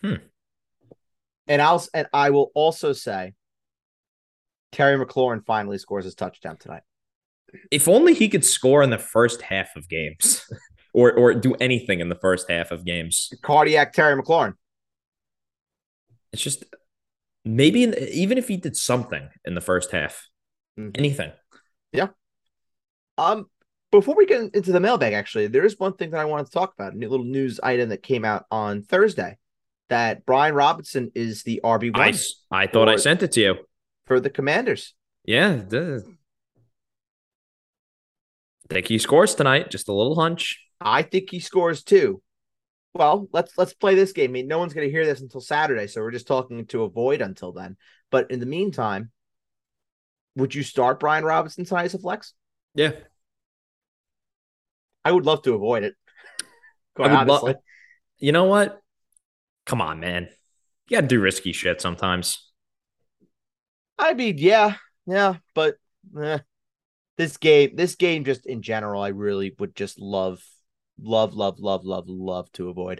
Hmm. 0.00 0.14
And 1.46 1.60
I'll 1.60 1.84
and 1.92 2.06
I 2.12 2.30
will 2.30 2.50
also 2.54 2.92
say 2.92 3.34
Terry 4.72 5.04
McLaurin 5.04 5.44
finally 5.44 5.78
scores 5.78 6.04
his 6.04 6.14
touchdown 6.14 6.56
tonight. 6.56 6.82
If 7.70 7.88
only 7.88 8.14
he 8.14 8.28
could 8.28 8.44
score 8.44 8.82
in 8.82 8.90
the 8.90 8.98
first 8.98 9.42
half 9.42 9.74
of 9.76 9.88
games, 9.88 10.44
or 10.94 11.12
or 11.12 11.34
do 11.34 11.54
anything 11.56 12.00
in 12.00 12.08
the 12.08 12.14
first 12.14 12.50
half 12.50 12.70
of 12.70 12.84
games. 12.84 13.30
Cardiac 13.42 13.92
Terry 13.92 14.20
McLaurin. 14.20 14.54
It's 16.32 16.42
just 16.42 16.64
Maybe 17.42 17.82
in, 17.84 17.94
even 17.98 18.36
if 18.36 18.48
he 18.48 18.58
did 18.58 18.76
something 18.76 19.26
in 19.46 19.54
the 19.54 19.62
first 19.62 19.92
half, 19.92 20.28
Mhm. 20.78 20.90
anything. 20.98 21.32
Yeah. 21.90 22.08
Um, 23.16 23.48
before 23.90 24.14
we 24.14 24.26
get 24.26 24.54
into 24.54 24.72
the 24.72 24.78
mailbag, 24.80 25.14
actually, 25.14 25.46
there 25.46 25.64
is 25.64 25.78
one 25.78 25.94
thing 25.94 26.10
that 26.10 26.20
I 26.20 26.26
wanted 26.26 26.46
to 26.48 26.52
talk 26.52 26.74
about. 26.74 26.92
A 26.92 26.98
new 26.98 27.08
little 27.08 27.24
news 27.24 27.58
item 27.62 27.88
that 27.88 28.02
came 28.02 28.26
out 28.26 28.44
on 28.50 28.82
Thursday 28.82 29.38
that 29.88 30.26
Brian 30.26 30.54
Robinson 30.54 31.10
is 31.14 31.42
the 31.42 31.62
RB 31.64 31.90
I, 31.94 31.98
one 31.98 32.08
s- 32.10 32.44
I 32.50 32.66
thought 32.66 32.90
I 32.90 32.96
sent 32.96 33.22
it 33.22 33.32
to 33.32 33.40
you. 33.40 33.54
for 34.04 34.20
the 34.20 34.28
Commanders. 34.30 34.94
Yeah. 35.24 35.62
the- 35.66 36.04
think 38.68 38.86
he 38.86 38.98
scores 38.98 39.34
tonight. 39.34 39.70
Just 39.70 39.88
a 39.88 39.92
little 39.94 40.14
hunch. 40.14 40.62
I 40.80 41.02
think 41.02 41.30
he 41.30 41.40
scores 41.40 41.82
too. 41.82 42.22
Well, 42.94 43.28
let's 43.32 43.56
let's 43.56 43.72
play 43.72 43.94
this 43.94 44.12
game. 44.12 44.30
I 44.30 44.32
mean, 44.32 44.48
no 44.48 44.58
one's 44.58 44.74
going 44.74 44.86
to 44.86 44.90
hear 44.90 45.06
this 45.06 45.20
until 45.20 45.40
Saturday, 45.40 45.86
so 45.86 46.00
we're 46.00 46.10
just 46.10 46.26
talking 46.26 46.66
to 46.66 46.82
avoid 46.82 47.20
until 47.20 47.52
then. 47.52 47.76
But 48.10 48.30
in 48.30 48.40
the 48.40 48.46
meantime, 48.46 49.10
would 50.36 50.54
you 50.54 50.62
start 50.62 51.00
Brian 51.00 51.24
Robinson 51.24 51.64
tonight 51.64 51.84
as 51.84 51.94
a 51.94 51.98
flex? 51.98 52.34
Yeah. 52.74 52.92
I 55.04 55.12
would 55.12 55.24
love 55.24 55.42
to 55.42 55.54
avoid 55.54 55.84
it. 55.84 55.94
Quite 56.94 57.10
would 57.10 57.28
lo- 57.28 57.34
honestly, 57.34 57.54
You 58.18 58.32
know 58.32 58.44
what? 58.44 58.80
Come 59.66 59.80
on, 59.80 60.00
man. 60.00 60.28
You 60.88 60.96
got 60.96 61.02
to 61.02 61.06
do 61.06 61.20
risky 61.20 61.52
shit 61.52 61.80
sometimes. 61.80 62.50
I 63.98 64.14
mean, 64.14 64.38
yeah, 64.38 64.74
yeah, 65.06 65.36
but 65.54 65.76
eh, 66.20 66.38
this 67.16 67.36
game, 67.36 67.76
this 67.76 67.94
game, 67.96 68.24
just 68.24 68.46
in 68.46 68.62
general, 68.62 69.02
I 69.02 69.08
really 69.08 69.54
would 69.58 69.76
just 69.76 70.00
love, 70.00 70.42
love, 71.02 71.34
love, 71.34 71.58
love, 71.58 71.84
love, 71.84 72.04
love 72.08 72.50
to 72.52 72.68
avoid. 72.68 72.98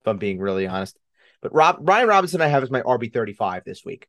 If 0.00 0.08
I'm 0.08 0.18
being 0.18 0.38
really 0.38 0.66
honest, 0.66 0.98
but 1.42 1.54
Rob 1.54 1.78
Ryan 1.80 2.08
Robinson, 2.08 2.40
I 2.40 2.46
have 2.46 2.62
as 2.62 2.70
my 2.70 2.82
RB 2.82 3.12
thirty 3.12 3.32
five 3.32 3.64
this 3.64 3.84
week. 3.84 4.06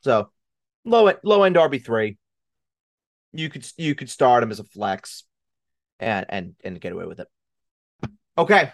So 0.00 0.30
low 0.84 1.08
end, 1.08 1.18
low 1.24 1.42
end 1.42 1.56
RB 1.56 1.84
three. 1.84 2.18
You 3.32 3.48
could 3.48 3.66
you 3.76 3.94
could 3.94 4.10
start 4.10 4.42
him 4.42 4.50
as 4.50 4.60
a 4.60 4.64
flex, 4.64 5.24
and 5.98 6.26
and 6.28 6.54
and 6.62 6.80
get 6.80 6.92
away 6.92 7.06
with 7.06 7.20
it. 7.20 7.28
Okay. 8.36 8.70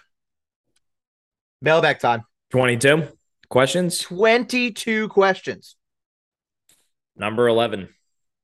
Mailbag 1.60 1.98
time. 1.98 2.22
22 2.50 3.08
questions. 3.48 3.98
Twenty 3.98 4.70
two 4.70 5.08
questions. 5.08 5.76
Number 7.16 7.48
11. 7.48 7.88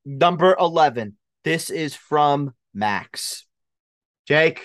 Number 0.04 0.56
11. 0.58 1.16
This 1.44 1.70
is 1.70 1.94
from 1.94 2.54
Max. 2.74 3.46
Jake. 4.26 4.64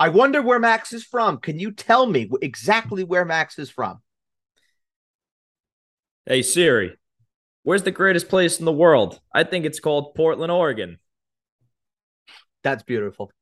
I 0.00 0.10
wonder 0.10 0.40
where 0.42 0.60
Max 0.60 0.92
is 0.92 1.04
from. 1.04 1.38
Can 1.38 1.58
you 1.58 1.72
tell 1.72 2.06
me 2.06 2.30
exactly 2.40 3.02
where 3.02 3.24
Max 3.24 3.58
is 3.58 3.70
from? 3.70 4.00
Hey, 6.24 6.42
Siri, 6.42 6.96
where's 7.62 7.82
the 7.82 7.90
greatest 7.90 8.28
place 8.28 8.58
in 8.58 8.64
the 8.64 8.72
world? 8.72 9.20
I 9.32 9.44
think 9.44 9.64
it's 9.64 9.80
called 9.80 10.14
Portland, 10.14 10.52
Oregon. 10.52 10.98
That's 12.62 12.82
beautiful. 12.82 13.32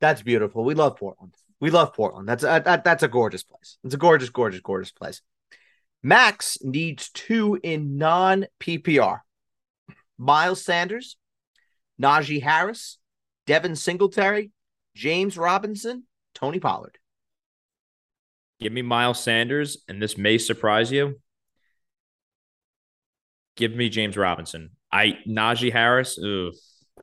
That's 0.00 0.22
beautiful. 0.22 0.64
We 0.64 0.74
love 0.74 0.96
Portland. 0.96 1.34
We 1.60 1.70
love 1.70 1.94
Portland. 1.94 2.28
That's 2.28 2.42
a, 2.44 2.60
that, 2.64 2.84
that's 2.84 3.02
a 3.02 3.08
gorgeous 3.08 3.42
place. 3.42 3.78
It's 3.82 3.94
a 3.94 3.98
gorgeous, 3.98 4.28
gorgeous, 4.28 4.60
gorgeous 4.60 4.92
place. 4.92 5.22
Max 6.02 6.58
needs 6.60 7.08
two 7.08 7.58
in 7.62 7.96
non 7.96 8.46
PPR. 8.60 9.20
Miles 10.18 10.62
Sanders, 10.62 11.16
Najee 12.00 12.42
Harris, 12.42 12.98
Devin 13.46 13.74
Singletary, 13.74 14.50
James 14.94 15.36
Robinson, 15.36 16.04
Tony 16.34 16.60
Pollard. 16.60 16.98
Give 18.60 18.72
me 18.72 18.82
Miles 18.82 19.22
Sanders, 19.22 19.78
and 19.88 20.00
this 20.00 20.16
may 20.16 20.38
surprise 20.38 20.92
you. 20.92 21.20
Give 23.56 23.74
me 23.74 23.88
James 23.88 24.16
Robinson. 24.16 24.70
I 24.90 25.18
Najee 25.28 25.72
Harris. 25.72 26.18
Ooh. 26.18 26.52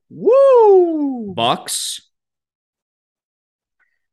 Woo! 0.09 1.33
Bucks. 1.33 2.09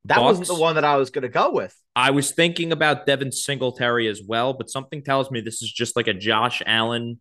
That 0.05 0.23
wasn't 0.23 0.47
the 0.49 0.55
one 0.55 0.77
that 0.77 0.85
I 0.85 0.97
was 0.97 1.11
going 1.11 1.23
to 1.23 1.29
go 1.29 1.51
with. 1.51 1.77
I 1.95 2.12
was 2.12 2.31
thinking 2.31 2.73
about 2.73 3.05
Devin 3.05 3.31
Singletary 3.31 4.09
as 4.09 4.23
well, 4.27 4.55
but 4.55 4.71
something 4.71 5.03
tells 5.03 5.31
me 5.31 5.41
this 5.41 5.61
is 5.62 5.71
just 5.71 5.97
like 5.97 6.07
a 6.09 6.14
Josh 6.14 6.62
Allen, 6.64 7.21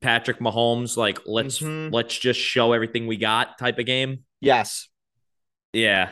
Patrick 0.00 0.38
Mahomes, 0.38 0.96
like 0.96 1.20
let's 1.24 1.60
Mhm. 1.60 1.92
let's 1.92 2.16
just 2.18 2.38
show 2.38 2.72
everything 2.72 3.06
we 3.06 3.16
got 3.16 3.56
type 3.58 3.78
of 3.78 3.86
game. 3.86 4.24
Yes. 4.40 4.89
Yeah. 5.72 6.10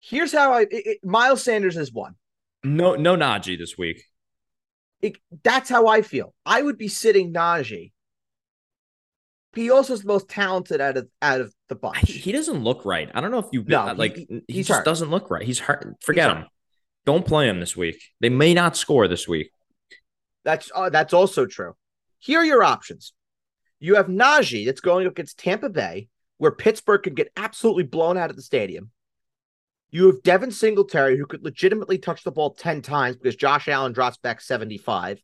Here's 0.00 0.32
how 0.32 0.52
I 0.52 0.62
it, 0.62 0.68
it- 0.72 1.04
Miles 1.04 1.42
Sanders 1.42 1.76
is 1.76 1.92
one. 1.92 2.14
No, 2.62 2.94
no 2.94 3.16
Najee 3.16 3.58
this 3.58 3.76
week. 3.76 4.02
It, 5.02 5.18
that's 5.42 5.68
how 5.68 5.86
I 5.86 6.00
feel. 6.02 6.34
I 6.46 6.62
would 6.62 6.78
be 6.78 6.88
sitting 6.88 7.32
Najee. 7.32 7.92
He 9.54 9.70
also 9.70 9.92
is 9.92 10.00
the 10.00 10.08
most 10.08 10.28
talented 10.28 10.80
out 10.80 10.96
of 10.96 11.08
out 11.22 11.40
of 11.40 11.54
the 11.68 11.74
bunch. 11.76 12.10
He 12.10 12.32
doesn't 12.32 12.64
look 12.64 12.84
right. 12.84 13.10
I 13.14 13.20
don't 13.20 13.30
know 13.30 13.38
if 13.38 13.46
you've 13.52 13.68
No, 13.68 13.88
he- 13.88 13.94
like 13.94 14.16
he- 14.16 14.42
he, 14.48 14.62
just 14.62 14.78
hurt. 14.78 14.84
doesn't 14.84 15.10
look 15.10 15.30
right. 15.30 15.42
He's 15.44 15.58
hurt. 15.60 15.94
Forget 16.00 16.30
He's 16.30 16.38
him. 16.42 16.48
Don't 17.06 17.26
play 17.26 17.48
him 17.48 17.60
this 17.60 17.76
week. 17.76 18.02
They 18.20 18.30
may 18.30 18.54
not 18.54 18.76
score 18.76 19.06
this 19.08 19.28
week. 19.28 19.50
That's 20.44 20.70
uh, 20.74 20.90
that's 20.90 21.12
also 21.14 21.46
true. 21.46 21.74
Here 22.18 22.40
are 22.40 22.44
your 22.44 22.64
options. 22.64 23.12
You 23.78 23.94
have 23.96 24.06
Najee 24.06 24.64
that's 24.64 24.80
going 24.80 25.06
up 25.06 25.12
against 25.12 25.38
Tampa 25.38 25.68
Bay, 25.68 26.08
where 26.44 26.52
Pittsburgh 26.52 27.02
could 27.02 27.16
get 27.16 27.32
absolutely 27.38 27.84
blown 27.84 28.18
out 28.18 28.28
of 28.28 28.36
the 28.36 28.42
stadium. 28.42 28.90
You 29.88 30.08
have 30.08 30.22
Devin 30.22 30.50
Singletary, 30.50 31.16
who 31.16 31.24
could 31.24 31.42
legitimately 31.42 31.96
touch 31.96 32.22
the 32.22 32.30
ball 32.30 32.52
10 32.52 32.82
times 32.82 33.16
because 33.16 33.34
Josh 33.34 33.66
Allen 33.66 33.94
drops 33.94 34.18
back 34.18 34.42
75. 34.42 35.22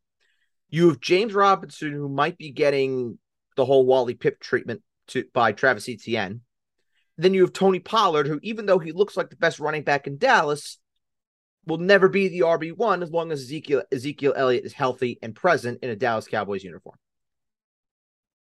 You 0.70 0.88
have 0.88 1.00
James 1.00 1.34
Robinson, 1.34 1.92
who 1.92 2.08
might 2.08 2.38
be 2.38 2.52
getting 2.52 3.18
the 3.54 3.66
whole 3.66 3.84
Wally 3.84 4.14
Pipp 4.14 4.40
treatment 4.40 4.80
to, 5.08 5.26
by 5.34 5.52
Travis 5.52 5.90
Etienne. 5.90 6.40
Then 7.18 7.34
you 7.34 7.42
have 7.42 7.52
Tony 7.52 7.80
Pollard, 7.80 8.26
who, 8.26 8.40
even 8.42 8.64
though 8.64 8.78
he 8.78 8.92
looks 8.92 9.14
like 9.14 9.28
the 9.28 9.36
best 9.36 9.60
running 9.60 9.82
back 9.82 10.06
in 10.06 10.16
Dallas, 10.16 10.78
will 11.66 11.76
never 11.76 12.08
be 12.08 12.28
the 12.28 12.46
RB1 12.46 13.02
as 13.02 13.10
long 13.10 13.30
as 13.30 13.42
Ezekiel, 13.42 13.82
Ezekiel 13.92 14.32
Elliott 14.34 14.64
is 14.64 14.72
healthy 14.72 15.18
and 15.20 15.36
present 15.36 15.80
in 15.82 15.90
a 15.90 15.96
Dallas 15.96 16.28
Cowboys 16.28 16.64
uniform. 16.64 16.96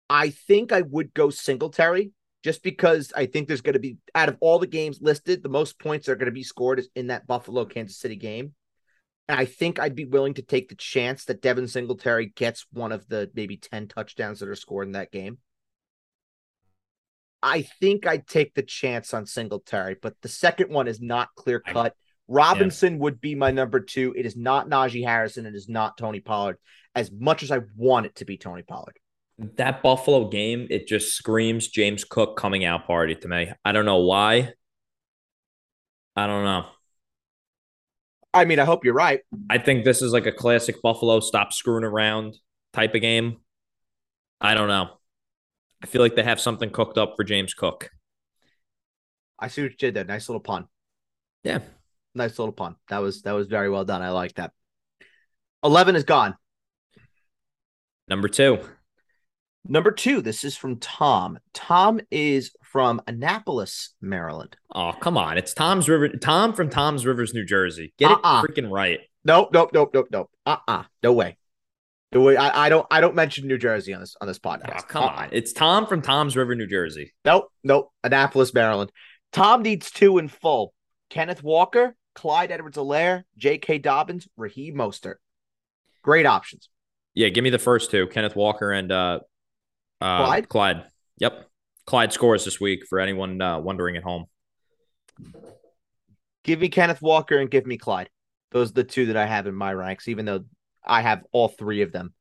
I 0.08 0.30
think 0.30 0.72
I 0.72 0.80
would 0.80 1.12
go 1.12 1.28
Singletary 1.28 2.12
just 2.42 2.62
because 2.62 3.12
I 3.16 3.26
think 3.26 3.46
there's 3.46 3.60
going 3.60 3.74
to 3.74 3.78
be, 3.78 3.98
out 4.14 4.28
of 4.28 4.36
all 4.40 4.58
the 4.58 4.66
games 4.66 4.98
listed, 5.00 5.42
the 5.42 5.48
most 5.48 5.78
points 5.78 6.08
are 6.08 6.16
going 6.16 6.26
to 6.26 6.32
be 6.32 6.42
scored 6.42 6.78
is 6.78 6.88
in 6.94 7.08
that 7.08 7.26
Buffalo 7.26 7.64
Kansas 7.64 7.98
City 7.98 8.16
game. 8.16 8.54
And 9.28 9.38
I 9.38 9.44
think 9.44 9.78
I'd 9.78 9.94
be 9.94 10.04
willing 10.04 10.34
to 10.34 10.42
take 10.42 10.68
the 10.68 10.74
chance 10.74 11.24
that 11.26 11.40
Devin 11.40 11.68
Singletary 11.68 12.32
gets 12.34 12.66
one 12.72 12.90
of 12.90 13.06
the 13.08 13.30
maybe 13.34 13.56
10 13.56 13.88
touchdowns 13.88 14.40
that 14.40 14.48
are 14.48 14.56
scored 14.56 14.88
in 14.88 14.92
that 14.92 15.12
game. 15.12 15.38
I 17.42 17.62
think 17.62 18.06
I'd 18.06 18.26
take 18.26 18.54
the 18.54 18.62
chance 18.62 19.14
on 19.14 19.26
Singletary, 19.26 19.96
but 20.00 20.14
the 20.22 20.28
second 20.28 20.70
one 20.70 20.86
is 20.86 21.00
not 21.00 21.28
clear 21.36 21.60
cut. 21.60 21.94
Robinson 22.28 22.98
would 23.00 23.20
be 23.20 23.34
my 23.34 23.50
number 23.50 23.80
two. 23.80 24.14
It 24.16 24.26
is 24.26 24.36
not 24.36 24.68
Najee 24.68 25.04
Harrison. 25.04 25.46
It 25.46 25.54
is 25.54 25.68
not 25.68 25.98
Tony 25.98 26.20
Pollard. 26.20 26.56
As 26.94 27.10
much 27.10 27.42
as 27.42 27.50
I 27.50 27.60
want 27.76 28.06
it 28.06 28.16
to 28.16 28.24
be 28.24 28.36
Tony 28.36 28.62
Pollard. 28.62 28.98
That 29.56 29.82
Buffalo 29.82 30.28
game, 30.28 30.68
it 30.70 30.86
just 30.86 31.14
screams 31.14 31.68
James 31.68 32.04
Cook 32.04 32.36
coming 32.36 32.64
out 32.64 32.86
party 32.86 33.16
to 33.16 33.28
me. 33.28 33.50
I 33.64 33.72
don't 33.72 33.84
know 33.84 33.98
why. 33.98 34.52
I 36.14 36.26
don't 36.26 36.44
know. 36.44 36.66
I 38.34 38.44
mean, 38.44 38.58
I 38.58 38.64
hope 38.64 38.84
you're 38.84 38.94
right. 38.94 39.20
I 39.50 39.58
think 39.58 39.84
this 39.84 40.00
is 40.00 40.12
like 40.12 40.26
a 40.26 40.32
classic 40.32 40.80
Buffalo 40.80 41.20
stop 41.20 41.52
screwing 41.52 41.84
around 41.84 42.36
type 42.72 42.94
of 42.94 43.00
game. 43.00 43.38
I 44.40 44.54
don't 44.54 44.68
know. 44.68 44.90
I 45.82 45.86
feel 45.86 46.00
like 46.00 46.14
they 46.14 46.22
have 46.22 46.40
something 46.40 46.70
cooked 46.70 46.96
up 46.96 47.14
for 47.16 47.24
James 47.24 47.52
Cook. 47.52 47.90
I 49.38 49.48
see 49.48 49.62
what 49.62 49.72
you 49.72 49.76
did 49.76 49.94
there. 49.94 50.04
Nice 50.04 50.28
little 50.28 50.40
pun. 50.40 50.66
Yeah. 51.42 51.58
Nice 52.14 52.38
little 52.38 52.52
pun. 52.52 52.76
That 52.88 52.98
was 52.98 53.22
that 53.22 53.32
was 53.32 53.48
very 53.48 53.68
well 53.68 53.84
done. 53.84 54.02
I 54.02 54.10
like 54.10 54.34
that. 54.34 54.52
Eleven 55.64 55.96
is 55.96 56.04
gone. 56.04 56.36
Number 58.08 58.28
two. 58.28 58.60
Number 59.68 59.92
two. 59.92 60.20
This 60.22 60.44
is 60.44 60.56
from 60.56 60.78
Tom. 60.78 61.38
Tom 61.54 62.00
is 62.10 62.52
from 62.62 63.00
Annapolis, 63.06 63.94
Maryland. 64.00 64.56
Oh, 64.74 64.92
come 65.00 65.16
on. 65.16 65.38
It's 65.38 65.54
Toms 65.54 65.88
River. 65.88 66.08
Tom 66.08 66.52
from 66.52 66.68
Toms 66.68 67.06
Rivers, 67.06 67.32
New 67.32 67.44
Jersey. 67.44 67.94
Get 67.98 68.10
Uh-uh. 68.10 68.42
it 68.42 68.50
freaking 68.50 68.70
right. 68.70 69.00
Nope, 69.24 69.50
nope, 69.52 69.70
nope, 69.72 69.90
nope, 69.94 70.08
nope. 70.10 70.30
Uh 70.44 70.56
uh 70.66 70.82
No 71.02 71.12
way. 71.12 71.36
No 72.12 72.22
way. 72.22 72.36
I, 72.36 72.66
I 72.66 72.68
don't 72.68 72.86
I 72.90 73.00
don't 73.00 73.14
mention 73.14 73.46
New 73.46 73.56
Jersey 73.58 73.94
on 73.94 74.00
this 74.00 74.16
on 74.20 74.26
this 74.26 74.38
podcast. 74.40 74.80
Oh, 74.80 74.86
come 74.88 75.04
Uh-uh. 75.04 75.10
on. 75.22 75.28
It's 75.32 75.52
Tom 75.52 75.86
from 75.86 76.02
Toms 76.02 76.36
River, 76.36 76.54
New 76.56 76.66
Jersey. 76.66 77.12
Nope, 77.24 77.48
nope. 77.62 77.92
Annapolis, 78.02 78.52
Maryland. 78.52 78.90
Tom 79.32 79.62
needs 79.62 79.90
two 79.90 80.18
in 80.18 80.28
full. 80.28 80.74
Kenneth 81.08 81.42
Walker, 81.42 81.94
Clyde 82.14 82.50
Edwards-Helaire, 82.50 83.22
J.K. 83.38 83.78
Dobbins, 83.78 84.26
Raheem 84.36 84.74
Mostert. 84.74 85.16
Great 86.02 86.26
options. 86.26 86.68
Yeah, 87.14 87.28
give 87.28 87.44
me 87.44 87.50
the 87.50 87.58
first 87.58 87.90
two 87.90 88.06
Kenneth 88.08 88.34
Walker 88.34 88.72
and 88.72 88.90
uh, 88.90 89.20
uh, 90.02 90.24
Clyde? 90.24 90.48
Clyde. 90.48 90.84
Yep. 91.18 91.48
Clyde 91.86 92.12
scores 92.12 92.44
this 92.44 92.60
week 92.60 92.86
for 92.88 93.00
anyone 93.00 93.40
uh, 93.40 93.58
wondering 93.58 93.96
at 93.96 94.02
home. 94.02 94.26
Give 96.44 96.60
me 96.60 96.68
Kenneth 96.68 97.02
Walker 97.02 97.38
and 97.38 97.50
give 97.50 97.66
me 97.66 97.78
Clyde. 97.78 98.10
Those 98.50 98.70
are 98.70 98.74
the 98.74 98.84
two 98.84 99.06
that 99.06 99.16
I 99.16 99.26
have 99.26 99.46
in 99.46 99.54
my 99.54 99.72
ranks, 99.72 100.08
even 100.08 100.24
though 100.24 100.44
I 100.84 101.02
have 101.02 101.24
all 101.32 101.48
three 101.48 101.82
of 101.82 101.92
them 101.92 102.12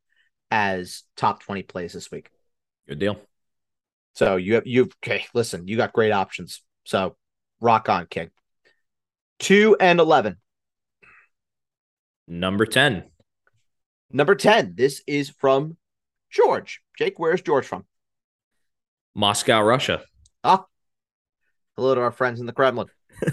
as 0.50 1.04
top 1.15 1.41
20 1.41 1.63
plays 1.63 1.94
this 1.94 2.12
week. 2.12 2.30
Good 2.88 3.00
deal. 3.00 3.20
So 4.13 4.36
you 4.36 4.56
have 4.56 4.67
you 4.67 4.89
okay, 5.04 5.26
listen, 5.34 5.67
you 5.67 5.78
got 5.78 5.94
great 5.94 6.12
options. 6.12 6.62
So 6.84 7.15
rock 7.62 7.88
on, 7.88 8.08
King. 8.08 8.30
Two 9.39 9.78
and 9.80 10.00
eleven. 10.00 10.38
Number 12.28 12.65
10. 12.65 13.04
Number 14.12 14.36
10. 14.36 14.76
This 14.76 15.02
is 15.06 15.30
from 15.30 15.76
George. 16.32 16.82
Jake, 16.98 17.20
where's 17.20 17.41
George 17.41 17.65
from? 17.65 17.86
Moscow, 19.13 19.62
Russia. 19.62 20.02
Ah. 20.44 20.65
Hello 21.76 21.94
to 21.96 22.02
our 22.02 22.12
friends 22.12 22.39
in 22.39 22.46
the 22.46 22.54
Kremlin. 22.54 22.88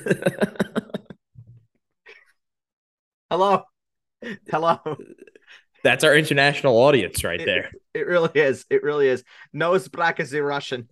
Hello. 3.31 3.63
Hello. 4.51 4.79
That's 5.85 6.03
our 6.03 6.17
international 6.17 6.77
audience 6.77 7.23
right 7.23 7.41
there. 7.45 7.71
It, 7.95 8.01
it 8.01 8.07
really 8.07 8.31
is. 8.35 8.65
It 8.69 8.83
really 8.83 9.09
is. 9.09 9.23
No 9.53 9.73
Sprakasy 9.73 10.45
Russian. 10.45 10.89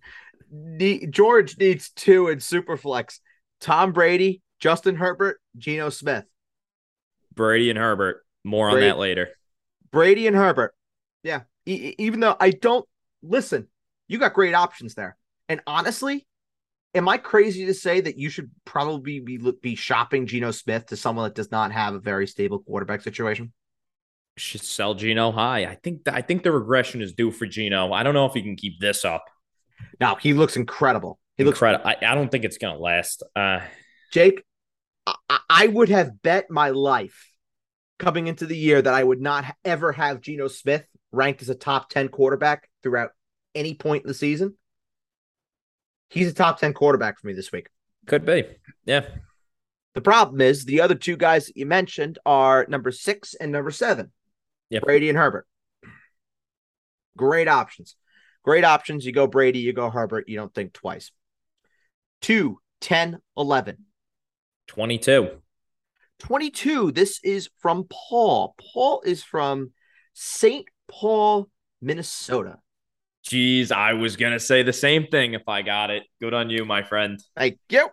Ne- 0.51 1.07
George 1.07 1.57
needs 1.57 1.89
two 1.89 2.29
in 2.29 2.37
Superflex. 2.37 3.19
Tom 3.59 3.91
Brady, 3.91 4.41
Justin 4.59 4.95
Herbert, 4.95 5.41
Geno 5.57 5.89
Smith. 5.89 6.25
Brady 7.33 7.69
and 7.69 7.77
Herbert. 7.77 8.25
More 8.43 8.69
on 8.69 8.79
that 8.79 8.97
later. 8.97 9.29
Brady 9.91 10.27
and 10.27 10.35
Herbert. 10.35 10.73
Yeah. 11.23 11.41
E- 11.67 11.95
even 11.97 12.19
though 12.19 12.35
I 12.39 12.51
don't 12.51 12.87
listen, 13.21 13.67
you 14.07 14.17
got 14.17 14.33
great 14.33 14.53
options 14.53 14.95
there. 14.95 15.17
And 15.49 15.61
honestly, 15.67 16.25
am 16.95 17.07
I 17.09 17.17
crazy 17.17 17.65
to 17.67 17.73
say 17.73 18.01
that 18.01 18.17
you 18.17 18.29
should 18.29 18.49
probably 18.65 19.19
be 19.19 19.37
be 19.61 19.75
shopping 19.75 20.25
Geno 20.27 20.51
Smith 20.51 20.87
to 20.87 20.97
someone 20.97 21.25
that 21.25 21.35
does 21.35 21.51
not 21.51 21.71
have 21.71 21.93
a 21.93 21.99
very 21.99 22.27
stable 22.27 22.59
quarterback 22.59 23.01
situation? 23.01 23.51
Should 24.37 24.61
sell 24.61 24.93
Geno 24.93 25.31
high. 25.31 25.65
I 25.65 25.75
think 25.75 26.07
I 26.07 26.21
think 26.21 26.43
the 26.43 26.51
regression 26.51 27.01
is 27.01 27.13
due 27.13 27.31
for 27.31 27.45
Geno. 27.47 27.91
I 27.91 28.03
don't 28.03 28.13
know 28.13 28.25
if 28.25 28.33
he 28.33 28.41
can 28.41 28.55
keep 28.55 28.79
this 28.79 29.03
up. 29.03 29.25
Now 29.99 30.15
he 30.15 30.33
looks 30.33 30.55
incredible. 30.55 31.19
He 31.37 31.43
looks 31.43 31.57
Incredible. 31.57 31.87
I, 31.87 31.97
I 32.05 32.15
don't 32.15 32.31
think 32.31 32.45
it's 32.45 32.57
gonna 32.57 32.79
last. 32.79 33.23
Uh 33.35 33.61
Jake. 34.11 34.43
I, 35.05 35.15
I- 35.29 35.39
I 35.49 35.67
would 35.67 35.89
have 35.89 36.21
bet 36.21 36.51
my 36.51 36.69
life 36.69 37.31
coming 37.97 38.27
into 38.27 38.45
the 38.45 38.55
year 38.57 38.79
that 38.81 38.93
I 38.93 39.03
would 39.03 39.21
not 39.21 39.45
ever 39.65 39.91
have 39.91 40.21
Geno 40.21 40.47
Smith 40.49 40.85
ranked 41.11 41.41
as 41.41 41.49
a 41.49 41.55
top 41.55 41.89
ten 41.89 42.07
quarterback 42.09 42.69
throughout 42.83 43.11
any 43.55 43.73
point 43.73 44.03
in 44.03 44.07
the 44.07 44.13
season. 44.13 44.55
He's 46.09 46.29
a 46.29 46.33
top 46.33 46.59
ten 46.59 46.73
quarterback 46.73 47.19
for 47.19 47.27
me 47.27 47.33
this 47.33 47.51
week. 47.51 47.67
could 48.05 48.25
be. 48.25 48.45
Yeah. 48.85 49.05
The 49.93 50.01
problem 50.01 50.41
is 50.41 50.63
the 50.63 50.81
other 50.81 50.95
two 50.95 51.17
guys 51.17 51.47
that 51.47 51.57
you 51.57 51.65
mentioned 51.65 52.19
are 52.25 52.65
number 52.69 52.91
six 52.91 53.33
and 53.33 53.51
number 53.51 53.71
seven. 53.71 54.11
Yep. 54.69 54.83
Brady 54.83 55.09
and 55.09 55.17
Herbert. 55.17 55.47
Great 57.17 57.47
options. 57.47 57.95
Great 58.43 58.63
options. 58.63 59.05
You 59.05 59.11
go 59.11 59.27
Brady, 59.27 59.59
you 59.59 59.73
go 59.73 59.89
Herbert. 59.89 60.29
You 60.29 60.37
don't 60.37 60.53
think 60.53 60.73
twice. 60.73 61.11
Two, 62.21 62.59
10, 62.81 63.19
11. 63.35 63.77
22. 64.67 65.29
22. 66.19 66.91
This 66.91 67.19
is 67.23 67.49
from 67.59 67.87
Paul. 67.89 68.55
Paul 68.73 69.01
is 69.05 69.23
from 69.23 69.71
St. 70.13 70.65
Paul, 70.87 71.49
Minnesota. 71.81 72.59
Jeez, 73.27 73.71
I 73.71 73.93
was 73.93 74.15
gonna 74.15 74.39
say 74.39 74.63
the 74.63 74.73
same 74.73 75.07
thing 75.07 75.33
if 75.33 75.47
I 75.47 75.61
got 75.61 75.89
it. 75.89 76.03
Good 76.21 76.33
on 76.33 76.49
you, 76.49 76.63
my 76.65 76.83
friend. 76.83 77.19
Thank 77.35 77.59
you. 77.69 77.89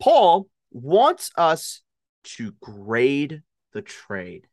Paul 0.00 0.48
wants 0.70 1.30
us 1.36 1.82
to 2.24 2.52
grade 2.60 3.42
the 3.72 3.82
trade. 3.82 4.46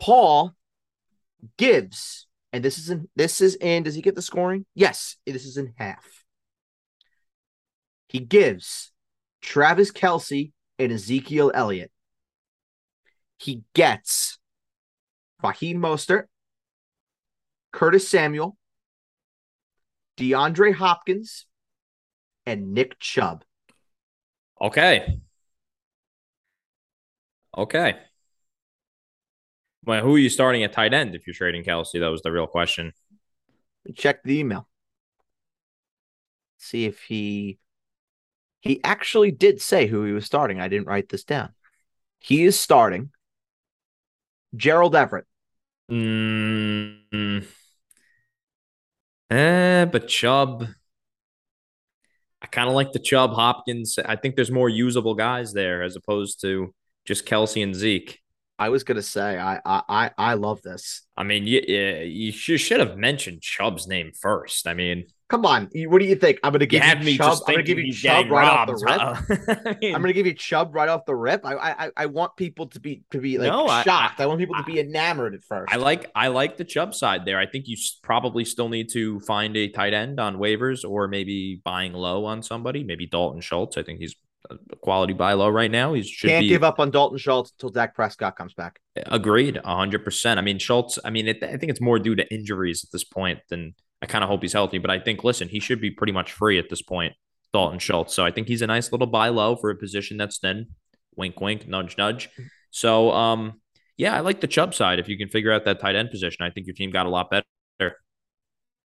Paul 0.00 0.54
gives, 1.58 2.26
and 2.52 2.64
this 2.64 2.78
is 2.78 2.90
in 2.90 3.08
this 3.16 3.40
is 3.40 3.54
in. 3.56 3.82
Does 3.82 3.94
he 3.94 4.02
get 4.02 4.14
the 4.14 4.22
scoring? 4.22 4.64
Yes, 4.74 5.16
this 5.26 5.44
is 5.44 5.56
in 5.56 5.74
half. 5.76 6.24
He 8.08 8.20
gives 8.20 8.92
Travis 9.42 9.90
Kelce 9.90 10.52
and 10.78 10.92
Ezekiel 10.92 11.52
Elliott. 11.54 11.90
He 13.38 13.62
gets 13.74 14.38
Raheem 15.44 15.78
Mostert, 15.78 16.24
Curtis 17.70 18.08
Samuel, 18.08 18.56
DeAndre 20.16 20.74
Hopkins, 20.74 21.46
and 22.46 22.72
Nick 22.72 22.98
Chubb. 22.98 23.44
Okay. 24.60 25.20
Okay. 27.56 27.94
Well, 29.84 30.02
who 30.02 30.14
are 30.14 30.18
you 30.18 30.30
starting 30.30 30.64
at 30.64 30.72
tight 30.72 30.94
end 30.94 31.14
if 31.14 31.26
you're 31.26 31.34
trading 31.34 31.62
Kelce? 31.62 32.00
That 32.00 32.08
was 32.08 32.22
the 32.22 32.32
real 32.32 32.46
question. 32.46 32.92
Check 33.94 34.22
the 34.22 34.38
email. 34.38 34.66
See 36.56 36.86
if 36.86 37.02
he 37.02 37.58
he 38.60 38.82
actually 38.82 39.30
did 39.30 39.60
say 39.60 39.86
who 39.86 40.04
he 40.04 40.12
was 40.12 40.24
starting. 40.24 40.58
I 40.58 40.68
didn't 40.68 40.86
write 40.86 41.10
this 41.10 41.24
down. 41.24 41.50
He 42.18 42.44
is 42.44 42.58
starting 42.58 43.10
Gerald 44.56 44.96
Everett. 44.96 45.26
Mm, 45.90 47.44
eh, 49.30 49.84
but 49.86 50.08
Chubb. 50.08 50.66
I 52.42 52.46
kind 52.46 52.68
of 52.68 52.74
like 52.74 52.92
the 52.92 52.98
Chubb 52.98 53.32
Hopkins. 53.32 53.98
I 54.04 54.16
think 54.16 54.36
there's 54.36 54.50
more 54.50 54.68
usable 54.68 55.14
guys 55.14 55.52
there 55.52 55.82
as 55.82 55.96
opposed 55.96 56.40
to 56.42 56.74
just 57.06 57.26
Kelce 57.26 57.62
and 57.62 57.74
Zeke. 57.74 58.20
I 58.58 58.68
was 58.68 58.84
gonna 58.84 59.02
say 59.02 59.38
I 59.38 59.60
I 59.64 59.82
I, 59.88 60.10
I 60.18 60.34
love 60.34 60.62
this. 60.62 61.02
I 61.16 61.22
mean, 61.22 61.46
you, 61.46 61.60
you 61.60 62.32
should 62.32 62.60
should 62.60 62.80
have 62.80 62.96
mentioned 62.96 63.40
Chubb's 63.40 63.86
name 63.88 64.12
first. 64.20 64.66
I 64.66 64.74
mean, 64.74 65.06
Come 65.30 65.46
on, 65.46 65.70
what 65.86 66.00
do 66.00 66.04
you 66.04 66.16
think? 66.16 66.38
I'm 66.44 66.52
gonna 66.52 66.66
give 66.66 66.84
you, 66.84 66.96
me 67.04 67.16
Chubb. 67.16 67.38
I'm 67.48 67.54
gonna 67.54 67.62
give 67.62 67.78
you 67.78 67.92
Chubb 67.92 68.30
right 68.30 68.46
off 68.46 68.66
the 68.66 68.74
robbed. 68.74 69.30
rip. 69.30 69.38
I 69.66 69.76
I'm 69.94 70.02
gonna 70.02 70.12
give 70.12 70.26
you 70.26 70.34
Chubb 70.34 70.74
right 70.74 70.88
off 70.88 71.06
the 71.06 71.14
rip. 71.14 71.46
I 71.46 71.54
I 71.54 71.90
I 71.96 72.06
want 72.06 72.36
people 72.36 72.66
to 72.68 72.78
be 72.80 73.04
to 73.10 73.18
be 73.18 73.38
like 73.38 73.50
No, 73.50 73.66
shocked. 73.82 74.20
I, 74.20 74.24
I- 74.24 74.26
want 74.26 74.38
people 74.38 74.54
to 74.56 74.62
be 74.64 74.78
enamored 74.80 75.34
at 75.34 75.42
first. 75.42 75.72
I 75.72 75.76
like 75.76 76.10
I 76.14 76.28
like 76.28 76.58
the 76.58 76.64
Chubb 76.64 76.94
side 76.94 77.24
there. 77.24 77.38
I 77.38 77.46
think 77.46 77.68
you 77.68 77.76
probably 78.02 78.44
still 78.44 78.68
need 78.68 78.90
to 78.92 79.18
find 79.20 79.56
a 79.56 79.68
tight 79.68 79.94
end 79.94 80.20
on 80.20 80.36
waivers 80.36 80.88
or 80.88 81.08
maybe 81.08 81.60
buying 81.64 81.94
low 81.94 82.26
on 82.26 82.42
somebody. 82.42 82.84
Maybe 82.84 83.06
Dalton 83.06 83.40
Schultz. 83.40 83.78
I 83.78 83.82
think 83.82 84.00
he's 84.00 84.14
a 84.50 84.76
quality 84.76 85.14
buy 85.14 85.32
low 85.32 85.48
right 85.48 85.70
now. 85.70 85.94
He 85.94 86.02
should 86.02 86.28
Can't 86.28 86.42
be 86.42 86.48
give 86.48 86.62
up 86.62 86.78
on 86.78 86.90
Dalton 86.90 87.16
Schultz 87.16 87.50
until 87.52 87.70
Dak 87.70 87.94
Prescott 87.94 88.36
comes 88.36 88.52
back. 88.52 88.78
agreed, 89.06 89.56
hundred 89.64 90.04
percent. 90.04 90.38
I 90.38 90.42
mean 90.42 90.58
Schultz. 90.58 90.98
I 91.02 91.08
mean 91.08 91.28
it, 91.28 91.42
I 91.42 91.56
think 91.56 91.70
it's 91.70 91.80
more 91.80 91.98
due 91.98 92.14
to 92.14 92.30
injuries 92.32 92.84
at 92.84 92.92
this 92.92 93.04
point 93.04 93.38
than 93.48 93.74
I 94.04 94.06
kind 94.06 94.22
of 94.22 94.28
hope 94.28 94.42
he's 94.42 94.52
healthy. 94.52 94.76
But 94.76 94.90
I 94.90 94.98
think 94.98 95.24
listen, 95.24 95.48
he 95.48 95.60
should 95.60 95.80
be 95.80 95.90
pretty 95.90 96.12
much 96.12 96.30
free 96.30 96.58
at 96.58 96.68
this 96.68 96.82
point. 96.82 97.14
Dalton 97.54 97.78
Schultz. 97.78 98.12
So 98.12 98.22
I 98.24 98.30
think 98.30 98.48
he's 98.48 98.60
a 98.60 98.66
nice 98.66 98.92
little 98.92 99.06
buy 99.06 99.28
low 99.28 99.56
for 99.56 99.70
a 99.70 99.76
position 99.76 100.18
that's 100.18 100.38
thin. 100.38 100.66
Wink, 101.16 101.40
wink, 101.40 101.66
nudge, 101.66 101.96
nudge. 101.96 102.28
So 102.70 103.10
um, 103.12 103.62
yeah, 103.96 104.14
I 104.14 104.20
like 104.20 104.42
the 104.42 104.46
Chubb 104.46 104.74
side. 104.74 104.98
If 104.98 105.08
you 105.08 105.16
can 105.16 105.28
figure 105.28 105.52
out 105.52 105.64
that 105.64 105.80
tight 105.80 105.96
end 105.96 106.10
position, 106.10 106.44
I 106.44 106.50
think 106.50 106.66
your 106.66 106.74
team 106.74 106.90
got 106.90 107.06
a 107.06 107.08
lot 107.08 107.30
better. 107.30 107.96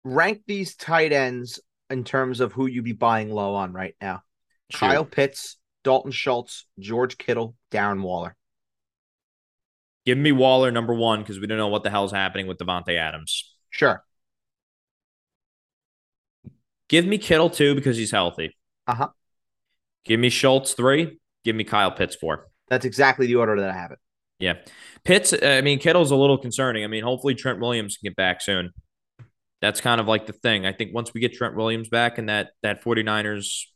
rank 0.05 0.43
these 0.47 0.75
tight 0.75 1.11
ends 1.11 1.59
in 1.89 2.05
terms 2.05 2.39
of 2.39 2.53
who 2.53 2.67
you'd 2.67 2.85
be 2.85 2.93
buying 2.93 3.29
low 3.31 3.55
on 3.55 3.73
right 3.73 3.95
now. 4.01 4.21
Shoot. 4.69 4.79
Kyle 4.79 5.05
Pitts, 5.05 5.57
Dalton 5.83 6.11
Schultz, 6.11 6.65
George 6.79 7.17
Kittle, 7.17 7.55
Darren 7.69 8.01
Waller. 8.01 8.35
Give 10.05 10.17
me 10.17 10.31
Waller 10.31 10.71
number 10.71 10.93
one 10.93 11.19
because 11.19 11.39
we 11.39 11.47
don't 11.47 11.57
know 11.57 11.67
what 11.67 11.83
the 11.83 11.89
hell's 11.89 12.13
happening 12.13 12.47
with 12.47 12.57
Davante 12.57 12.97
Adams. 12.97 13.53
Sure. 13.69 14.03
Give 16.91 17.05
me 17.05 17.17
Kittle 17.17 17.49
two 17.49 17.73
because 17.73 17.95
he's 17.95 18.11
healthy. 18.11 18.53
Uh-huh. 18.85 19.07
Give 20.03 20.19
me 20.19 20.29
Schultz 20.29 20.73
three. 20.73 21.19
Give 21.45 21.55
me 21.55 21.63
Kyle 21.63 21.89
Pitts 21.89 22.17
four. 22.17 22.49
That's 22.67 22.83
exactly 22.83 23.27
the 23.27 23.35
order 23.35 23.57
that 23.61 23.69
I 23.69 23.73
have 23.73 23.91
it. 23.91 23.99
Yeah. 24.39 24.55
Pitts, 25.05 25.33
I 25.41 25.61
mean, 25.61 25.79
Kittle's 25.79 26.11
a 26.11 26.17
little 26.17 26.37
concerning. 26.37 26.83
I 26.83 26.87
mean, 26.87 27.05
hopefully 27.05 27.33
Trent 27.33 27.61
Williams 27.61 27.95
can 27.95 28.09
get 28.09 28.17
back 28.17 28.41
soon. 28.41 28.71
That's 29.61 29.79
kind 29.79 30.01
of 30.01 30.07
like 30.07 30.25
the 30.25 30.33
thing. 30.33 30.65
I 30.65 30.73
think 30.73 30.93
once 30.93 31.13
we 31.13 31.21
get 31.21 31.31
Trent 31.31 31.55
Williams 31.55 31.87
back 31.87 32.17
in 32.17 32.25
that 32.25 32.49
that 32.61 32.83
49ers 32.83 33.67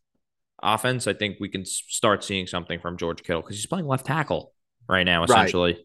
offense, 0.61 1.07
I 1.07 1.13
think 1.13 1.37
we 1.39 1.47
can 1.47 1.63
start 1.65 2.21
seeing 2.21 2.47
something 2.47 2.81
from 2.81 2.97
George 2.97 3.23
Kittle 3.23 3.43
because 3.43 3.55
he's 3.55 3.65
playing 3.65 3.87
left 3.87 4.05
tackle 4.05 4.51
right 4.89 5.03
now, 5.03 5.23
essentially. 5.23 5.73
Right. 5.73 5.81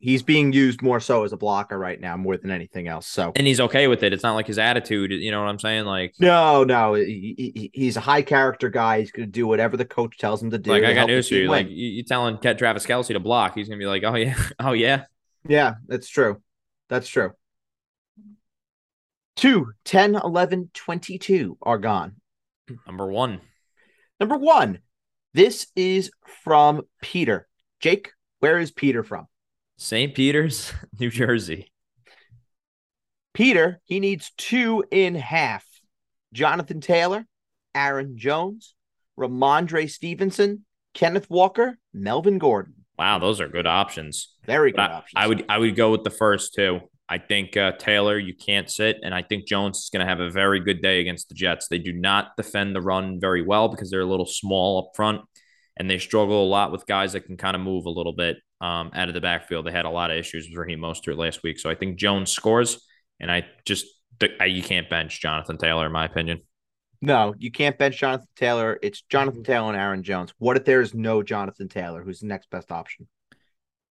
He's 0.00 0.22
being 0.22 0.52
used 0.52 0.80
more 0.82 0.98
so 1.00 1.24
as 1.24 1.32
a 1.32 1.36
blocker 1.36 1.78
right 1.78 2.00
now, 2.00 2.16
more 2.16 2.36
than 2.38 2.50
anything 2.50 2.88
else. 2.88 3.06
So 3.06 3.32
And 3.36 3.46
he's 3.46 3.60
okay 3.60 3.86
with 3.86 4.02
it. 4.02 4.12
It's 4.12 4.22
not 4.22 4.34
like 4.34 4.46
his 4.46 4.58
attitude, 4.58 5.10
you 5.12 5.30
know 5.30 5.40
what 5.40 5.48
I'm 5.48 5.58
saying? 5.58 5.84
Like, 5.84 6.14
no, 6.18 6.64
no, 6.64 6.94
he- 6.94 7.34
he- 7.54 7.70
he's 7.74 7.96
a 7.96 8.00
high 8.00 8.22
character 8.22 8.70
guy. 8.70 9.00
He's 9.00 9.10
going 9.12 9.28
to 9.28 9.32
do 9.32 9.46
whatever 9.46 9.76
the 9.76 9.84
coach 9.84 10.16
tells 10.18 10.42
him 10.42 10.50
to 10.50 10.58
do. 10.58 10.70
like 10.70 10.82
to 10.82 10.88
I 10.90 10.94
got 10.94 11.06
news 11.08 11.28
for 11.28 11.34
you. 11.34 11.42
win. 11.42 11.50
Like, 11.50 11.66
you, 11.70 12.02
telling 12.04 12.38
Travis 12.38 12.86
Kelce 12.86 13.08
to 13.08 13.20
block, 13.20 13.54
he's 13.54 13.68
gonna 13.68 13.78
be 13.78 13.86
like, 13.86 14.04
oh 14.04 14.14
yeah, 14.14 14.34
oh 14.58 14.72
yeah. 14.72 15.04
Yeah, 15.46 15.74
that's 15.86 16.08
true. 16.08 16.42
That's 16.88 17.06
true. 17.08 17.32
2, 19.36 19.70
10, 19.84 20.14
11, 20.16 20.70
22 20.74 21.58
are 21.62 21.78
gone. 21.78 22.16
Number 22.86 23.06
one. 23.06 23.40
Number 24.18 24.36
one, 24.36 24.80
This 25.34 25.68
is 25.76 26.10
from 26.42 26.82
Peter. 27.02 27.46
Jake, 27.80 28.10
where 28.40 28.58
is 28.58 28.70
Peter 28.72 29.04
from? 29.04 29.26
St. 29.78 30.12
Peter's, 30.12 30.72
New 30.98 31.08
Jersey. 31.08 31.72
Peter, 33.32 33.80
he 33.84 34.00
needs 34.00 34.32
two 34.36 34.84
in 34.90 35.14
half. 35.14 35.64
Jonathan 36.32 36.80
Taylor, 36.80 37.24
Aaron 37.74 38.18
Jones, 38.18 38.74
Rhamondre 39.18 39.88
Stevenson, 39.88 40.66
Kenneth 40.94 41.30
Walker, 41.30 41.78
Melvin 41.94 42.38
Gordon. 42.38 42.74
Wow, 42.98 43.20
those 43.20 43.40
are 43.40 43.48
good 43.48 43.66
options. 43.68 44.34
Very 44.44 44.72
good 44.72 44.80
I, 44.80 44.92
options. 44.92 45.12
I 45.14 45.26
would 45.28 45.44
I 45.48 45.58
would 45.58 45.76
go 45.76 45.92
with 45.92 46.02
the 46.02 46.10
first 46.10 46.54
two. 46.54 46.80
I 47.08 47.18
think 47.18 47.56
uh, 47.56 47.72
Taylor 47.78 48.18
you 48.18 48.34
can't 48.34 48.68
sit, 48.68 48.96
and 49.02 49.14
I 49.14 49.22
think 49.22 49.46
Jones 49.46 49.78
is 49.78 49.90
going 49.90 50.04
to 50.04 50.10
have 50.10 50.20
a 50.20 50.28
very 50.28 50.58
good 50.58 50.82
day 50.82 51.00
against 51.00 51.28
the 51.28 51.36
Jets. 51.36 51.68
They 51.68 51.78
do 51.78 51.92
not 51.92 52.36
defend 52.36 52.74
the 52.74 52.82
run 52.82 53.20
very 53.20 53.42
well 53.42 53.68
because 53.68 53.90
they're 53.90 54.00
a 54.00 54.06
little 54.06 54.26
small 54.26 54.80
up 54.80 54.96
front, 54.96 55.20
and 55.76 55.88
they 55.88 55.98
struggle 55.98 56.44
a 56.44 56.48
lot 56.48 56.72
with 56.72 56.84
guys 56.86 57.12
that 57.12 57.26
can 57.26 57.36
kind 57.36 57.54
of 57.54 57.62
move 57.62 57.86
a 57.86 57.90
little 57.90 58.12
bit 58.12 58.38
um, 58.60 58.90
out 58.94 59.08
of 59.08 59.14
the 59.14 59.20
backfield. 59.20 59.66
They 59.66 59.72
had 59.72 59.84
a 59.84 59.90
lot 59.90 60.10
of 60.10 60.16
issues 60.16 60.48
with 60.48 60.56
Raheem 60.58 60.80
Mostert 60.80 61.16
last 61.16 61.42
week, 61.42 61.58
so 61.58 61.70
I 61.70 61.74
think 61.74 61.96
Jones 61.98 62.30
scores, 62.30 62.84
and 63.20 63.30
I 63.30 63.46
just 63.64 63.86
you 64.44 64.62
can't 64.62 64.88
bench 64.90 65.20
Jonathan 65.20 65.58
Taylor 65.58 65.86
in 65.86 65.92
my 65.92 66.04
opinion. 66.04 66.40
No, 67.00 67.34
you 67.38 67.52
can't 67.52 67.78
bench 67.78 67.96
Jonathan 67.98 68.26
Taylor. 68.34 68.76
It's 68.82 69.02
Jonathan 69.02 69.44
Taylor 69.44 69.68
and 69.68 69.76
Aaron 69.76 70.02
Jones. 70.02 70.34
What 70.38 70.56
if 70.56 70.64
there 70.64 70.80
is 70.80 70.94
no 70.94 71.22
Jonathan 71.22 71.68
Taylor? 71.68 72.02
Who's 72.02 72.18
the 72.20 72.26
next 72.26 72.50
best 72.50 72.72
option? 72.72 73.06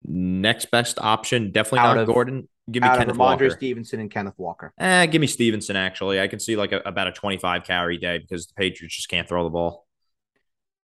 Next 0.04 0.70
best 0.72 1.00
option, 1.00 1.52
definitely 1.52 1.80
Out 1.80 1.96
not 1.96 2.02
of- 2.02 2.08
Gordon. 2.08 2.48
Give 2.72 2.84
me 2.84 2.90
Out 2.90 3.00
Kenneth 3.00 3.16
of 3.16 3.18
Rhamondre 3.18 3.20
Walker. 3.20 3.50
Stevenson 3.50 4.00
and 4.00 4.10
Kenneth 4.12 4.36
Walker. 4.38 4.72
Eh, 4.78 5.08
give 5.08 5.20
me 5.20 5.28
Stevenson. 5.28 5.76
Actually, 5.76 6.22
I 6.22 6.28
can 6.28 6.40
see 6.40 6.56
like 6.56 6.72
a, 6.72 6.78
about 6.86 7.08
a 7.08 7.12
twenty-five 7.12 7.64
carry 7.64 7.98
day 7.98 8.20
because 8.20 8.46
the 8.48 8.54
Patriots 8.54 8.96
just 8.96 9.10
can't 9.10 9.28
throw 9.28 9.44
the 9.44 9.50
ball. 9.50 9.88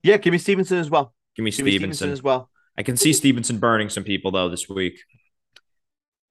Yeah, 0.01 0.17
give 0.17 0.31
me 0.31 0.38
Stevenson 0.38 0.77
as 0.77 0.89
well. 0.89 1.13
Give 1.35 1.43
me 1.43 1.51
Give 1.51 1.65
me 1.65 1.71
Stevenson. 1.71 1.93
Stevenson 1.97 2.11
as 2.11 2.23
well. 2.23 2.49
I 2.77 2.83
can 2.83 2.97
see 2.97 3.13
Stevenson 3.13 3.57
burning 3.57 3.89
some 3.89 4.03
people 4.03 4.31
though 4.31 4.49
this 4.49 4.67
week. 4.69 4.99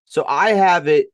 So 0.05 0.25
I 0.27 0.51
have 0.51 0.87
it. 0.89 1.07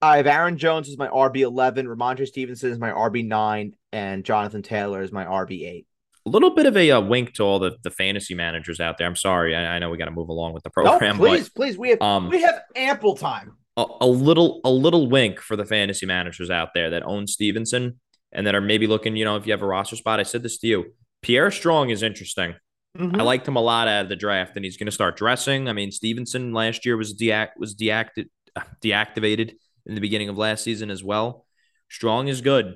I 0.00 0.18
have 0.18 0.26
Aaron 0.26 0.58
Jones 0.58 0.88
as 0.88 0.98
my 0.98 1.08
RB 1.08 1.38
eleven, 1.40 1.86
Rhamondre 1.86 2.26
Stevenson 2.26 2.70
is 2.70 2.78
my 2.78 2.90
RB 2.90 3.26
nine, 3.26 3.74
and 3.92 4.24
Jonathan 4.24 4.62
Taylor 4.62 5.02
is 5.02 5.12
my 5.12 5.24
RB 5.24 5.66
eight. 5.66 5.86
A 6.26 6.30
little 6.30 6.54
bit 6.54 6.66
of 6.66 6.76
a 6.76 6.90
uh, 6.90 7.00
wink 7.00 7.34
to 7.34 7.42
all 7.42 7.58
the, 7.58 7.76
the 7.82 7.90
fantasy 7.90 8.34
managers 8.34 8.80
out 8.80 8.96
there. 8.96 9.06
I'm 9.06 9.16
sorry, 9.16 9.54
I, 9.54 9.76
I 9.76 9.78
know 9.78 9.90
we 9.90 9.98
got 9.98 10.06
to 10.06 10.10
move 10.10 10.30
along 10.30 10.54
with 10.54 10.62
the 10.62 10.70
No, 10.76 10.90
program, 10.92 11.18
please, 11.18 11.50
please, 11.50 11.76
we 11.76 11.90
have 11.90 12.00
um, 12.00 12.30
we 12.30 12.40
have 12.42 12.62
ample 12.76 13.14
time. 13.16 13.56
a, 13.76 13.84
a 14.00 14.06
little 14.06 14.60
a 14.64 14.70
little 14.70 15.08
wink 15.08 15.40
for 15.40 15.56
the 15.56 15.64
fantasy 15.64 16.06
managers 16.06 16.50
out 16.50 16.70
there 16.74 16.90
that 16.90 17.02
own 17.02 17.26
Stevenson 17.26 17.98
and 18.32 18.46
that 18.46 18.54
are 18.54 18.60
maybe 18.60 18.86
looking. 18.86 19.16
You 19.16 19.24
know, 19.24 19.36
if 19.36 19.46
you 19.46 19.52
have 19.52 19.62
a 19.62 19.66
roster 19.66 19.96
spot, 19.96 20.20
I 20.20 20.22
said 20.22 20.42
this 20.42 20.58
to 20.58 20.66
you. 20.66 20.94
Pierre 21.22 21.50
Strong 21.50 21.90
is 21.90 22.02
interesting. 22.02 22.54
Mhm. 22.96 23.18
I 23.18 23.22
liked 23.24 23.46
him 23.48 23.56
a 23.56 23.60
lot 23.60 23.88
out 23.88 24.02
of 24.04 24.08
the 24.08 24.16
draft, 24.16 24.56
and 24.56 24.64
he's 24.64 24.76
going 24.76 24.86
to 24.86 24.92
start 24.92 25.16
dressing. 25.16 25.68
I 25.68 25.72
mean, 25.72 25.90
Stevenson 25.90 26.52
last 26.52 26.86
year 26.86 26.96
was 26.96 27.14
deact 27.14 27.56
was 27.58 27.74
deacti- 27.74 28.28
deactivated 28.84 29.54
in 29.86 29.94
the 29.94 30.00
beginning 30.00 30.28
of 30.28 30.38
last 30.38 30.62
season 30.64 30.90
as 30.90 31.02
well. 31.02 31.46
Strong 31.90 32.28
is 32.28 32.40
good. 32.40 32.74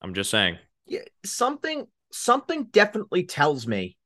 I'm 0.00 0.14
just 0.14 0.30
saying. 0.30 0.58
yeah, 0.86 1.00
something 1.24 1.86
something 2.12 2.64
definitely 2.64 3.24
tells 3.24 3.66
me 3.66 3.96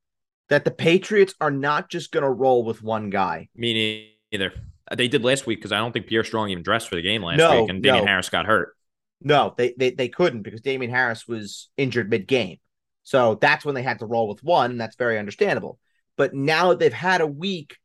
that 0.48 0.64
the 0.64 0.70
Patriots 0.70 1.34
are 1.40 1.50
not 1.50 1.90
just 1.90 2.12
going 2.12 2.22
to 2.22 2.30
roll 2.30 2.64
with 2.64 2.82
one 2.82 3.10
guy. 3.10 3.48
Me 3.56 4.12
neither. 4.32 4.52
They 4.94 5.08
did 5.08 5.24
last 5.24 5.46
week 5.46 5.58
because 5.58 5.72
I 5.72 5.78
don't 5.78 5.90
think 5.92 6.06
Pierre 6.06 6.22
Strong 6.22 6.50
even 6.50 6.62
dressed 6.62 6.88
for 6.88 6.94
the 6.94 7.02
game 7.02 7.22
last 7.22 7.38
No, 7.38 7.62
week, 7.62 7.70
and 7.70 7.82
Damien 7.82 8.04
no. 8.04 8.08
Harris 8.10 8.28
got 8.28 8.46
hurt. 8.46 8.76
No, 9.20 9.54
they 9.56 9.74
they 9.78 9.90
they 9.90 10.08
couldn't 10.08 10.42
because 10.42 10.60
Damien 10.60 10.90
Harris 10.90 11.26
was 11.26 11.70
injured 11.76 12.10
mid 12.10 12.26
game. 12.28 12.58
So 13.06 13.36
that's 13.40 13.64
when 13.64 13.76
they 13.76 13.84
had 13.84 14.00
to 14.00 14.04
roll 14.04 14.26
with 14.26 14.42
one, 14.42 14.72
and 14.72 14.80
that's 14.80 14.96
very 14.96 15.16
understandable. 15.16 15.78
But 16.16 16.34
now 16.34 16.70
that 16.70 16.80
they've 16.80 16.92
had 16.92 17.20
a 17.20 17.26
week 17.26 17.76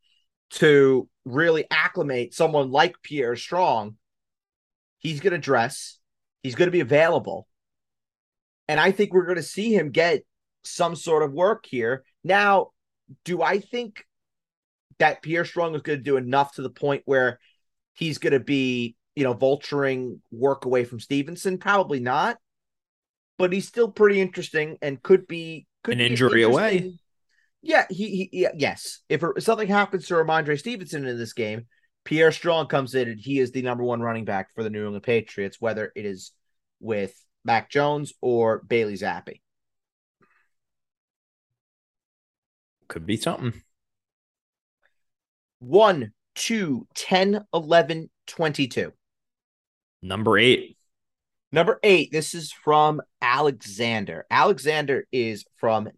to 0.53 1.07
really 1.25 1.65
acclimate 1.69 2.33
someone 2.33 2.71
like 2.71 2.95
Pierre 3.03 3.35
Strong, 3.35 3.97
he's 4.97 5.19
going 5.19 5.33
to 5.33 5.37
dress, 5.37 5.99
he's 6.41 6.55
going 6.55 6.69
to 6.69 6.71
be 6.71 6.79
available. 6.79 7.47
And 8.67 8.79
I 8.79 8.89
think 8.89 9.13
we're 9.13 9.27
going 9.27 9.35
to 9.35 9.43
see 9.43 9.75
him 9.75 9.91
get 9.91 10.23
some 10.63 10.95
sort 10.95 11.21
of 11.21 11.33
work 11.33 11.67
here. 11.67 12.03
Now, 12.23 12.69
do 13.23 13.43
I 13.43 13.59
think 13.59 14.03
that 14.97 15.21
Pierre 15.21 15.45
Strong 15.45 15.75
is 15.75 15.83
going 15.83 15.99
to 15.99 16.03
do 16.03 16.17
enough 16.17 16.55
to 16.55 16.63
the 16.63 16.71
point 16.71 17.03
where 17.05 17.37
he's 17.93 18.17
going 18.17 18.33
to 18.33 18.39
be, 18.39 18.95
you 19.13 19.23
know, 19.23 19.35
vulturing 19.35 20.17
work 20.31 20.65
away 20.65 20.83
from 20.83 20.99
Stevenson? 20.99 21.59
Probably 21.59 21.99
not. 21.99 22.37
But 23.41 23.53
he's 23.53 23.67
still 23.67 23.91
pretty 23.91 24.21
interesting 24.21 24.77
and 24.81 25.01
could 25.01 25.27
be 25.27 25.65
could 25.83 25.93
An 25.93 25.99
be 25.99 26.07
injury 26.07 26.43
away. 26.43 26.93
Yeah, 27.61 27.85
he, 27.89 28.09
he 28.09 28.29
yeah, 28.41 28.51
yes. 28.55 28.99
If 29.09 29.23
something 29.39 29.67
happens 29.67 30.07
to 30.07 30.15
Rhamondre 30.15 30.57
Stevenson 30.57 31.05
in 31.05 31.17
this 31.17 31.33
game, 31.33 31.67
Pierre 32.03 32.31
Strong 32.31 32.67
comes 32.67 32.95
in 32.95 33.09
and 33.09 33.19
he 33.19 33.39
is 33.39 33.51
the 33.51 33.61
number 33.61 33.83
one 33.83 34.01
running 34.01 34.25
back 34.25 34.47
for 34.55 34.63
the 34.63 34.69
New 34.69 34.83
England 34.83 35.03
Patriots, 35.03 35.57
whether 35.59 35.91
it 35.95 36.05
is 36.05 36.31
with 36.79 37.13
Mac 37.45 37.69
Jones 37.69 38.13
or 38.21 38.63
Bailey 38.67 38.95
Zappe. 38.95 39.41
Could 42.87 43.05
be 43.05 43.17
something. 43.17 43.53
1, 45.59 46.11
2, 46.35 46.87
10, 46.95 47.45
11, 47.53 48.09
22. 48.27 48.91
Number 50.01 50.37
eight. 50.37 50.77
Number 51.51 51.79
eight, 51.83 52.11
this 52.11 52.33
is 52.33 52.51
from 52.51 53.01
Alexander. 53.21 54.25
Alexander 54.31 55.05
is 55.11 55.43
from, 55.57 55.89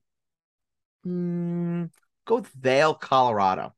hmm, 1.03 1.85
go 2.25 2.35
with 2.35 2.47
Vail, 2.47 2.95
Colorado. 2.95 3.73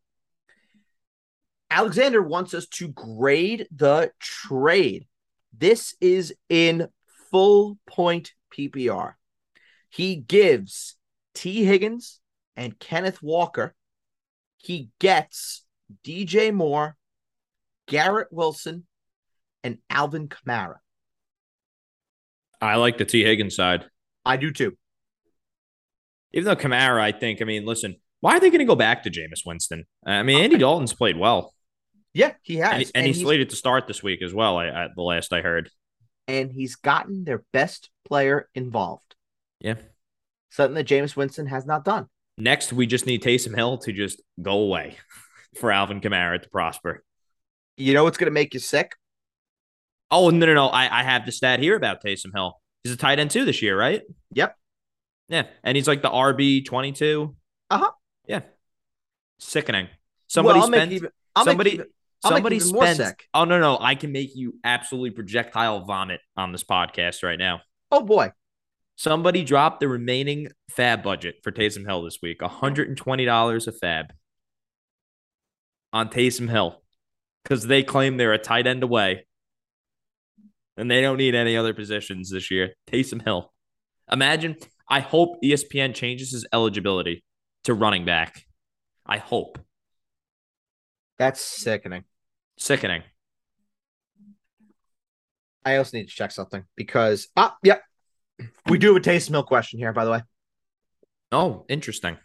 Alexander 1.70 2.22
wants 2.22 2.54
us 2.54 2.68
to 2.68 2.88
grade 2.88 3.68
the 3.76 4.12
trade. 4.20 5.08
This 5.52 5.96
is 6.00 6.34
in 6.48 6.88
full 7.30 7.78
point 7.86 8.32
PPR. 8.54 9.14
He 9.90 10.16
gives 10.16 10.96
Tee 11.34 11.66
Higgins 11.66 12.22
and 12.56 12.80
Kenneth 12.80 13.22
Walker. 13.22 13.76
He 14.58 14.90
gets 15.00 15.66
DJ 16.06 16.54
Moore, 16.54 16.96
Garrett 17.88 18.30
Wilson, 18.32 18.86
and 19.64 19.80
Alvin 19.90 20.30
Kamara. 20.30 20.78
I 22.66 22.76
like 22.76 22.98
the 22.98 23.06
Tee 23.06 23.24
Higgins 23.24 23.56
side. 23.56 23.86
I 24.26 24.38
do 24.38 24.52
too. 24.52 24.76
Even 26.34 26.46
though 26.46 26.56
Kamara, 26.56 27.00
I 27.00 27.12
think, 27.12 27.42
I 27.42 27.46
mean, 27.46 27.66
listen, 27.66 27.96
why 28.20 28.36
are 28.36 28.40
they 28.40 28.50
going 28.50 28.60
to 28.60 28.66
go 28.66 28.76
back 28.76 29.04
to 29.04 29.10
Jameis 29.10 29.46
Winston? 29.46 29.86
I 30.06 30.24
mean, 30.24 30.42
Andy 30.42 30.58
Dalton's 30.58 30.94
played 30.94 31.18
well, 31.18 31.54
Yeah, 32.14 32.34
he 32.42 32.58
has. 32.58 32.72
and, 32.74 32.82
he- 32.84 32.92
and 32.96 33.08
he's 33.08 33.22
slated 33.22 33.50
to 33.52 33.56
start 33.56 33.88
this 33.88 34.04
week 34.04 34.22
as 34.22 34.34
well. 34.34 34.58
I, 34.58 34.68
I 34.68 34.88
the 34.96 35.02
last 35.02 35.32
I 35.32 35.42
heard. 35.42 35.70
and 36.28 36.52
he's 36.52 36.76
gotten 36.76 37.24
their 37.24 37.44
best 37.54 37.90
player 38.06 38.50
involved. 38.56 39.16
Yeah. 39.62 39.76
Something 40.50 40.76
that 40.76 40.88
Jameis 40.88 41.16
Winston 41.16 41.48
has 41.48 41.66
not 41.66 41.86
done. 41.86 42.08
Next, 42.38 42.74
we 42.74 42.86
just 42.86 43.06
need 43.06 43.24
Taysom 43.24 43.56
Hill 43.56 43.78
to 43.80 43.94
just 43.94 44.22
go 44.42 44.60
away 44.60 44.98
for 45.60 45.72
Alvin 45.72 46.02
Kamara 46.02 46.42
to 46.42 46.50
prosper. 46.50 47.04
You 47.78 47.94
know 47.94 48.04
what's 48.04 48.18
going 48.18 48.28
to 48.28 48.32
make 48.32 48.54
you 48.54 48.60
sick? 48.60 48.94
Oh 50.12 50.30
no, 50.30 50.46
no, 50.46 50.54
no! 50.54 50.68
I, 50.68 51.00
I 51.00 51.04
have 51.04 51.26
the 51.26 51.32
stat 51.32 51.60
here 51.60 51.76
about 51.76 52.04
Taysom 52.04 52.34
Hill. 52.34 52.60
He's 52.84 52.94
a 52.94 52.98
tight 52.98 53.20
end 53.20 53.32
too 53.32 53.46
this 53.46 53.62
year, 53.62 53.78
right? 53.78 54.02
Yep. 54.34 54.56
Yeah, 55.30 55.44
and 55.64 55.76
he's 55.76 55.88
like 55.88 56.02
the 56.02 56.10
RB 56.10 56.66
twenty 56.66 56.92
two. 56.92 57.36
Uh-huh. 57.70 57.92
Yeah. 58.28 58.42
Sickening. 59.40 59.88
Somebody 60.28 60.60
well, 60.60 60.68
spent 60.68 60.92
even, 60.92 61.10
somebody 61.44 61.82
I'll 62.24 62.32
somebody 62.32 62.60
spent. 62.60 63.16
Oh 63.34 63.46
no, 63.46 63.60
no! 63.60 63.78
I 63.80 63.96
can 63.96 64.12
make 64.12 64.36
you 64.36 64.56
absolutely 64.64 65.12
projectile 65.12 65.82
vomit 65.86 66.22
on 66.38 66.52
this 66.52 66.64
podcast 66.64 67.24
right 67.24 67.40
now. 67.40 67.62
Oh 67.92 68.02
boy, 68.02 68.32
Somebody 68.98 69.44
dropped 69.44 69.82
the 69.82 69.90
remaining 69.90 70.48
FAAB 70.72 71.04
budget 71.04 71.36
for 71.44 71.52
Taysom 71.52 71.86
Hill 71.86 72.04
this 72.04 72.20
week, 72.22 72.40
$120 72.40 73.68
a 73.68 73.72
FAAB 73.72 74.10
on 75.92 76.10
Taysom 76.10 76.50
Hill 76.50 76.82
because 77.44 77.68
they 77.68 77.84
claim 77.84 78.16
they're 78.16 78.34
a 78.34 78.38
tight 78.38 78.68
end 78.68 78.84
away 78.84 79.28
and 80.78 80.90
they 80.90 81.02
don't 81.02 81.18
need 81.18 81.36
any 81.36 81.56
other 81.58 81.74
positions 81.74 82.30
this 82.30 82.52
year. 82.52 82.74
Taysom 82.92 83.22
Hill. 83.24 83.52
Imagine, 84.12 84.56
I 84.90 85.00
hope 85.00 85.42
ESPN 85.44 85.94
changes 85.96 86.32
his 86.32 86.46
eligibility 86.54 87.24
to 87.64 87.74
running 87.74 88.06
back. 88.06 88.44
I 89.06 89.18
hope. 89.18 89.58
that's 91.18 91.42
sickening. 91.42 92.04
Sickening. 92.58 93.04
I 95.64 95.78
also 95.78 95.98
need 95.98 96.08
to 96.10 96.14
check 96.16 96.32
something 96.32 96.64
because 96.76 97.28
ah, 97.36 97.56
yep, 97.64 97.82
we 98.68 98.78
do 98.78 98.94
have 98.94 98.98
a 98.98 99.00
Taysom 99.00 99.30
Hill 99.32 99.44
question 99.44 99.80
here. 99.80 99.94
By 99.94 100.06
the 100.06 100.12
way, 100.12 100.22
Oh, 101.32 101.66
interesting. 101.68 102.18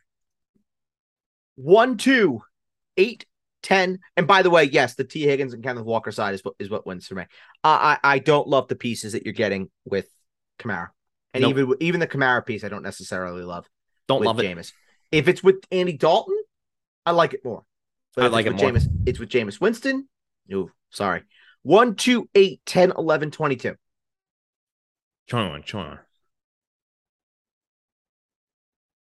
one, 1.57 1.97
two, 1.97 2.43
eight, 2.97 3.25
ten, 3.63 3.99
and 4.17 4.27
by 4.27 4.43
the 4.43 4.51
way, 4.51 4.65
yes, 4.65 4.95
the 4.95 5.05
Tee 5.05 5.23
Higgins 5.23 5.53
and 5.55 5.63
Kenneth 5.63 5.85
Walker 5.85 6.13
side 6.13 6.35
is 6.35 6.45
what 6.45 6.55
is 6.59 6.71
what 6.71 6.87
wins 6.87 7.07
for 7.07 7.15
me. 7.15 7.23
Uh, 7.65 7.97
I 7.97 7.99
I 8.03 8.19
don't 8.19 8.49
love 8.49 8.69
the 8.69 8.77
pieces 8.77 9.13
that 9.13 9.25
you're 9.25 9.33
getting 9.35 9.71
with 9.85 10.09
Kamara, 10.59 10.89
and 11.35 11.43
Nope. 11.43 11.51
even 11.51 11.75
even 11.81 12.01
the 12.01 12.07
Kamara 12.07 12.45
piece, 12.45 12.65
I 12.65 12.69
don't 12.69 12.83
necessarily 12.83 13.43
love. 13.43 13.67
Don't 14.09 14.23
love 14.23 14.39
it. 14.41 14.45
Jameis. 14.45 14.73
If 15.13 15.29
it's 15.29 15.43
with 15.43 15.57
Andy 15.73 15.97
Dalton, 15.97 16.37
I 17.05 17.11
like 17.13 17.35
it 17.35 17.45
more. 17.45 17.65
But 18.17 18.25
I 18.25 18.29
like 18.29 18.47
it 18.47 18.53
with 18.53 18.63
more. 18.63 18.73
Jameis, 18.73 18.89
it's 19.07 19.19
with 19.19 19.29
Jameis 19.29 19.61
Winston. 19.61 20.09
No, 20.49 20.71
sorry. 20.91 21.23
1, 21.63 21.95
2, 21.95 22.29
8, 22.35 22.61
10, 22.65 22.93
11, 22.97 23.31
22. 23.31 23.75
21, 25.29 25.63
21. 25.63 25.99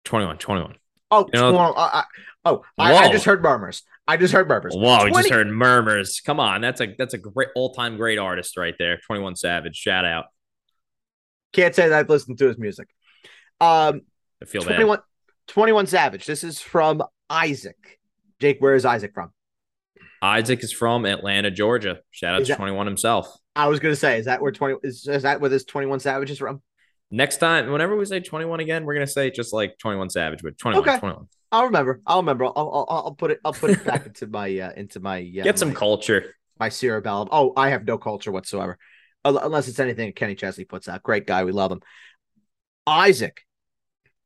21, 0.05 0.37
21. 0.37 0.75
Oh, 1.11 1.29
You 1.33 1.39
know- 1.39 1.51
21, 1.51 1.73
I- 1.77 1.99
I- 1.99 2.03
oh, 2.45 2.63
I, 2.77 2.95
I 2.95 3.11
just 3.11 3.25
heard 3.25 3.41
murmurs. 3.41 3.83
I 4.07 4.17
just 4.17 4.33
heard 4.33 4.47
murmurs. 4.49 4.73
Whoa, 4.75 5.05
we 5.05 5.11
20 5.11 5.23
just 5.23 5.33
heard 5.33 5.47
murmurs. 5.47 6.21
Come 6.25 6.39
on, 6.39 6.61
that's 6.61 6.81
a 6.81 6.93
that's 6.97 7.13
a 7.13 7.17
great 7.17 7.49
all-time 7.55 7.95
great 7.97 8.19
artist 8.19 8.57
right 8.57 8.75
there. 8.77 8.99
21 9.07 9.35
Savage. 9.35 9.75
Shout 9.75 10.03
out. 10.05 10.25
Can't 11.53 11.73
say 11.73 11.87
that 11.89 11.97
I've 11.99 12.09
listened 12.09 12.37
to 12.39 12.47
his 12.47 12.57
music. 12.57 12.89
Um, 13.61 14.01
I 14.41 14.45
feel 14.45 14.61
bad. 14.61 14.75
21, 14.75 14.99
21 15.47 15.87
Savage. 15.87 16.25
This 16.25 16.43
is 16.43 16.59
from 16.59 17.01
Isaac. 17.29 17.99
Jake, 18.39 18.57
where 18.59 18.75
is 18.75 18.83
Isaac 18.85 19.13
from? 19.13 19.31
Isaac 20.21 20.63
is 20.63 20.73
from 20.73 21.05
Atlanta, 21.05 21.51
Georgia. 21.51 21.99
Shout 22.11 22.35
out 22.35 22.41
Is 22.41 22.47
to 22.47 22.53
that- 22.53 22.57
21 22.57 22.87
himself. 22.87 23.27
I 23.55 23.67
was 23.67 23.79
gonna 23.79 23.95
say, 23.95 24.17
is 24.19 24.25
that 24.25 24.41
where 24.41 24.51
20 24.51 24.77
is, 24.83 25.07
is 25.07 25.23
that 25.23 25.39
where 25.39 25.49
this 25.49 25.63
21 25.63 25.99
Savage 25.99 26.31
is 26.31 26.39
from? 26.39 26.61
Next 27.13 27.37
time, 27.37 27.71
whenever 27.71 27.95
we 27.95 28.05
say 28.05 28.21
21 28.21 28.59
again, 28.59 28.85
we're 28.85 28.95
gonna 28.95 29.05
say 29.05 29.29
just 29.29 29.53
like 29.53 29.77
21 29.77 30.09
Savage, 30.09 30.41
but 30.41 30.57
21, 30.57 30.81
Okay. 30.89 30.99
21. 30.99 31.27
I'll 31.51 31.65
remember. 31.65 32.01
I'll 32.07 32.17
remember. 32.21 32.45
I'll, 32.45 32.53
I'll, 32.57 32.87
I'll 32.89 33.13
put 33.13 33.29
it. 33.29 33.39
I'll 33.45 33.53
put 33.53 33.69
it 33.69 33.85
back 33.85 34.05
into 34.07 34.25
my 34.25 34.57
uh, 34.57 34.71
into 34.75 34.99
my 34.99 35.19
uh, 35.19 35.43
Get 35.43 35.59
some 35.59 35.69
my, 35.69 35.75
culture. 35.75 36.33
my 36.59 36.69
cerebellum. 36.69 37.27
Oh, 37.31 37.53
I 37.55 37.69
have 37.69 37.85
no 37.85 37.99
culture 37.99 38.31
whatsoever, 38.31 38.79
unless 39.23 39.67
it's 39.67 39.79
anything 39.79 40.11
Kenny 40.13 40.33
Chesney 40.33 40.65
puts 40.65 40.87
out. 40.89 41.03
Great 41.03 41.27
guy, 41.27 41.43
we 41.43 41.51
love 41.51 41.71
him. 41.71 41.81
Isaac 42.87 43.41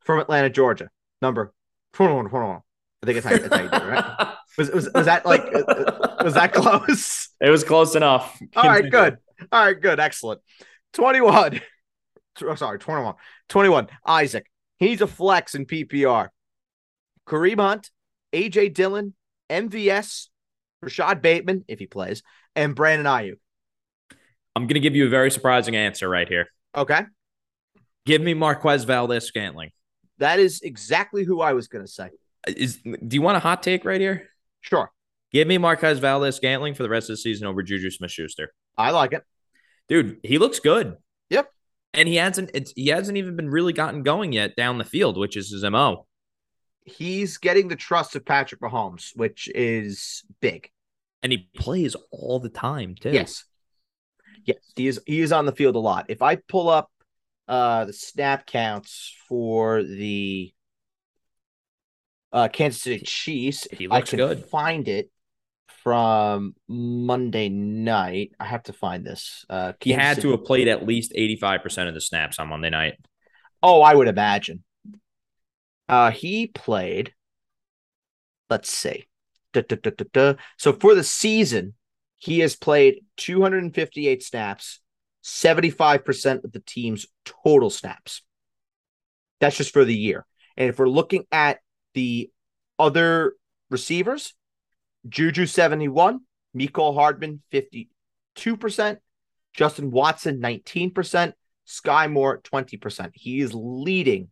from 0.05 0.21
Atlanta, 0.21 0.49
Georgia, 0.49 0.89
number 1.21 1.53
21, 1.91 2.29
21. 2.29 2.61
I 3.03 3.05
think 3.05 3.17
it's 3.17 3.27
how, 3.27 3.37
that's 3.37 3.53
how 3.53 3.63
you 3.63 3.69
do 3.69 3.75
it, 3.75 3.91
right? 3.91 4.33
Was, 4.57 4.71
was 4.71 4.89
was 4.95 5.05
that 5.05 5.23
like 5.23 5.41
uh, 5.53 6.15
was 6.23 6.33
that 6.33 6.51
close? 6.51 7.29
It 7.39 7.51
was 7.51 7.63
close 7.63 7.93
enough. 7.95 8.41
All 8.55 8.63
right, 8.63 8.89
good. 8.89 9.17
All 9.51 9.65
right, 9.65 9.79
good, 9.79 9.99
excellent. 9.99 10.41
21. 10.93 11.61
Oh, 12.41 12.55
sorry, 12.55 12.79
21. 12.79 13.15
21. 13.49 13.87
Isaac. 14.05 14.49
He's 14.77 15.01
a 15.01 15.07
flex 15.07 15.55
in 15.55 15.65
PPR. 15.65 16.29
Kareem 17.27 17.59
Hunt, 17.59 17.89
AJ 18.33 18.73
Dillon, 18.73 19.13
MVS, 19.49 20.27
Rashod 20.81 21.21
Bateman, 21.21 21.65
if 21.67 21.79
he 21.79 21.87
plays, 21.87 22.23
and 22.55 22.75
Brandon 22.75 23.05
Aiyuk. 23.05 23.39
I'm 24.55 24.67
gonna 24.67 24.79
give 24.79 24.95
you 24.95 25.05
a 25.05 25.09
very 25.09 25.31
surprising 25.31 25.75
answer 25.75 26.07
right 26.07 26.27
here. 26.27 26.47
Okay. 26.75 27.01
Give 28.07 28.21
me 28.21 28.33
Marquez 28.33 28.85
Valdes-Scantling. 28.85 29.71
That 30.19 30.39
is 30.39 30.61
exactly 30.61 31.25
who 31.25 31.41
I 31.41 31.51
was 31.51 31.67
going 31.67 31.85
to 31.85 31.91
say. 31.91 32.09
Is 32.47 32.77
do 32.77 33.15
you 33.15 33.21
want 33.21 33.35
a 33.35 33.41
hot 33.41 33.61
take 33.61 33.83
right 33.83 33.99
here? 33.99 34.29
Sure. 34.61 34.89
Give 35.33 35.45
me 35.45 35.57
Marquez 35.57 35.99
Valdes-Scantling 35.99 36.75
for 36.75 36.83
the 36.83 36.89
rest 36.89 37.09
of 37.09 37.13
the 37.13 37.17
season 37.17 37.47
over 37.47 37.61
Juju 37.61 37.91
Smith 37.91 38.11
Schuster. 38.11 38.53
I 38.77 38.91
like 38.91 39.11
it. 39.11 39.23
Dude, 39.89 40.19
he 40.23 40.37
looks 40.37 40.59
good. 40.59 40.95
Yep. 41.29 41.51
And 41.97 42.07
he 42.07 42.15
hasn't 42.15 42.51
it's 42.53 42.71
he 42.75 42.87
hasn't 42.87 43.17
even 43.17 43.35
been 43.35 43.49
really 43.49 43.73
gotten 43.73 44.03
going 44.03 44.31
yet 44.31 44.55
down 44.55 44.77
the 44.77 44.85
field, 44.85 45.17
which 45.17 45.35
is 45.35 45.49
his 45.49 45.63
MO. 45.63 46.05
He's 46.85 47.37
getting 47.37 47.67
the 47.67 47.75
trust 47.75 48.15
of 48.15 48.23
Patrick 48.23 48.61
Mahomes, 48.61 49.11
which 49.15 49.49
is 49.53 50.23
big. 50.39 50.69
And 51.23 51.31
he 51.31 51.49
plays 51.55 51.95
all 52.11 52.39
the 52.39 52.49
time, 52.49 52.95
too. 52.95 53.11
Yes. 53.11 53.43
Yes, 54.45 54.59
he 54.75 54.87
is 54.87 55.01
he 55.07 55.21
is 55.21 55.31
on 55.31 55.45
the 55.45 55.51
field 55.51 55.75
a 55.75 55.79
lot. 55.79 56.05
If 56.09 56.21
I 56.21 56.35
pull 56.35 56.69
up 56.69 56.91
uh 57.47 57.85
the 57.85 57.93
snap 57.93 58.45
counts 58.45 59.15
for 59.27 59.83
the 59.83 60.53
uh 62.31 62.47
Kansas 62.47 62.83
City 62.83 63.03
Chiefs, 63.03 63.67
I 63.89 64.01
can 64.01 64.17
good. 64.17 64.45
find 64.45 64.87
it 64.87 65.09
from 65.87 66.53
Monday 66.67 67.47
night. 67.47 68.33
I 68.37 68.45
have 68.45 68.63
to 68.63 68.73
find 68.73 69.05
this. 69.05 69.45
Uh 69.49 69.71
He 69.79 69.93
had 69.93 70.19
to 70.19 70.31
have 70.31 70.43
played 70.43 70.67
at 70.67 70.85
least 70.85 71.13
85% 71.15 71.87
of 71.87 71.93
the 71.93 72.01
snaps 72.01 72.39
on 72.39 72.49
Monday 72.49 72.69
night. 72.69 72.95
Oh, 73.63 73.81
I 73.81 73.95
would 73.95 74.09
imagine. 74.09 74.65
Uh 75.87 76.11
he 76.11 76.47
played 76.47 77.13
let's 78.49 78.69
see. 78.69 79.07
Duh, 79.53 79.61
duh, 79.61 79.91
duh. 80.11 80.33
So 80.57 80.73
for 80.73 80.93
the 80.93 81.05
season, 81.05 81.73
he 82.17 82.39
has 82.39 82.57
played 82.57 83.05
258 83.15 84.21
snaps, 84.23 84.81
75% 85.23 86.43
of 86.43 86.51
the 86.51 86.59
team's 86.59 87.05
total 87.23 87.69
snaps. 87.69 88.23
That's 89.39 89.55
just 89.55 89.71
for 89.71 89.85
the 89.85 89.95
year. 89.95 90.25
And 90.57 90.67
if 90.67 90.79
we're 90.79 90.89
looking 90.89 91.27
at 91.31 91.59
the 91.93 92.29
other 92.77 93.35
receivers, 93.69 94.33
Juju 95.07 95.45
71, 95.45 96.19
Mecole 96.55 96.95
Hardman 96.95 97.41
52%, 97.51 98.97
Justin 99.53 99.91
Watson 99.91 100.41
19%, 100.41 101.33
Skyy 101.67 102.11
Moore 102.11 102.41
20%. 102.41 103.11
He 103.13 103.39
is 103.39 103.53
leading 103.53 104.29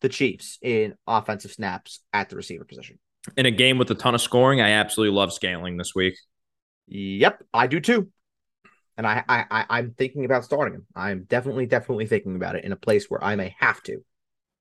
the 0.00 0.08
Chiefs 0.08 0.58
in 0.62 0.94
offensive 1.06 1.52
snaps 1.52 2.00
at 2.12 2.28
the 2.28 2.36
receiver 2.36 2.64
position. 2.64 2.98
In 3.36 3.46
a 3.46 3.50
game 3.50 3.78
with 3.78 3.90
a 3.90 3.94
ton 3.94 4.14
of 4.14 4.20
scoring, 4.20 4.60
I 4.60 4.70
absolutely 4.70 5.16
love 5.16 5.32
Scantling 5.32 5.76
this 5.76 5.94
week. 5.94 6.14
Yep, 6.88 7.44
I 7.54 7.66
do 7.68 7.80
too. 7.80 8.10
And 8.96 9.06
I, 9.06 9.24
I, 9.28 9.44
I 9.50 9.64
I'm 9.70 9.94
thinking 9.96 10.24
about 10.24 10.44
starting 10.44 10.74
him. 10.74 10.86
I'm 10.94 11.24
definitely, 11.24 11.66
definitely 11.66 12.06
thinking 12.06 12.36
about 12.36 12.56
it 12.56 12.64
in 12.64 12.72
a 12.72 12.76
place 12.76 13.08
where 13.08 13.22
I 13.22 13.36
may 13.36 13.54
have 13.58 13.82
to. 13.84 14.04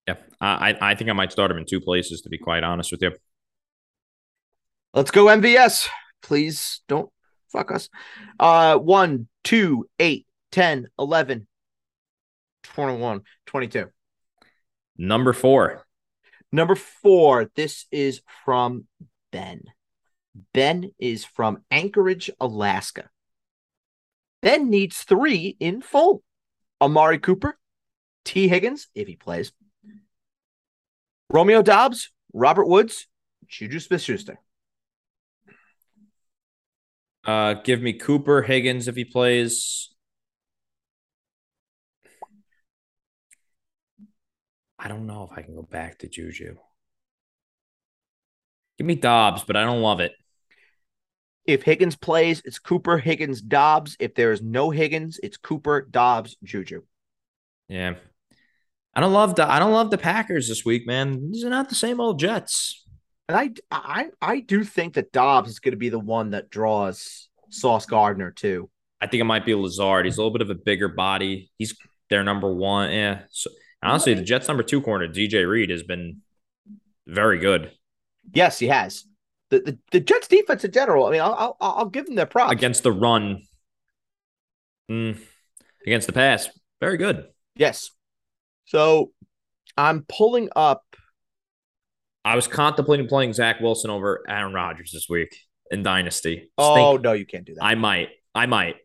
Yeah, 0.08 0.16
I, 0.40 0.72
I 0.72 0.92
I 0.92 0.96
think 0.96 1.10
I 1.10 1.14
might 1.14 1.32
start 1.32 1.52
him 1.52 1.58
in 1.58 1.66
two 1.66 1.82
places, 1.82 2.22
to 2.22 2.30
be 2.30 2.38
quite 2.38 2.64
honest 2.64 2.92
with 2.92 3.02
you. 3.02 3.12
Let's 4.94 5.12
go 5.12 5.26
MVS. 5.26 5.88
Please 6.22 6.82
don't 6.88 7.10
fuck 7.52 7.72
us. 7.72 7.90
Uh 8.40 8.78
1, 8.78 9.28
2, 9.44 9.86
8, 10.00 10.28
10, 10.52 10.88
11, 11.00 11.48
21, 12.64 13.22
22. 13.46 13.90
Number 14.98 15.34
four. 15.34 15.86
Number 16.52 16.76
four, 16.76 17.50
this 17.56 17.86
is 17.92 18.22
from 18.44 18.86
Ben. 19.32 19.64
Ben 20.54 20.92
is 21.00 21.24
from 21.24 21.64
Anchorage, 21.72 22.30
Alaska. 22.40 23.10
Ben 24.42 24.70
needs 24.70 25.04
three 25.04 25.56
in 25.60 25.82
full 25.82 26.24
Amari 26.82 27.20
Cooper, 27.20 27.58
Tee 28.26 28.48
Higgins, 28.48 28.88
if 28.96 29.08
he 29.08 29.16
plays, 29.16 29.52
Romeo 31.30 31.62
Doubs, 31.62 32.12
Robert 32.34 32.68
Woods, 32.68 33.08
Juju 33.48 33.80
Smith 33.80 34.02
Schuster. 34.02 34.40
Uh, 37.32 37.54
give 37.54 37.82
me 37.82 37.94
Cooper 37.94 38.42
Higgins 38.42 38.90
if 38.90 38.96
he 38.98 39.06
plays. 39.06 39.90
I 44.78 44.90
don't 44.90 45.08
know 45.08 45.30
if 45.32 45.38
I 45.38 45.42
can 45.42 45.56
go 45.56 45.62
back 45.62 46.00
to 46.00 46.10
Juju. 46.10 46.58
Give 48.78 48.86
me 48.86 48.96
Doubs, 48.96 49.44
but 49.46 49.56
I 49.56 49.64
don't 49.64 49.82
love 49.82 50.02
it. 50.02 50.12
If 51.46 51.64
Higgins 51.64 51.96
plays, 51.96 52.42
it's 52.44 52.60
Cooper, 52.60 52.98
Higgins, 52.98 53.42
Doubs. 53.42 53.96
If 54.00 54.14
there 54.14 54.34
is 54.34 54.42
no 54.42 54.70
Higgins, 54.70 55.18
it's 55.24 55.38
Cooper, 55.38 55.88
Doubs, 55.90 56.36
Juju. 56.44 56.82
Yeah. 57.70 57.96
I 58.94 59.00
don't 59.00 59.14
love 59.14 59.36
the 59.36 59.50
I 59.50 59.60
don't 59.60 59.72
love 59.72 59.90
the 59.90 59.98
Packers 59.98 60.50
this 60.50 60.66
week, 60.66 60.86
man. 60.86 61.32
These 61.32 61.46
are 61.46 61.50
not 61.50 61.70
the 61.70 61.76
same 61.76 62.02
old 62.02 62.20
Jets. 62.20 62.84
And 63.30 63.38
I, 63.38 63.50
I, 63.72 64.08
I 64.22 64.40
do 64.42 64.66
think 64.66 64.96
that 64.96 65.14
Doubs 65.14 65.50
is 65.50 65.60
going 65.60 65.72
to 65.72 65.78
be 65.78 65.88
the 65.88 65.98
one 65.98 66.32
that 66.32 66.50
draws 66.50 67.30
Sauce 67.52 67.86
Gardner 67.86 68.32
too. 68.32 68.70
I 69.00 69.08
think 69.08 69.22
it 69.22 69.26
might 69.26 69.46
be 69.46 69.56
Lazard. 69.56 70.06
He's 70.06 70.18
a 70.18 70.22
little 70.22 70.34
bit 70.34 70.42
of 70.42 70.50
a 70.50 70.56
bigger 70.56 70.88
body. 70.88 71.52
He's 71.58 71.76
their 72.10 72.24
number 72.24 72.54
one. 72.54 72.92
Yeah. 72.92 73.22
So 73.30 73.50
honestly, 73.82 74.14
the 74.14 74.24
Jets 74.24 74.48
number 74.48 74.64
two 74.64 74.82
corner, 74.82 75.08
DJ 75.08 75.48
Reed, 75.50 75.70
has 75.70 75.84
been 75.84 76.22
very 77.08 77.40
good 77.40 77.72
Yes, 78.34 78.60
he 78.60 78.68
has. 78.68 79.06
The, 79.50 79.60
the 79.60 79.78
the 79.92 80.00
Jets 80.00 80.28
defense 80.28 80.64
in 80.64 80.72
general. 80.72 81.06
I 81.06 81.12
mean, 81.12 81.22
I'll 81.22 81.34
I'll, 81.34 81.58
I'll 81.60 81.86
give 81.90 82.06
them 82.06 82.16
their 82.16 82.26
props 82.26 82.52
against 82.52 82.84
the 82.84 82.92
run. 82.92 83.44
Mm, 84.90 85.20
against 85.86 86.08
the 86.08 86.14
pass. 86.14 86.50
Very 86.80 86.98
good. 86.98 87.28
Yes. 87.56 87.92
So 88.66 89.12
I'm 89.78 90.06
pulling 90.08 90.50
up. 90.56 90.84
I 92.24 92.36
was 92.36 92.48
contemplating 92.48 93.08
playing 93.08 93.34
Zach 93.34 93.60
Wilson 93.60 93.90
over 93.90 94.24
Aaron 94.28 94.54
Rodgers 94.54 94.92
this 94.94 95.08
week 95.10 95.36
in 95.72 95.84
Dynasty. 95.84 96.52
Oh 96.58 96.94
Think- 96.94 97.04
no, 97.04 97.14
you 97.14 97.26
can't 97.26 97.46
do 97.46 97.56
that. 97.56 97.64
I 97.64 97.76
might. 97.76 98.10
I 98.36 98.46
might. 98.46 98.76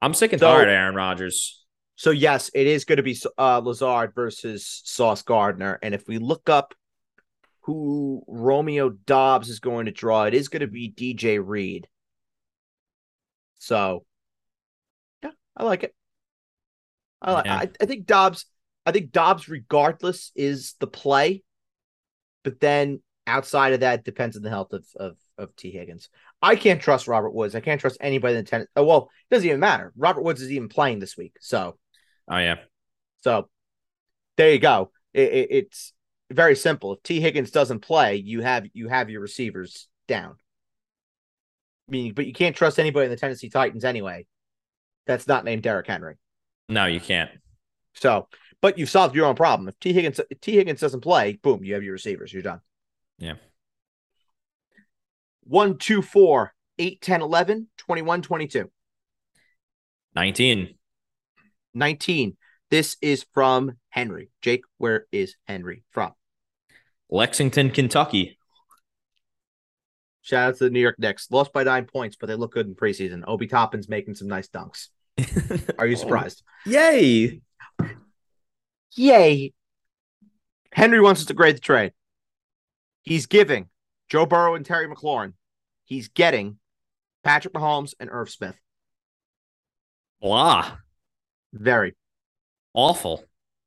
I'm 0.00 0.14
sick 0.14 0.32
and 0.32 0.40
So- 0.40 0.46
tired 0.48 0.68
of 0.68 0.72
Aaron 0.74 0.94
Rodgers. 0.94 1.64
so 1.96 2.10
yes, 2.10 2.50
it 2.54 2.66
is 2.66 2.84
going 2.84 2.98
to 2.98 3.02
be 3.02 3.16
uh, 3.38 3.58
Lazard 3.58 4.14
versus 4.14 4.82
Sauce 4.84 5.22
Gardner, 5.22 5.78
and 5.82 5.94
if 5.94 6.06
we 6.06 6.18
look 6.18 6.48
up 6.48 6.74
who 7.62 8.22
Romeo 8.28 8.90
Doubs 8.90 9.48
is 9.48 9.58
going 9.58 9.86
to 9.86 9.92
draw, 9.92 10.24
it 10.24 10.34
is 10.34 10.48
going 10.48 10.60
to 10.60 10.66
be 10.68 10.92
DJ 10.92 11.40
Reed. 11.44 11.88
So, 13.58 14.04
yeah, 15.24 15.30
I 15.56 15.64
like 15.64 15.82
it. 15.82 15.94
I 17.20 17.32
like. 17.32 17.46
Yeah. 17.46 17.56
I, 17.56 17.70
I 17.80 17.86
think 17.86 18.06
Doubs. 18.06 18.44
I 18.84 18.92
think 18.92 19.10
Doubs, 19.10 19.48
regardless, 19.48 20.30
is 20.36 20.74
the 20.78 20.86
play 20.86 21.42
But 22.44 22.60
then 22.60 23.02
outside 23.26 23.72
of 23.72 23.80
that, 23.80 24.04
depends 24.04 24.36
on 24.36 24.42
the 24.42 24.50
health 24.50 24.72
of 24.72 24.86
of 24.96 25.16
of 25.38 25.54
Tee 25.56 25.70
Higgins. 25.70 26.08
I 26.42 26.56
can't 26.56 26.80
trust 26.80 27.08
Robert 27.08 27.30
Woods. 27.30 27.54
I 27.54 27.60
can't 27.60 27.80
trust 27.80 27.98
anybody 28.00 28.36
in 28.36 28.44
the 28.44 28.50
tennis. 28.50 28.68
Oh, 28.76 28.84
well, 28.84 29.10
it 29.30 29.34
doesn't 29.34 29.46
even 29.46 29.60
matter. 29.60 29.92
Robert 29.96 30.22
Woods 30.22 30.42
is 30.42 30.52
even 30.52 30.68
playing 30.68 30.98
this 30.98 31.16
week. 31.16 31.36
So, 31.40 31.76
oh, 32.28 32.38
yeah. 32.38 32.56
So 33.22 33.48
there 34.36 34.52
you 34.52 34.58
go. 34.58 34.90
It, 35.12 35.32
it, 35.32 35.48
it's 35.50 35.92
very 36.30 36.56
simple. 36.56 36.94
If 36.94 37.02
Tee 37.02 37.20
Higgins 37.20 37.50
doesn't 37.50 37.80
play, 37.80 38.16
you 38.16 38.42
have 38.42 38.66
you 38.72 38.88
have 38.88 39.10
your 39.10 39.20
receivers 39.20 39.88
down. 40.08 40.36
I 41.88 41.90
mean, 41.90 42.14
but 42.14 42.26
you 42.26 42.32
can't 42.32 42.56
trust 42.56 42.78
anybody 42.78 43.04
in 43.04 43.10
the 43.10 43.16
Tennessee 43.16 43.48
Titans 43.48 43.84
anyway. 43.84 44.26
That's 45.06 45.28
not 45.28 45.44
named 45.44 45.62
Derrick 45.62 45.86
Henry. 45.86 46.16
No, 46.68 46.86
you 46.86 46.98
can't. 46.98 47.30
So, 47.94 48.28
but 48.60 48.76
you've 48.76 48.90
solved 48.90 49.14
your 49.14 49.26
own 49.26 49.36
problem. 49.36 49.68
If 49.68 49.78
Tee 49.78 49.92
Higgins 49.92 50.20
if 50.30 50.40
Tee 50.40 50.56
Higgins 50.56 50.80
doesn't 50.80 51.00
play, 51.00 51.38
boom, 51.42 51.64
you 51.64 51.74
have 51.74 51.84
your 51.84 51.92
receivers. 51.92 52.32
You're 52.32 52.42
done. 52.42 52.60
Yeah. 53.18 53.34
1, 55.44 55.78
2, 55.78 56.02
4, 56.02 56.54
8, 56.78 57.00
10, 57.00 57.22
11, 57.22 57.68
21, 57.76 58.22
22. 58.22 58.70
19. 60.14 60.74
19. 61.74 62.36
This 62.70 62.96
is 63.00 63.24
from 63.32 63.72
Henry. 63.90 64.30
Jake, 64.42 64.62
where 64.78 65.06
is 65.12 65.36
Henry 65.46 65.84
from? 65.90 66.12
Lexington, 67.08 67.70
Kentucky. 67.70 68.38
Shout 70.22 70.48
out 70.48 70.58
to 70.58 70.64
the 70.64 70.70
New 70.70 70.80
York 70.80 70.98
Knicks. 70.98 71.30
Lost 71.30 71.52
by 71.52 71.62
nine 71.62 71.84
points, 71.84 72.16
but 72.18 72.26
they 72.26 72.34
look 72.34 72.52
good 72.52 72.66
in 72.66 72.74
preseason. 72.74 73.22
Obi 73.28 73.46
Toppin's 73.46 73.88
making 73.88 74.16
some 74.16 74.26
nice 74.26 74.48
dunks. 74.48 74.88
Are 75.78 75.86
you 75.86 75.94
surprised? 75.94 76.42
Yay. 76.64 77.40
Yay. 78.96 79.52
Henry 80.72 81.00
wants 81.00 81.20
us 81.20 81.26
to 81.28 81.34
grade 81.34 81.56
the 81.56 81.60
trade. 81.60 81.92
He's 83.06 83.26
giving 83.26 83.68
Joe 84.10 84.26
Burrow 84.26 84.54
and 84.54 84.66
Terry 84.66 84.86
McLaurin. 84.88 85.32
He's 85.84 86.08
getting 86.08 86.58
Patrick 87.24 87.54
Mahomes 87.54 87.94
and 87.98 88.10
Irv 88.12 88.28
Smith. 88.28 88.56
Blah. 90.20 90.72
Very. 91.52 91.94
Awful. 92.74 93.24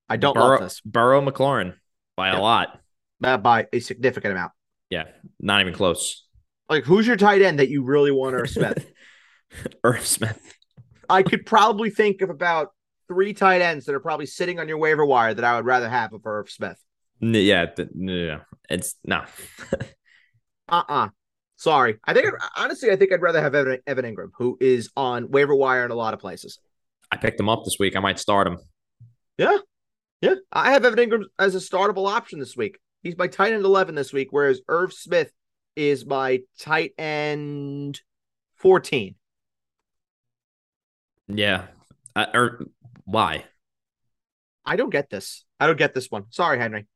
I 0.08 0.18
don't 0.18 0.34
Burrow, 0.36 0.46
love 0.50 0.60
this. 0.62 0.82
Burrow 0.82 1.22
McLaurin 1.22 1.74
by 2.16 2.30
Yeah. 2.32 2.40
a 2.40 2.42
lot. 2.42 2.80
Uh, 3.24 3.38
by 3.38 3.68
a 3.74 3.80
significant 3.80 4.34
amount. 4.34 4.52
Yeah. 4.90 5.06
Not 5.40 5.62
even 5.62 5.74
close. 5.74 6.26
Like, 6.70 6.84
who's 6.84 7.08
your 7.08 7.16
tight 7.18 7.42
end 7.42 7.60
that 7.60 7.70
you 7.70 7.84
really 7.84 8.12
want 8.12 8.36
Irv 8.36 8.50
Smith? 8.50 8.92
Irv 9.84 10.06
Smith. 10.06 10.40
I 11.10 11.24
could 11.24 11.46
probably 11.46 11.90
think 11.90 12.22
of 12.22 12.30
about 12.30 12.70
three 13.08 13.34
tight 13.34 13.62
ends 13.62 13.86
that 13.86 13.96
are 13.96 14.00
probably 14.00 14.26
sitting 14.28 14.60
on 14.60 14.68
your 14.68 14.78
waiver 14.78 15.06
wire 15.06 15.34
that 15.34 15.44
I 15.44 15.56
would 15.56 15.66
rather 15.66 15.90
have 15.90 16.14
of 16.14 16.26
Irv 16.26 16.50
Smith. 16.50 16.78
Yeah. 17.20 17.66
th- 17.66 17.90
no. 17.96 18.42
It's 18.70 18.96
no. 19.04 19.24
Uh 20.72 20.84
uh 20.88 21.08
Sorry. 21.60 21.98
I 22.06 22.14
think, 22.14 22.28
honestly, 22.56 22.90
I 22.90 22.96
think 22.96 23.12
I'd 23.12 23.22
rather 23.22 23.42
have 23.42 23.54
Evan, 23.54 23.80
Evan 23.86 24.06
Engram, 24.06 24.30
who 24.38 24.58
is 24.62 24.90
on 24.96 25.30
waiver 25.30 25.54
wire 25.54 25.84
in 25.84 25.92
a 25.92 25.96
lot 25.96 26.14
of 26.14 26.20
places. 26.22 26.58
I 27.12 27.18
picked 27.18 27.38
him 27.38 27.50
up 27.50 27.66
this 27.66 27.76
week. 27.78 27.98
I 27.98 28.00
might 28.00 28.18
start 28.18 28.48
him. 28.48 28.60
Yeah. 29.38 29.58
Yeah. 30.22 30.36
I 30.54 30.72
have 30.72 30.86
Evan 30.86 31.00
Engram 31.00 31.24
as 31.38 31.56
a 31.56 31.58
startable 31.58 32.08
option 32.08 32.40
this 32.40 32.56
week. 32.56 32.78
He's 33.04 33.18
my 33.18 33.28
tight 33.28 33.52
end 33.52 33.66
11 33.66 33.96
this 33.96 34.14
week, 34.14 34.30
whereas 34.32 34.62
Irv 34.70 34.94
Smith 34.94 35.34
is 35.76 36.06
my 36.06 36.40
tight 36.60 36.94
end 36.98 38.00
14. 38.56 39.16
Yeah. 41.28 41.66
Uh, 42.16 42.26
or 42.34 42.66
why? 43.04 43.44
I 44.64 44.78
don't 44.78 44.92
get 44.92 45.10
this. 45.10 45.44
I 45.60 45.68
don't 45.68 45.78
get 45.78 45.94
this 45.94 46.10
one. 46.10 46.26
Sorry, 46.30 46.58
Henry. 46.58 46.88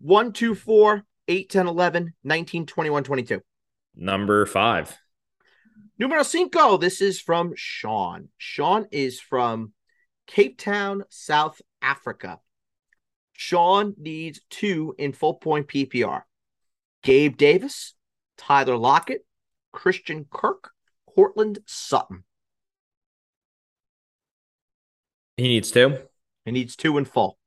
1, 0.00 0.32
2, 0.32 0.54
4, 0.54 1.04
8, 1.28 1.50
10, 1.50 1.66
11, 1.66 2.14
19, 2.24 2.66
21, 2.66 3.04
22. 3.04 3.40
Number 3.96 4.44
five. 4.44 4.96
Numero 5.98 6.22
cinco. 6.22 6.76
This 6.76 7.00
is 7.00 7.20
from 7.20 7.54
Sean. 7.56 8.28
Sean 8.36 8.86
is 8.92 9.18
from 9.18 9.72
Cape 10.26 10.58
Town, 10.58 11.04
South 11.08 11.60
Africa. 11.80 12.38
Sean 13.32 13.94
needs 13.98 14.40
two 14.50 14.94
in 14.98 15.12
full 15.12 15.34
point 15.34 15.68
PPR. 15.68 16.22
Gabe 17.02 17.36
Davis, 17.36 17.94
Tyler 18.36 18.76
Lockett, 18.76 19.24
Christian 19.72 20.26
Kirk, 20.30 20.70
Courtland 21.06 21.60
Sutton. 21.66 22.24
He 25.36 25.44
needs 25.48 25.70
two. 25.70 25.98
He 26.44 26.50
needs 26.50 26.76
two 26.76 26.98
in 26.98 27.04
full. 27.04 27.38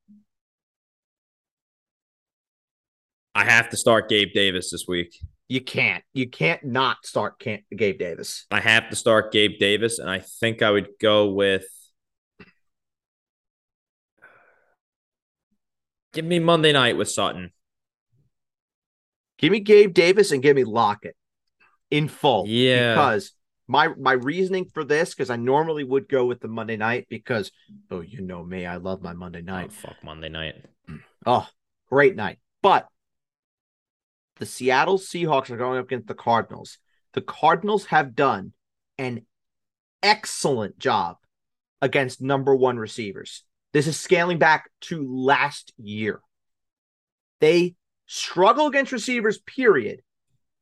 I 3.39 3.45
have 3.45 3.69
to 3.69 3.77
start 3.77 4.09
Gabe 4.09 4.33
Davis 4.33 4.69
this 4.69 4.83
week. 4.85 5.17
You 5.47 5.61
can't. 5.61 6.03
You 6.13 6.27
can't 6.29 6.61
not 6.61 7.05
start 7.05 7.39
can't, 7.39 7.63
Gabe 7.73 7.97
Davis. 7.97 8.45
I 8.51 8.59
have 8.59 8.89
to 8.89 8.97
start 8.97 9.31
Gabe 9.31 9.57
Davis, 9.57 9.97
and 9.97 10.09
I 10.09 10.19
think 10.19 10.61
I 10.61 10.69
would 10.69 10.89
go 10.99 11.29
with. 11.29 11.63
Give 16.11 16.25
me 16.25 16.39
Monday 16.39 16.73
night 16.73 16.97
with 16.97 17.09
Sutton. 17.09 17.51
Give 19.37 19.53
me 19.53 19.61
Gabe 19.61 19.93
Davis 19.93 20.33
and 20.33 20.43
give 20.43 20.57
me 20.57 20.65
Lockett 20.65 21.15
in 21.89 22.09
full. 22.09 22.43
Yeah. 22.45 22.93
Because 22.93 23.31
my 23.69 23.87
my 23.97 24.11
reasoning 24.11 24.65
for 24.65 24.83
this, 24.83 25.15
because 25.15 25.29
I 25.29 25.37
normally 25.37 25.85
would 25.85 26.09
go 26.09 26.25
with 26.25 26.41
the 26.41 26.49
Monday 26.49 26.75
night 26.75 27.07
because 27.09 27.53
oh, 27.89 28.01
you 28.01 28.19
know 28.19 28.43
me, 28.43 28.65
I 28.65 28.75
love 28.75 29.01
my 29.01 29.13
Monday 29.13 29.39
Oh, 29.39 29.51
night. 29.53 29.71
fuck 29.71 29.95
Monday 30.03 30.27
night. 30.27 30.55
Oh, 31.25 31.47
great 31.89 32.17
night. 32.17 32.39
But 32.61 32.85
the 34.39 34.45
Seattle 34.45 34.97
Seahawks 34.97 35.49
are 35.49 35.57
going 35.57 35.79
up 35.79 35.85
against 35.85 36.07
the 36.07 36.15
Cardinals. 36.15 36.77
The 37.13 37.21
Cardinals 37.21 37.85
have 37.87 38.15
done 38.15 38.53
an 38.97 39.25
excellent 40.01 40.79
job 40.79 41.17
against 41.81 42.21
number 42.21 42.55
one 42.55 42.77
receivers. 42.77 43.43
This 43.73 43.87
is 43.87 43.97
scaling 43.99 44.39
back 44.39 44.69
to 44.81 45.05
last 45.07 45.73
year. 45.77 46.21
They 47.39 47.75
struggle 48.07 48.67
against 48.67 48.91
receivers, 48.91 49.39
period, 49.39 50.01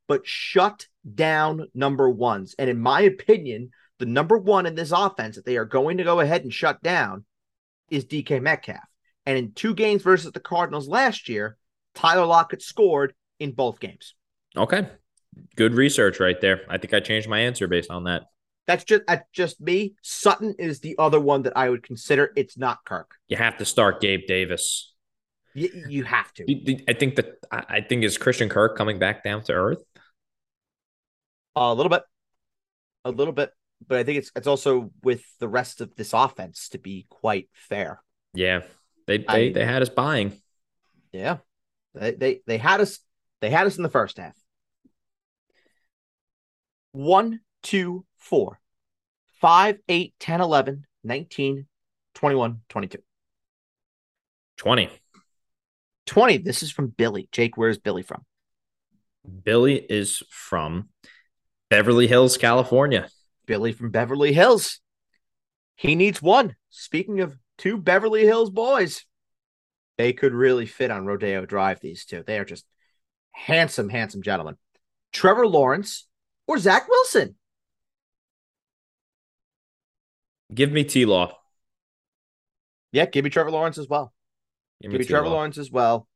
but 0.07 0.28
shut 0.28 0.88
down 1.15 1.67
number 1.73 2.09
ones. 2.09 2.55
And 2.59 2.69
in 2.69 2.80
my 2.80 3.01
opinion, 3.01 3.71
the 3.99 4.05
number 4.05 4.38
one 4.38 4.65
in 4.65 4.75
this 4.75 4.91
offense 4.91 5.36
that 5.36 5.45
they 5.45 5.57
are 5.57 5.65
going 5.65 5.97
to 5.97 6.03
go 6.03 6.19
ahead 6.19 6.43
and 6.43 6.53
shut 6.53 6.82
down 6.84 7.25
is 7.89 8.05
DK 8.05 8.41
Metcalf. 8.41 8.84
And 9.25 9.38
in 9.38 9.53
two 9.53 9.73
games 9.73 10.03
versus 10.03 10.32
the 10.32 10.39
Cardinals 10.39 10.88
last 10.88 11.30
year, 11.30 11.57
Tyler 11.95 12.25
Lockett 12.25 12.61
scored 12.61 13.13
in 13.39 13.51
both 13.51 13.79
games. 13.79 14.15
Okay. 14.55 14.88
Good 15.55 15.73
research 15.73 16.19
right 16.19 16.39
there. 16.41 16.61
I 16.69 16.77
think 16.77 16.93
I 16.93 16.99
changed 16.99 17.27
my 17.29 17.39
answer 17.39 17.67
based 17.67 17.91
on 17.91 18.05
that. 18.05 18.23
That's 18.65 18.83
just 18.83 19.03
that's 19.07 19.23
just 19.31 19.61
me. 19.61 19.95
Sutton 20.01 20.55
is 20.59 20.79
the 20.81 20.95
other 20.97 21.19
one 21.19 21.43
that 21.43 21.55
I 21.55 21.69
would 21.69 21.83
consider. 21.83 22.31
It's 22.35 22.57
not 22.57 22.83
Kirk. 22.83 23.11
You 23.27 23.38
have 23.38 23.57
to 23.59 23.65
start 23.65 24.01
Gabe 24.01 24.27
Davis. 24.27 24.93
You, 25.53 25.85
you 25.88 26.03
have 26.03 26.33
to. 26.33 26.81
I 26.88 26.93
think 26.93 27.15
that 27.15 27.35
I 27.51 27.63
I 27.69 27.81
think 27.81 28.03
is 28.03 28.17
Christian 28.17 28.49
Kirk 28.49 28.77
coming 28.77 28.99
back 28.99 29.23
down 29.23 29.41
to 29.43 29.53
earth. 29.53 29.83
a 31.55 31.73
little 31.73 31.89
bit, 31.89 32.03
a 33.05 33.11
little 33.11 33.33
bit, 33.33 33.51
but 33.88 33.99
I 33.99 34.03
think 34.03 34.17
it's 34.19 34.31
it's 34.35 34.47
also 34.47 34.91
with 35.03 35.23
the 35.39 35.47
rest 35.47 35.81
of 35.81 35.95
this 35.95 36.13
offense 36.13 36.69
to 36.69 36.77
be 36.77 37.05
quite 37.09 37.49
fair. 37.53 38.01
Yeah, 38.33 38.61
they 39.07 39.23
I- 39.27 39.33
they, 39.38 39.51
they 39.53 39.65
had 39.65 39.81
us 39.81 39.89
buying. 39.89 40.33
Yeah, 41.11 41.38
they 41.95 42.11
they 42.11 42.41
they 42.45 42.57
had 42.57 42.81
us 42.81 42.99
they 43.41 43.49
had 43.49 43.67
us 43.67 43.77
in 43.77 43.83
the 43.83 43.89
first 43.89 44.17
half. 44.17 44.35
One, 46.91 47.41
two, 47.61 48.05
four, 48.17 48.59
five, 49.39 49.77
eight, 49.88 50.13
10, 50.19 50.41
11, 50.41 50.85
19, 51.03 51.67
21, 52.15 52.61
22. 52.69 52.97
Twenty. 54.57 54.89
20. 56.07 56.38
This 56.38 56.63
is 56.63 56.71
from 56.71 56.88
Billy. 56.88 57.29
Jake, 57.31 57.57
where's 57.57 57.77
Billy 57.77 58.01
from? 58.01 58.23
Billy 59.43 59.75
is 59.75 60.23
from 60.29 60.89
Beverly 61.69 62.07
Hills, 62.07 62.38
California. 62.38 63.09
Billy 63.45 63.73
from 63.73 63.91
Beverly 63.91 64.33
Hills. 64.33 64.79
He 65.75 65.95
needs 65.95 66.21
one. 66.21 66.55
Speaking 66.69 67.19
of 67.19 67.38
two 67.57 67.77
Beverly 67.77 68.25
Hills 68.25 68.49
boys, 68.49 69.05
they 69.97 70.13
could 70.13 70.33
really 70.33 70.65
fit 70.65 70.91
on 70.91 71.05
Rodeo 71.05 71.45
Drive, 71.45 71.79
these 71.79 72.05
two. 72.05 72.23
They 72.25 72.39
are 72.39 72.45
just 72.45 72.65
handsome, 73.38 73.89
handsome 73.89 74.21
gentleman, 74.21 74.57
Trevor 75.13 75.47
Lawrence 75.47 76.07
or 76.47 76.57
Zach 76.57 76.88
Wilson. 76.89 77.35
Give 80.53 80.71
me 80.71 80.83
T 80.83 81.05
Law. 81.05 81.38
Yeah, 82.91 83.05
give 83.05 83.23
me 83.23 83.29
Trevor 83.29 83.51
Lawrence 83.51 83.77
as 83.77 83.88
well. 83.88 84.13
Give 84.81 84.91
Give 84.91 85.01
me 85.01 85.05
Trevor 85.05 85.29
Lawrence 85.29 85.57
as 85.57 85.71
well. 85.71 86.07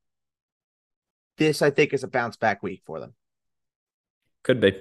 This, 1.38 1.62
I 1.62 1.70
think, 1.70 1.94
is 1.94 2.04
a 2.04 2.08
bounce 2.08 2.38
back 2.38 2.64
week 2.64 2.82
for 2.86 3.00
them. 3.00 3.14
Could 4.44 4.62
be. 4.62 4.76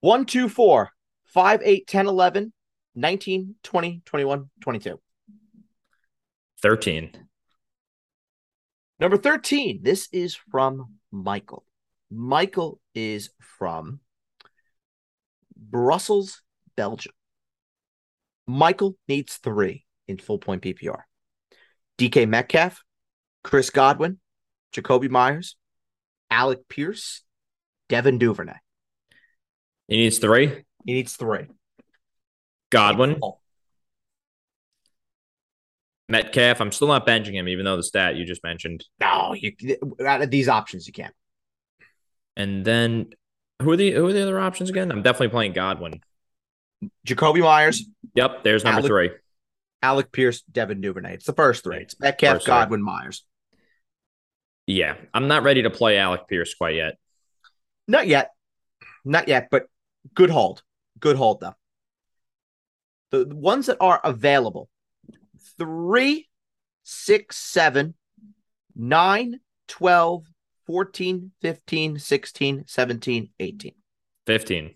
One, 0.00 0.26
two, 0.26 0.48
four, 0.48 0.90
five, 1.26 1.60
eight, 1.64 1.86
10, 1.86 2.06
11, 2.06 2.52
19, 2.94 3.54
20, 3.62 4.02
21, 4.04 4.50
22. 4.60 5.00
Thirteen. 6.60 7.27
Number 9.00 9.16
13, 9.16 9.80
this 9.82 10.08
is 10.12 10.34
from 10.34 10.94
Michael. 11.12 11.64
Michael 12.10 12.80
is 12.94 13.30
from 13.38 14.00
Brussels, 15.56 16.42
Belgium. 16.76 17.12
Michael 18.46 18.96
needs 19.06 19.36
three 19.36 19.84
in 20.08 20.18
full 20.18 20.38
point 20.38 20.62
PPR. 20.62 21.02
DK 21.98 22.28
Metcalf, 22.28 22.82
Chris 23.44 23.70
Godwin, 23.70 24.18
Jakobi 24.74 25.08
Meyers, 25.08 25.56
Alec 26.30 26.68
Pierce, 26.68 27.22
Devin 27.88 28.18
Duvernay. 28.18 28.58
He 29.86 29.96
needs 29.98 30.18
three. 30.18 30.64
He 30.84 30.92
needs 30.94 31.14
three. 31.14 31.46
Godwin. 32.70 33.20
Metcalf. 36.08 36.60
I'm 36.60 36.72
still 36.72 36.88
not 36.88 37.06
benching 37.06 37.32
him, 37.32 37.48
even 37.48 37.64
though 37.64 37.76
the 37.76 37.82
stat 37.82 38.16
you 38.16 38.24
just 38.24 38.42
mentioned. 38.42 38.84
No, 39.00 39.34
you 39.34 39.52
out 40.06 40.22
of 40.22 40.30
these 40.30 40.48
options 40.48 40.86
you 40.86 40.92
can't. 40.92 41.14
And 42.36 42.64
then 42.64 43.10
who 43.60 43.70
are 43.72 43.76
the 43.76 43.92
who 43.92 44.06
are 44.06 44.12
the 44.12 44.22
other 44.22 44.40
options 44.40 44.70
again? 44.70 44.90
I'm 44.90 45.02
definitely 45.02 45.28
playing 45.28 45.52
Godwin. 45.52 46.00
Jakobi 47.06 47.40
Meyers. 47.40 47.84
Yep, 48.14 48.44
there's 48.44 48.64
number 48.64 48.78
Alec, 48.78 48.88
three. 48.88 49.10
Alec 49.82 50.12
Pierce, 50.12 50.42
Devin 50.42 50.80
Duvernay. 50.80 51.14
It's 51.14 51.26
the 51.26 51.32
first 51.32 51.64
three. 51.64 51.78
It's 51.78 51.98
Metcalf, 52.00 52.36
First 52.36 52.46
three. 52.46 52.52
Godwin, 52.52 52.82
Meyers. 52.82 53.24
Yeah, 54.66 54.96
I'm 55.14 55.28
not 55.28 55.42
ready 55.42 55.62
to 55.62 55.70
play 55.70 55.98
Alec 55.98 56.28
Pierce 56.28 56.54
quite 56.54 56.74
yet. 56.74 56.98
Not 57.86 58.06
yet. 58.06 58.30
Not 59.04 59.28
yet, 59.28 59.48
but 59.50 59.66
good 60.14 60.30
hold. 60.30 60.62
Good 61.00 61.16
hold, 61.16 61.40
though. 61.40 61.54
The, 63.10 63.24
the 63.24 63.36
ones 63.36 63.66
that 63.66 63.78
are 63.80 64.00
available 64.04 64.68
three, 65.58 66.28
six, 66.82 67.36
seven, 67.36 67.94
nine, 68.76 69.40
12, 69.68 70.24
14, 70.66 71.32
15, 71.40 71.98
16, 71.98 72.64
17, 72.66 73.30
18. 73.40 73.72
15. 74.26 74.74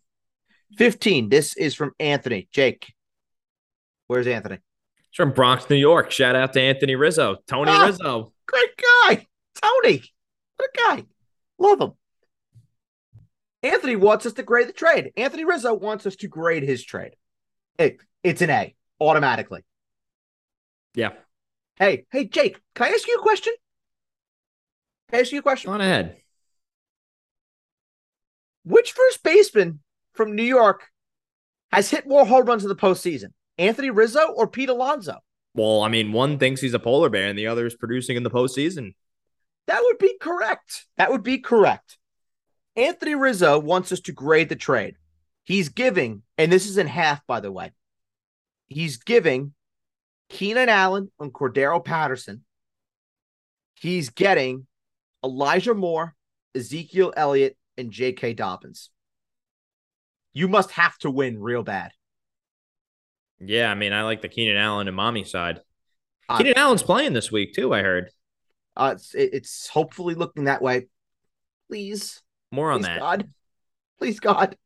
15. 0.79 1.29
This 1.29 1.57
is 1.57 1.75
from 1.75 1.93
Anthony. 2.01 2.49
Jake. 2.53 2.93
Where's 4.07 4.27
Anthony? 4.27 4.57
It's 5.09 5.17
from 5.17 5.33
Bronx, 5.33 5.69
New 5.69 5.77
York. 5.77 6.11
Shout 6.11 6.35
out 6.35 6.53
to 6.55 6.61
Anthony 6.61 6.95
Rizzo, 6.97 7.37
Tony 7.47 7.71
Oh. 7.73 7.87
Rizzo. 7.87 8.33
Great 8.47 8.71
guy. 8.77 9.27
Tony. 9.63 10.03
What 10.57 10.71
a 10.75 10.79
guy. 10.97 11.05
Love 11.59 11.81
him. 11.81 11.93
Anthony 13.63 13.97
wants 13.97 14.27
us 14.27 14.33
to 14.35 14.43
grade 14.43 14.69
the 14.69 14.73
trade. 14.73 15.13
Anthony 15.17 15.45
Rizzo 15.45 15.75
wants 15.75 16.07
us 16.07 16.17
to 16.17 16.29
grade 16.29 16.63
his 16.63 16.83
trade. 16.85 17.15
It, 17.79 17.99
it's 18.25 18.43
an 18.43 18.51
A 18.51 18.75
automatically. 19.01 19.63
Yeah, 20.95 21.13
Hey, 21.83 22.05
hey, 22.13 22.27
Jake, 22.27 22.61
can 22.75 22.87
I 22.87 22.91
ask 22.91 23.09
you 23.09 23.17
a 23.17 23.23
question? 23.23 23.53
Can 25.09 25.19
I 25.19 25.23
ask 25.23 25.33
you 25.33 25.39
a 25.39 25.43
question? 25.43 25.69
Go 25.69 25.75
on 25.75 25.81
ahead. 25.81 26.17
Which 28.65 28.93
first 28.93 29.23
baseman 29.25 29.81
from 30.13 30.37
New 30.37 30.45
York 30.45 30.91
has 31.73 31.91
hit 31.91 32.07
more 32.07 32.25
home 32.25 32.47
runs 32.47 32.63
in 32.63 32.69
the 32.69 32.77
postseason? 32.77 33.33
Anthony 33.59 33.91
Rizzo 33.91 34.29
or 34.29 34.47
Pete 34.47 34.69
Alonso? 34.69 35.19
Well, 35.55 35.83
I 35.83 35.89
mean, 35.89 36.13
one 36.13 36.39
thinks 36.39 36.61
he's 36.61 36.73
a 36.75 36.79
polar 36.79 37.11
bear, 37.11 37.29
and 37.29 37.39
the 37.39 37.49
other 37.49 37.67
is 37.67 37.75
producing 37.75 38.17
in 38.17 38.23
the 38.23 38.31
postseason. 38.31 38.95
That 39.67 39.83
would 39.83 39.99
be 39.99 40.17
correct. 40.21 40.87
That 40.97 41.11
would 41.11 41.23
be 41.23 41.39
correct. 41.39 41.99
Anthony 42.77 43.15
Rizzo 43.15 43.59
wants 43.59 43.93
us 43.93 44.01
to 44.01 44.13
grade 44.13 44.49
the 44.49 44.57
trade. 44.57 44.97
He's 45.45 45.69
giving, 45.69 46.23
and 46.39 46.53
this 46.53 46.67
is 46.67 46.79
in 46.79 46.87
half, 46.87 47.27
by 47.27 47.41
the 47.41 47.53
way. 47.53 47.73
He's 48.69 48.97
giving 48.99 49.55
Keenan 50.33 50.69
Allen 50.69 51.11
and 51.21 51.33
Cordarrelle 51.33 51.85
Patterson. 51.85 52.43
He's 53.75 54.11
getting 54.11 54.67
Elijah 55.23 55.75
Moore, 55.75 56.15
Ezekiel 56.55 57.13
Elliott, 57.17 57.57
and 57.77 57.91
J.K. 57.91 58.35
Dobbins. 58.35 58.91
You 60.33 60.49
must 60.49 60.71
have 60.73 60.97
to 60.99 61.11
win 61.11 61.39
real 61.39 61.63
bad. 61.63 61.91
Yeah, 63.39 63.71
I 63.71 63.75
mean, 63.75 63.93
I 63.93 64.03
like 64.05 64.23
the 64.23 64.29
Keenan 64.29 64.57
Allen 64.57 64.89
and 64.89 64.97
mommy 64.97 65.25
side. 65.25 65.61
Uh, 66.29 66.39
Keenan 66.39 66.57
Allen's 66.57 66.83
playing 66.83 67.13
this 67.13 67.31
week 67.31 67.55
too. 67.55 67.75
I 67.75 67.83
heard 67.83 68.09
Uh, 68.77 68.93
it's, 68.95 69.15
it's 69.15 69.69
hopefully 69.69 70.15
looking 70.15 70.45
that 70.45 70.63
way. 70.63 70.87
Please. 71.69 72.23
more 72.51 72.71
on 72.71 72.81
Please, 72.81 72.87
that. 72.87 73.01
God. 73.01 73.29
Please, 73.99 74.21
God. 74.21 74.57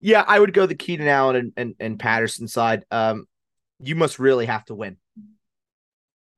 Yeah, 0.00 0.24
I 0.26 0.38
would 0.38 0.52
go 0.52 0.66
the 0.66 0.76
Keenan 0.76 1.08
Allen 1.08 1.36
and, 1.36 1.52
and, 1.56 1.74
and 1.80 1.98
Patterson 1.98 2.46
side. 2.46 2.84
Um, 2.90 3.26
you 3.80 3.94
must 3.94 4.18
really 4.18 4.46
have 4.46 4.64
to 4.66 4.74
win. 4.74 4.96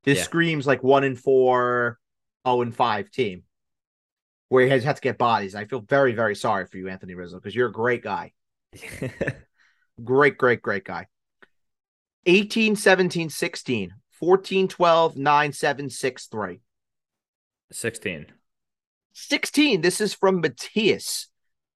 This 0.05 0.19
Yeah. 0.19 0.25
screams 0.25 0.67
like 0.67 0.83
one 0.83 1.05
in 1.05 1.17
four, 1.17 1.99
oh 2.45 2.63
and 2.63 2.75
five 2.75 3.11
team, 3.11 3.45
where 4.49 4.65
he 4.65 4.71
has 4.71 4.85
have 4.85 4.97
to 4.97 5.03
get 5.03 5.19
bodies. 5.19 5.55
I 5.55 5.65
feel 5.67 5.81
very, 5.81 6.13
very 6.13 6.35
sorry 6.35 6.67
for 6.67 6.77
you, 6.79 6.89
Anthony 6.89 7.15
Rizzo, 7.15 7.37
because 7.37 7.55
you're 7.55 7.69
a 7.69 7.73
great 7.73 8.03
guy. 8.03 8.33
Great, 10.03 10.39
great, 10.39 10.63
great 10.63 10.85
guy. 10.85 11.07
18, 12.25 12.75
17, 12.77 13.29
16, 13.29 13.93
14, 14.13 14.69
12, 14.69 15.17
9, 15.17 15.53
7, 15.53 15.91
6, 15.91 16.27
3. 16.27 16.61
Sixteen. 17.71 18.27
16. 19.13 19.81
This 19.83 20.01
is 20.01 20.15
from 20.15 20.41
Matthias. 20.41 21.29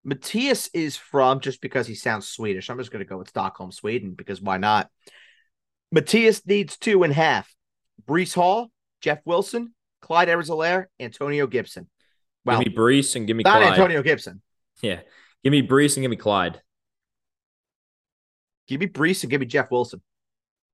Matthias 0.05 0.71
is 0.73 0.97
from, 0.97 1.41
just 1.41 1.61
because 1.61 1.87
he 1.87 1.95
sounds 1.95 2.29
Swedish, 2.29 2.71
I'm 2.71 2.79
just 2.79 2.91
going 2.91 3.05
to 3.05 3.09
go 3.09 3.19
with 3.19 3.29
Stockholm, 3.29 3.73
Sweden, 3.73 4.13
because 4.15 4.41
why 4.41 4.57
not? 4.57 4.89
Matthias 5.95 6.45
needs 6.45 6.77
two 6.77 7.05
and 7.05 7.13
half. 7.13 7.55
Breece 8.05 8.35
Hall, 8.35 8.71
Jeff 9.01 9.21
Wilson, 9.25 9.73
Clyde 10.03 10.29
Edwards-Helaire, 10.29 10.87
Antonio 10.99 11.47
Gibson. 11.47 11.89
Well, 12.45 12.59
give 12.59 12.73
me 12.73 12.75
Breece 12.77 13.15
and 13.15 13.27
give 13.29 13.37
me 13.37 13.45
not 13.45 13.61
Clyde. 13.61 13.73
Antonio 13.75 14.03
Gibson. 14.03 14.43
Yeah, 14.83 15.01
give 15.45 15.53
me 15.53 15.63
Breece 15.67 15.97
and 15.97 16.03
give 16.03 16.11
me 16.11 16.17
Clyde. 16.17 16.61
Give 18.67 18.81
me 18.81 18.87
Breece 18.89 19.23
and 19.23 19.31
give 19.31 19.41
me 19.41 19.47
Jeff 19.47 19.71
Wilson. 19.71 20.03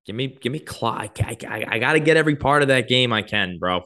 Give 0.07 0.17
me 0.17 0.29
give 0.29 0.53
me 0.53 0.59
Clyde. 0.59 1.11
I, 1.21 1.37
I, 1.47 1.65
I 1.69 1.79
got 1.79 1.93
to 1.93 2.01
get 2.01 2.17
every 2.17 2.37
part 2.37 2.63
of 2.63 2.69
that 2.69 2.89
game 2.89 3.13
I 3.13 3.21
can, 3.23 3.59
bro. 3.59 3.83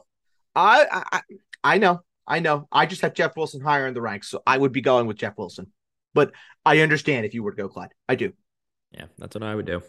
I 0.55 1.03
I- 1.11 1.21
I 1.63 1.79
know, 1.79 2.01
I 2.27 2.39
know. 2.39 2.67
I 2.71 2.85
just 2.85 3.01
have 3.01 3.15
Jeff 3.15 3.35
Wilson 3.35 3.59
higher 3.59 3.87
in 3.87 3.93
the 3.95 4.01
ranks, 4.01 4.29
so 4.29 4.41
I 4.47 4.55
would 4.57 4.71
be 4.71 4.81
going 4.81 5.07
with 5.07 5.17
Jeff 5.17 5.35
Wilson. 5.35 5.73
But 6.13 6.31
I 6.63 6.79
understand 6.79 7.25
if 7.25 7.33
you 7.33 7.41
were 7.43 7.51
to 7.51 7.57
go 7.57 7.67
Clyde. 7.67 7.91
I 8.07 8.13
do. 8.15 8.33
Yeah, 8.91 9.05
that's 9.17 9.35
what 9.35 9.43
I 9.43 9.53
would 9.55 9.65
do. 9.65 9.81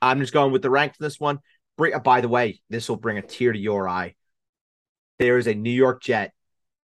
I'm 0.00 0.20
just 0.20 0.32
going 0.32 0.52
with 0.52 0.62
the 0.62 0.70
rank 0.70 0.94
for 0.94 1.02
this 1.02 1.18
one. 1.18 1.40
Bring, 1.76 1.94
uh, 1.94 1.98
by 1.98 2.20
the 2.20 2.28
way, 2.28 2.60
this 2.70 2.88
will 2.88 2.96
bring 2.96 3.18
a 3.18 3.22
tear 3.22 3.52
to 3.52 3.58
your 3.58 3.88
eye. 3.88 4.14
There 5.18 5.38
is 5.38 5.46
a 5.46 5.54
New 5.54 5.70
York 5.70 6.02
Jet 6.02 6.32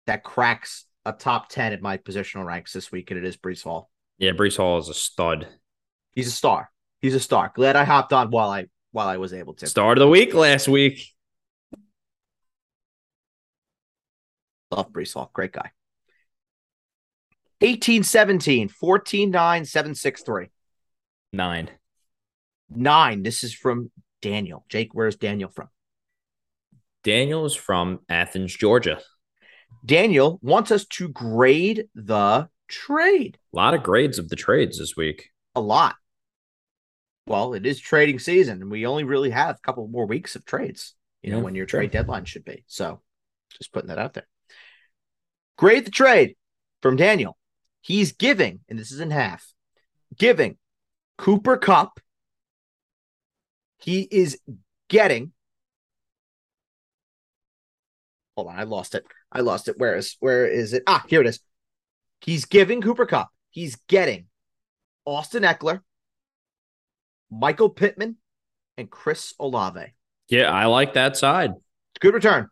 that 0.06 0.24
cracks 0.24 0.84
a 1.04 1.12
top 1.12 1.48
10 1.48 1.72
in 1.72 1.82
my 1.82 1.96
positional 1.96 2.44
ranks 2.44 2.72
this 2.72 2.92
week, 2.92 3.10
and 3.10 3.18
it 3.18 3.24
is 3.24 3.36
Breece 3.36 3.64
Hall. 3.64 3.90
Yeah, 4.18 4.32
Breece 4.32 4.56
Hall 4.56 4.78
is 4.78 4.88
a 4.88 4.94
stud. 4.94 5.48
He's 6.12 6.28
a 6.28 6.32
star. 6.32 6.70
He's 7.00 7.14
a 7.14 7.20
star. 7.20 7.52
Glad 7.54 7.76
I 7.76 7.84
hopped 7.84 8.12
on 8.12 8.30
while 8.30 8.50
I 8.50 8.66
while 8.92 9.08
I 9.08 9.16
was 9.16 9.32
able 9.32 9.54
to. 9.54 9.66
Start 9.66 9.98
of 9.98 10.02
the 10.02 10.08
week 10.08 10.34
last 10.34 10.68
week. 10.68 11.06
Love 14.70 14.92
Breece 14.92 15.14
Hall. 15.14 15.30
Great 15.32 15.52
guy. 15.52 15.70
18 17.60 18.02
17, 18.02 18.68
14 18.68 19.30
9, 19.30 19.64
7 19.64 19.94
6 19.94 20.22
3. 20.22 20.50
Nine. 21.32 21.70
Nine. 22.70 23.22
This 23.22 23.44
is 23.44 23.52
from 23.52 23.90
Daniel. 24.22 24.64
Jake, 24.68 24.90
where's 24.92 25.16
Daniel 25.16 25.50
from? 25.50 25.68
Daniel 27.02 27.46
is 27.46 27.54
from 27.54 28.00
Athens, 28.08 28.54
Georgia. 28.54 29.00
Daniel 29.84 30.38
wants 30.42 30.70
us 30.70 30.84
to 30.84 31.08
grade 31.08 31.86
the 31.94 32.48
trade. 32.68 33.38
A 33.52 33.56
lot 33.56 33.74
of 33.74 33.82
grades 33.82 34.18
of 34.18 34.28
the 34.28 34.36
trades 34.36 34.78
this 34.78 34.96
week. 34.96 35.30
a 35.54 35.60
lot. 35.60 35.96
Well, 37.26 37.54
it 37.54 37.64
is 37.64 37.80
trading 37.80 38.18
season, 38.18 38.60
and 38.60 38.70
we 38.70 38.86
only 38.86 39.04
really 39.04 39.30
have 39.30 39.56
a 39.56 39.60
couple 39.60 39.86
more 39.86 40.06
weeks 40.06 40.34
of 40.36 40.44
trades, 40.44 40.94
you 41.22 41.30
know, 41.30 41.38
when 41.38 41.54
your 41.54 41.68
sure. 41.68 41.80
trade 41.80 41.92
deadline 41.92 42.24
should 42.24 42.44
be. 42.44 42.64
So 42.66 43.00
just 43.56 43.72
putting 43.72 43.88
that 43.88 43.98
out 43.98 44.14
there. 44.14 44.26
Grade 45.56 45.84
the 45.84 45.90
trade 45.90 46.36
from 46.82 46.96
Daniel. 46.96 47.36
He's 47.82 48.12
giving, 48.12 48.60
and 48.68 48.78
this 48.78 48.90
is 48.90 49.00
in 49.00 49.10
half, 49.10 49.46
giving 50.16 50.56
Cooper 51.18 51.56
Kupp. 51.56 52.00
He 53.80 54.02
is 54.10 54.38
getting. 54.88 55.32
Hold 58.36 58.48
on, 58.48 58.58
I 58.58 58.64
lost 58.64 58.94
it. 58.94 59.04
I 59.32 59.40
lost 59.40 59.68
it. 59.68 59.78
Where 59.78 59.96
is 59.96 60.16
where 60.20 60.46
is 60.46 60.72
it? 60.72 60.82
Ah, 60.86 61.04
here 61.08 61.20
it 61.20 61.26
is. 61.26 61.40
He's 62.20 62.44
giving 62.44 62.82
Cooper 62.82 63.06
Kupp. 63.06 63.28
He's 63.50 63.76
getting 63.88 64.26
Austin 65.04 65.42
Ekeler, 65.42 65.80
Michael 67.30 67.70
Pittman, 67.70 68.16
and 68.76 68.90
Chris 68.90 69.34
Olave. 69.38 69.94
Yeah, 70.28 70.50
I 70.50 70.66
like 70.66 70.94
that 70.94 71.16
side. 71.16 71.52
Good 72.00 72.14
return. 72.14 72.48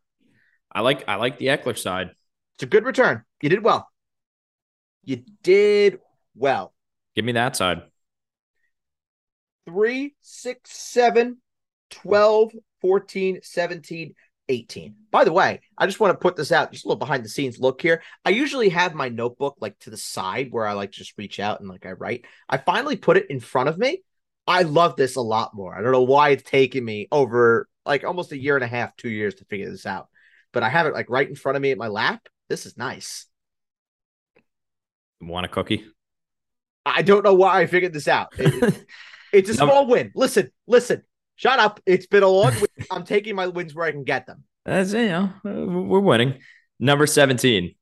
I 0.73 0.81
like 0.81 1.09
I 1.09 1.17
like 1.17 1.39
the 1.39 1.47
Ekeler 1.47 1.79
side. 1.79 2.11
It's 2.57 2.65
a 2.65 2.67
good 2.67 2.85
return. 2.85 3.25
You 3.41 3.49
did 3.49 3.63
well. 3.63 3.89
You 5.05 5.23
did 5.43 6.01
well. 6.35 6.75
Give 7.15 7.25
me 7.25 7.33
that 7.33 7.57
side. 7.57 7.83
Three, 9.69 10.15
six, 10.23 10.71
seven, 10.71 11.39
12, 11.91 12.53
14, 12.81 13.41
17, 13.43 14.15
18. 14.49 14.95
By 15.11 15.25
the 15.25 15.33
way, 15.33 15.61
I 15.77 15.87
just 15.87 16.01
want 16.01 16.13
to 16.15 16.19
put 16.19 16.37
this 16.37 16.53
out, 16.53 16.73
just 16.73 16.87
a 16.87 16.89
little 16.89 16.99
behind 16.99 17.23
the 17.23 17.29
scenes 17.29 17.59
look 17.59 17.83
here. 17.83 18.03
I 18.25 18.31
usually 18.31 18.71
have 18.71 18.95
my 18.95 19.11
notebook 19.11 19.57
like 19.61 19.79
to 19.81 19.91
the 19.91 19.97
side 19.99 20.49
where 20.51 20.67
I 20.67 20.73
like 20.73 20.91
just 20.91 21.19
reach 21.19 21.39
out 21.39 21.61
and 21.61 21.69
like 21.69 21.85
I 21.85 21.93
write. 21.93 22.25
I 22.49 22.57
finally 22.57 22.97
put 22.97 23.19
it 23.19 23.27
in 23.29 23.41
front 23.41 23.69
of 23.69 23.77
me. 23.77 24.03
I 24.47 24.63
love 24.63 24.97
this 24.97 25.17
a 25.17 25.21
lot 25.21 25.55
more. 25.55 25.77
I 25.77 25.83
don't 25.83 25.93
know 25.93 26.03
why 26.03 26.31
it's 26.31 26.49
taken 26.49 26.83
me 26.83 27.09
over 27.13 27.69
like 27.85 28.05
almost 28.05 28.33
a 28.33 28.39
year 28.39 28.55
and 28.55 28.65
a 28.65 28.69
half, 28.69 28.97
two 28.97 29.11
years 29.11 29.35
to 29.37 29.45
figure 29.45 29.71
this 29.71 29.85
out, 29.85 30.09
but 30.53 30.63
I 30.63 30.71
have 30.71 30.87
it 30.87 30.95
like 30.95 31.11
right 31.11 31.29
in 31.29 31.35
front 31.35 31.57
of 31.57 31.63
me 31.63 31.71
at 31.71 31.79
my 31.79 31.89
lap. 31.89 32.27
This 32.49 32.65
is 32.65 32.79
nice. 32.79 33.27
Want 35.21 35.45
a 35.45 35.49
cookie? 35.51 35.85
I 36.87 37.03
don't 37.03 37.25
know 37.25 37.35
why 37.35 37.61
I 37.61 37.67
figured 37.67 37.93
this 37.93 38.09
out. 38.09 38.29
It, 38.39 38.87
it's 39.33 39.51
a 39.51 39.55
small 39.55 39.87
win. 39.87 40.13
Listen, 40.15 40.51
listen. 40.67 41.03
Shut 41.37 41.59
up. 41.59 41.81
It's 41.87 42.07
been 42.07 42.23
a 42.23 42.29
long 42.29 42.53
week. 42.55 42.87
I'm 42.91 43.05
taking 43.05 43.37
my 43.37 43.47
wins 43.47 43.75
where 43.75 43.87
I 43.87 43.93
can 43.93 44.05
get 44.05 44.27
them. 44.27 44.45
That's 44.65 44.93
you 44.93 45.09
know, 45.09 45.33
we're 45.45 46.01
winning. 46.01 46.35
Number 46.81 47.07
17. 47.07 47.75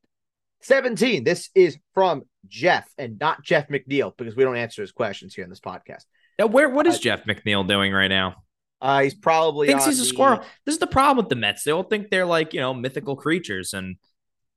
17. 0.61 1.25
This 1.25 1.51
is 1.55 1.79
from 1.95 2.23
Jeff 2.49 2.89
and 2.99 3.19
not 3.19 3.43
Jeff 3.43 3.69
McNeil 3.69 4.17
because 4.17 4.37
we 4.37 4.45
don't 4.45 4.57
answer 4.57 4.83
his 4.83 4.93
questions 4.93 5.35
here 5.35 5.45
in 5.45 5.51
this 5.51 5.61
podcast. 5.61 6.05
Now, 6.39 6.47
where 6.47 6.69
what 6.69 6.87
is 6.87 6.97
uh, 6.97 7.01
Jeff 7.01 7.25
McNeil 7.25 7.67
doing 7.67 7.93
right 7.93 8.09
now? 8.09 8.37
Uh, 8.81 9.03
he's 9.03 9.15
probably 9.15 9.69
thinks 9.69 9.87
he's 9.87 9.99
a 9.99 10.03
the... 10.03 10.09
squirrel. 10.09 10.45
This 10.67 10.75
is 10.75 10.79
the 10.79 10.87
problem 10.87 11.17
with 11.17 11.31
the 11.31 11.37
Mets. 11.37 11.65
They 11.65 11.73
all 11.73 11.83
think 11.83 12.11
they're 12.11 12.27
like, 12.27 12.53
you 12.53 12.61
know, 12.61 12.75
mythical 12.75 13.17
creatures 13.17 13.73
and 13.73 13.97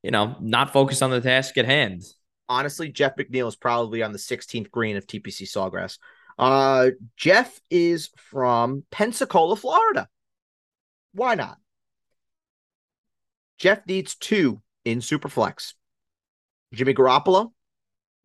you 0.04 0.12
know, 0.12 0.36
not 0.40 0.72
focused 0.72 1.04
on 1.04 1.12
the 1.12 1.22
task 1.22 1.58
at 1.58 1.66
hand. 1.66 2.04
Honestly, 2.48 2.90
Jeff 2.90 3.16
McNeil 3.16 3.48
is 3.48 3.56
probably 3.56 4.02
on 4.02 4.12
the 4.12 4.18
16th 4.18 4.72
green 4.72 4.98
of 4.98 5.06
TPC 5.06 5.44
Sawgrass. 5.44 5.98
Uh, 6.40 6.92
Jeff 7.18 7.60
is 7.70 8.10
from 8.16 8.86
Pensacola, 8.92 9.58
Florida. 9.58 10.08
Why 11.14 11.36
not? 11.36 11.58
Jeff 13.58 13.86
needs 13.86 14.16
two 14.16 14.62
in 14.86 15.00
Superflex 15.00 15.74
Jimmy 16.74 16.94
Garoppolo, 16.94 17.52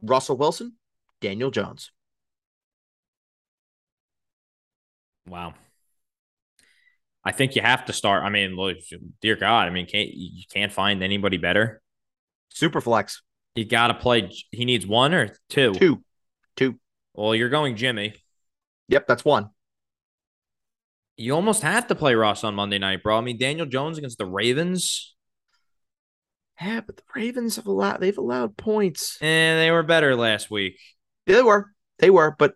Russell 0.01 0.37
Wilson, 0.37 0.75
Daniel 1.21 1.51
Jones. 1.51 1.91
Wow. 5.27 5.55
I 7.25 7.33
think 7.33 7.57
you 7.57 7.63
have 7.63 7.87
to 7.87 7.93
start. 7.93 8.23
I 8.23 8.29
mean, 8.29 8.55
look, 8.55 8.77
dear 9.23 9.35
God, 9.35 9.67
I 9.67 9.71
mean, 9.71 9.87
can't 9.87 10.11
you 10.13 10.45
can't 10.53 10.71
find 10.71 11.03
anybody 11.03 11.39
better? 11.39 11.83
Superflex. 12.55 13.23
You 13.57 13.65
got 13.65 13.89
to 13.89 13.95
play. 13.95 14.31
He 14.53 14.65
needs 14.65 14.87
one 14.87 15.15
or 15.15 15.35
two. 15.49 15.73
Two. 15.73 16.05
Two. 16.55 16.79
Well, 17.15 17.35
you're 17.35 17.49
going 17.49 17.77
Jimmy. 17.77 18.15
Yep, 18.89 19.07
that's 19.07 19.25
one. 19.25 19.51
You 21.17 21.35
almost 21.35 21.63
have 21.63 21.87
to 21.87 21.95
play 21.95 22.15
Ross 22.15 22.43
on 22.43 22.55
Monday 22.55 22.79
night, 22.79 23.03
bro. 23.03 23.17
I 23.17 23.21
mean, 23.21 23.39
Daniel 23.39 23.67
Jones 23.67 23.99
against 23.99 24.19
the 24.19 24.27
Ravens. 24.27 25.15
Yeah, 26.61 26.81
but 26.81 26.97
the 26.97 27.03
Ravens 27.15 27.57
have 27.57 27.67
allowed 27.67 28.01
they've 28.01 28.19
allowed 28.19 28.57
points. 28.57 29.19
And 29.21 29.61
they 29.61 29.71
were 29.71 29.83
better 29.83 30.17
last 30.17 30.51
week. 30.51 30.79
Yeah, 31.27 31.37
they 31.37 31.43
were. 31.43 31.71
They 31.99 32.11
were, 32.11 32.35
but 32.37 32.55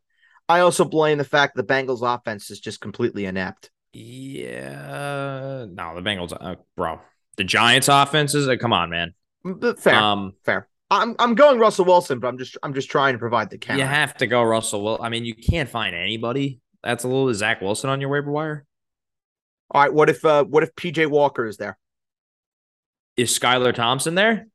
I 0.49 0.61
also 0.61 0.85
blame 0.85 1.19
the 1.19 1.25
fact 1.25 1.55
the 1.55 1.63
Bengals 1.63 2.03
offense 2.03 2.51
is 2.51 2.59
just 2.59 2.81
completely 2.81 3.27
inept. 3.27 3.71
Yeah. 3.93 5.67
No, 5.71 5.95
the 5.95 6.03
Bengals, 6.03 6.37
uh, 6.39 6.57
bro. 6.77 7.01
The 7.37 7.45
Giants 7.45 7.89
offenses, 7.89 8.49
uh, 8.49 8.57
come 8.57 8.73
on, 8.73 8.91
man. 8.91 9.15
But 9.45 9.79
fair. 9.79 9.95
Um, 9.95 10.33
fair. 10.45 10.69
I'm 10.91 11.15
I'm 11.19 11.35
going 11.35 11.59
Russell 11.59 11.85
Wilson, 11.85 12.19
but 12.19 12.29
I'm 12.29 12.39
just 12.39 12.57
I'm 12.63 12.73
just 12.73 12.91
trying 12.91 13.13
to 13.13 13.19
provide 13.19 13.51
the 13.51 13.59
count. 13.59 13.79
You 13.79 13.85
have 13.85 14.17
to 14.19 14.27
go 14.27 14.43
Russell. 14.43 14.83
Well, 14.83 14.99
I 15.03 15.09
mean, 15.09 15.25
you 15.25 15.35
can't 15.35 15.69
find 15.69 15.95
anybody 15.95 16.61
that's 16.83 17.05
a 17.05 17.09
little 17.09 17.33
Zach 17.35 17.61
Wilson 17.61 17.91
on 17.91 18.01
your 18.01 18.11
waiver 18.11 18.31
wire. 18.31 18.65
All 19.71 19.83
right, 19.83 19.93
what 19.93 20.09
if 20.09 20.25
uh 20.25 20.45
what 20.45 20.63
if 20.63 20.75
PJ 20.75 21.09
Walker 21.09 21.47
is 21.47 21.59
there? 21.59 21.77
Is 23.17 23.37
Skylar 23.37 23.75
Thompson 23.75 24.15
there? 24.15 24.47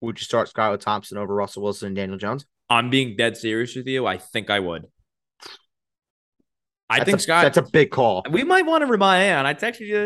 Would 0.00 0.18
you 0.18 0.24
start 0.24 0.52
Skylar 0.52 0.80
Thompson 0.80 1.16
over 1.16 1.32
Russell 1.32 1.62
Wilson 1.62 1.88
and 1.88 1.96
Daniel 1.96 2.18
Jones? 2.18 2.44
I'm 2.68 2.90
being 2.90 3.16
dead 3.16 3.36
serious 3.36 3.76
with 3.76 3.86
you. 3.86 4.06
I 4.06 4.16
think 4.18 4.50
I 4.50 4.58
would. 4.58 4.86
I 6.92 6.98
that's 6.98 7.06
think 7.06 7.18
a, 7.18 7.22
Scott. 7.22 7.42
That's 7.44 7.56
a 7.56 7.62
big 7.62 7.90
call. 7.90 8.22
We 8.30 8.44
might 8.44 8.66
want 8.66 8.82
to 8.82 8.86
remind. 8.86 9.22
And 9.22 9.46
I 9.46 9.54
texted 9.54 9.86
you. 9.86 9.98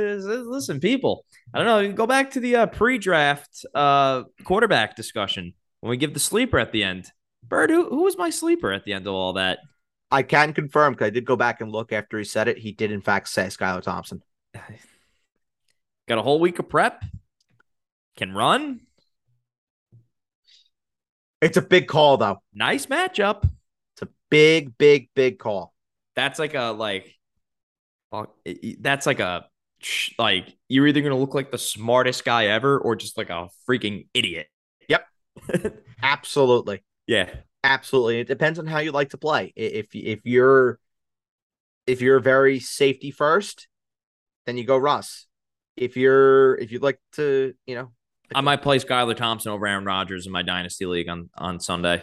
Listen, 0.49 0.79
people. 0.79 1.25
I 1.53 1.59
don't 1.59 1.67
know. 1.67 1.93
Go 1.93 2.07
back 2.07 2.31
to 2.33 2.41
the 2.41 2.57
uh, 2.57 2.67
pre-draft 2.67 3.67
uh, 3.75 4.23
quarterback 4.45 4.95
discussion 4.95 5.55
when 5.81 5.91
we 5.91 5.97
give 5.97 6.15
the 6.15 6.21
sleeper 6.21 6.59
at 6.59 6.71
the 6.71 6.85
end. 6.85 7.11
Bird, 7.43 7.71
who, 7.71 7.89
who 7.89 8.05
was 8.05 8.17
my 8.17 8.31
sleeper 8.31 8.73
at 8.73 8.85
the 8.85 8.93
end 8.93 9.07
of 9.07 9.15
all 9.15 9.33
that? 9.35 9.59
I 10.11 10.23
can 10.23 10.53
confirm 10.53 10.93
because 10.93 11.09
I 11.09 11.11
did 11.11 11.25
go 11.25 11.35
back 11.35 11.61
and 11.61 11.73
look 11.73 11.93
after 11.93 12.19
he 12.19 12.25
said 12.25 12.47
it. 12.47 12.59
He 12.59 12.73
did 12.73 12.93
in 12.93 13.01
fact 13.01 13.29
say 13.29 13.47
Skylar 13.47 13.83
Thompson. 13.83 14.23
Got 16.09 16.19
a 16.19 16.23
whole 16.23 16.39
week 16.39 16.61
of 16.61 16.69
prep. 16.69 17.05
Can 18.17 18.33
run. 18.33 18.81
It's 21.43 21.57
a 21.57 21.63
big 21.63 21.89
call 21.89 22.17
though. 22.17 22.43
Nice 22.55 22.87
matchup. 22.87 23.49
It's 23.95 24.03
a 24.03 24.09
big, 24.31 24.79
big, 24.79 25.09
big 25.15 25.39
call. 25.39 25.75
That's 26.17 26.39
like 26.39 26.55
a 26.55 26.73
like 26.73 27.15
uh, 28.13 28.25
that's 28.81 29.07
like 29.07 29.21
a 29.21 29.47
like 30.19 30.49
you're 30.69 30.87
either 30.87 31.03
gonna 31.03 31.17
look 31.17 31.35
like 31.35 31.51
the 31.51 31.59
smartest 31.59 32.25
guy 32.25 32.47
ever 32.47 32.79
or 32.79 32.97
just 32.97 33.19
like 33.19 33.31
a 33.31 33.49
freaking 33.69 34.09
idiot. 34.15 34.49
Yep. 34.89 35.07
Absolutely. 36.03 36.83
Yeah. 37.07 37.31
Absolutely. 37.63 38.21
It 38.21 38.29
depends 38.29 38.59
on 38.59 38.67
how 38.67 38.79
you 38.79 38.93
like 38.93 39.11
to 39.11 39.19
play. 39.19 39.53
If 39.57 39.95
if 39.95 40.21
you're 40.25 40.79
if 41.87 42.01
you're 42.01 42.21
very 42.21 42.59
safety 42.61 43.11
first, 43.11 43.69
then 44.47 44.57
you 44.57 44.65
go 44.65 44.77
Russ. 44.77 45.27
If 45.77 45.97
you're 45.97 46.57
if 46.57 46.73
you'd 46.73 46.83
like 46.83 46.99
to, 47.13 47.55
you 47.67 47.75
know, 47.75 47.93
I 48.35 48.41
might 48.41 48.63
play 48.63 48.79
Skylar 48.79 49.17
Thompson 49.17 49.53
over 49.53 49.67
Aaron 49.67 49.85
Rodgers 49.85 50.27
in 50.27 50.33
my 50.33 50.43
dynasty 50.43 50.87
league 50.87 51.09
on 51.09 51.29
on 51.37 51.61
Sunday. 51.61 52.03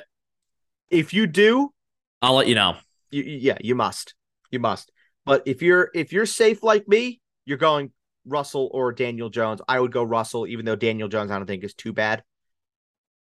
If 0.89 1.13
you 1.13 1.27
do, 1.27 1.73
I'll 2.21 2.35
let 2.35 2.47
you 2.47 2.55
know 2.55 2.77
you, 3.13 3.23
yeah, 3.23 3.57
you 3.61 3.75
must. 3.75 4.15
You 4.51 4.59
must. 4.59 4.91
But 5.25 5.43
if 5.45 5.61
you're 5.61 5.89
if 5.93 6.11
you're 6.11 6.25
safe 6.25 6.63
like 6.63 6.87
me, 6.87 7.21
you're 7.45 7.57
going 7.57 7.91
Russell 8.25 8.69
or 8.73 8.91
Daniel 8.91 9.29
Jones. 9.29 9.61
I 9.67 9.79
would 9.79 9.91
go 9.91 10.03
Russell, 10.03 10.47
even 10.47 10.65
though 10.65 10.75
Daniel 10.75 11.07
Jones 11.07 11.31
I 11.31 11.37
don't 11.37 11.47
think 11.47 11.63
is 11.63 11.73
too 11.73 11.93
bad. 11.93 12.23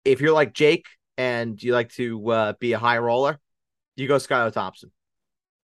If 0.04 0.20
you're 0.20 0.32
like 0.32 0.52
Jake 0.52 0.86
and 1.18 1.60
you 1.62 1.72
like 1.72 1.90
to 1.92 2.30
uh, 2.30 2.52
be 2.60 2.72
a 2.72 2.78
high 2.78 2.98
roller, 2.98 3.38
you 3.96 4.08
go 4.08 4.16
Skylar 4.16 4.52
Thompson. 4.52 4.90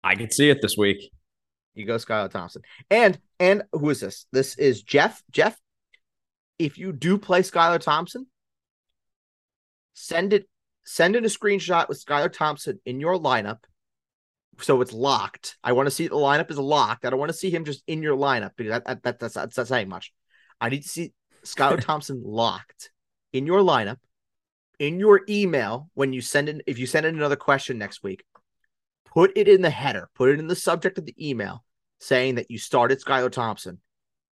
I 0.04 0.16
can 0.16 0.32
see 0.32 0.50
it 0.50 0.60
this 0.62 0.76
week. 0.78 1.12
You 1.74 1.86
go 1.86 1.96
Skylar 1.96 2.30
Thompson. 2.30 2.62
And 2.90 3.18
and 3.40 3.64
who 3.72 3.90
is 3.90 4.02
this? 4.02 4.26
This 4.32 4.58
is 4.58 4.84
Jeff. 4.84 5.24
Jeff, 5.32 5.58
if 6.58 6.78
you 6.78 6.92
do 6.92 7.18
play 7.18 7.42
Skylar 7.42 7.80
Thompson, 7.80 8.28
send 9.94 10.34
it 10.34 10.48
send 10.84 11.16
in 11.16 11.26
a 11.26 11.30
screenshot 11.30 11.88
with 11.88 12.04
Skylar 12.04 12.32
Thompson 12.32 12.80
in 12.86 13.00
your 13.00 13.18
lineup 13.18 13.60
so 14.62 14.82
it's 14.82 14.94
locked. 14.94 15.58
I 15.64 15.72
want 15.74 15.88
to 15.88 15.92
see 15.92 16.08
the 16.08 16.16
lineup 16.16 16.52
is 16.52 16.58
locked. 16.58 17.06
I 17.06 17.10
don't 17.10 17.20
want 17.20 17.30
to 17.30 17.38
see 17.38 17.50
him 17.50 17.66
just 17.66 17.84
in 17.88 18.02
your 18.04 18.16
lineup 18.16 18.52
because 18.56 18.72
that, 18.72 18.86
that, 18.86 19.04
that 19.04 19.20
that's, 19.20 19.34
that's 19.34 19.58
not 19.58 19.68
saying 19.68 19.90
much. 19.90 20.12
I 20.60 20.70
need 20.70 20.84
to 20.84 20.90
see 20.90 21.14
Skylar 21.44 21.82
Thompson 21.86 22.22
locked 22.24 22.92
in 23.34 23.46
your 23.46 23.62
lineup 23.62 23.98
in 24.80 25.00
your 25.00 25.22
email 25.30 25.90
when 25.94 26.14
you 26.14 26.22
send 26.22 26.50
in 26.50 26.62
if 26.66 26.80
you 26.80 26.88
send 26.88 27.06
in 27.06 27.16
another 27.16 27.36
question 27.36 27.78
next 27.78 28.02
week. 28.02 28.24
Put 29.06 29.32
it 29.36 29.48
in 29.48 29.62
the 29.62 29.70
header. 29.70 30.10
Put 30.16 30.30
it 30.30 30.40
in 30.40 30.48
the 30.48 30.56
subject 30.56 30.98
of 30.98 31.06
the 31.06 31.16
email 31.30 31.64
saying 32.00 32.36
that 32.36 32.50
you 32.50 32.58
started 32.58 33.02
Skylar 33.04 33.32
Thompson. 33.32 33.80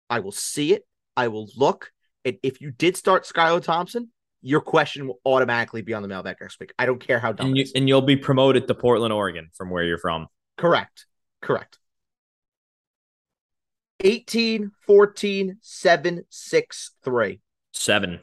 I 0.10 0.20
will 0.20 0.32
see 0.32 0.74
it. 0.74 0.84
I 1.18 1.30
will 1.30 1.50
look. 1.56 1.92
And 2.24 2.38
if 2.44 2.62
you 2.62 2.72
did 2.72 2.98
start 2.98 3.24
Skylar 3.24 3.62
Thompson, 3.62 4.12
your 4.46 4.62
question 4.62 5.08
will 5.08 5.20
automatically 5.26 5.82
be 5.82 5.96
on 5.96 6.04
the 6.04 6.08
mailbag 6.08 6.38
next 6.40 6.60
week. 6.60 6.72
I 6.78 6.86
don't 6.86 7.00
care 7.00 7.20
how 7.20 7.32
dumb 7.32 7.48
and, 7.48 7.58
you, 7.58 7.66
and 7.74 7.90
you'll 7.90 8.04
be 8.04 8.16
promoted 8.16 8.68
to 8.68 8.76
Portland, 8.76 9.12
Oregon 9.12 9.50
from 9.56 9.72
where 9.72 9.84
you're 9.84 9.98
from. 9.98 10.28
Correct. 10.56 11.08
Correct. 11.42 11.80
18, 14.02 14.72
14, 14.86 15.58
7, 15.62 16.26
6, 16.30 16.92
3. 17.04 17.42
7. 17.72 18.20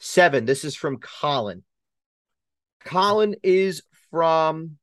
7. 0.00 0.44
This 0.46 0.64
is 0.64 0.74
from 0.74 0.98
Colin. 0.98 1.62
Colin 2.84 3.36
is 3.44 3.84
from, 4.10 4.78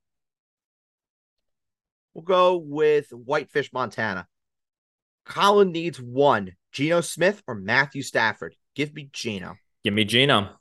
we'll 2.14 2.24
go 2.24 2.56
with 2.56 3.10
Whitefish, 3.12 3.74
Montana. 3.74 4.28
Colin 5.26 5.74
needs 5.74 6.00
one 6.00 6.54
Geno 6.72 7.02
Smith 7.02 7.44
or 7.48 7.56
Matthew 7.56 8.02
Stafford. 8.02 8.56
Give 8.76 8.94
me 8.94 9.10
Geno. 9.12 9.56
Give 9.84 9.94
me 9.94 10.06
Geno. 10.06 10.59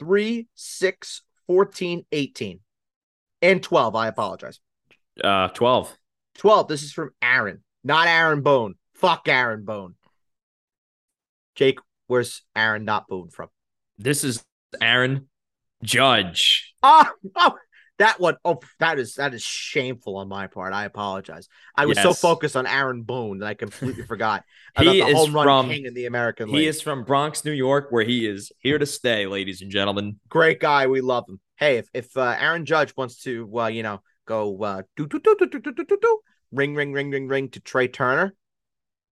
3, 0.00 0.48
6, 0.54 1.22
14, 1.46 2.04
18, 2.10 2.60
and 3.42 3.62
12. 3.62 3.94
I 3.94 4.08
apologize. 4.08 4.58
Uh, 5.22 5.48
12. 5.48 5.96
12. 6.38 6.68
This 6.68 6.82
is 6.82 6.92
from 6.92 7.10
Aaron, 7.22 7.62
not 7.84 8.08
Aaron 8.08 8.42
Boone. 8.42 8.74
Fuck 8.94 9.28
Aaron 9.28 9.64
Boone. 9.64 9.94
Jake, 11.54 11.78
where's 12.06 12.42
Aaron 12.56 12.84
not 12.84 13.06
Boone 13.06 13.28
from? 13.28 13.48
This 13.98 14.24
is 14.24 14.42
Aaron 14.80 15.28
Judge. 15.82 16.74
Oh, 16.82 17.08
oh 17.36 17.54
That 18.00 18.18
one, 18.18 18.36
oh, 18.46 18.60
that 18.78 18.98
is 18.98 19.16
that 19.16 19.34
is 19.34 19.42
shameful 19.42 20.16
on 20.16 20.26
my 20.26 20.46
part. 20.46 20.72
I 20.72 20.86
apologize. 20.86 21.48
I 21.76 21.84
was 21.84 22.00
so 22.00 22.14
focused 22.14 22.56
on 22.56 22.66
Aaron 22.66 23.02
Boone 23.02 23.40
that 23.40 23.46
I 23.46 23.52
completely 23.52 24.04
forgot 24.04 24.42
about 24.76 24.94
He 24.94 25.02
the 25.02 25.06
is 25.08 25.14
home 25.14 25.34
run 25.34 25.44
from- 25.44 25.68
king 25.68 25.84
in 25.84 25.92
the 25.92 26.06
American 26.06 26.48
League. 26.48 26.62
He 26.62 26.66
is 26.66 26.80
from 26.80 27.04
Bronx, 27.04 27.44
New 27.44 27.52
York, 27.52 27.88
where 27.90 28.02
he 28.02 28.26
is 28.26 28.52
here 28.60 28.78
to 28.78 28.86
stay, 28.86 29.26
ladies 29.26 29.60
and 29.60 29.70
gentlemen. 29.70 30.18
great 30.30 30.60
guy. 30.60 30.86
We 30.86 31.02
love 31.02 31.26
him. 31.28 31.40
Hey, 31.56 31.76
if 31.76 31.90
if 31.92 32.16
uh, 32.16 32.34
Aaron 32.40 32.64
Judge 32.64 32.96
wants 32.96 33.22
to, 33.24 33.48
uh, 33.60 33.66
you 33.66 33.82
know, 33.82 34.00
go 34.26 34.62
uh, 34.62 34.82
do 34.96 35.06
do 35.06 35.20
do 35.20 35.36
do 35.38 35.46
do 35.46 35.60
do 35.60 35.72
do 35.72 35.84
do 35.84 35.98
do, 36.00 36.20
ring 36.52 36.74
ring 36.74 36.94
ring 36.94 37.10
ring 37.10 37.28
ring 37.28 37.48
to 37.50 37.60
Trea 37.60 37.88
Turner, 37.88 38.34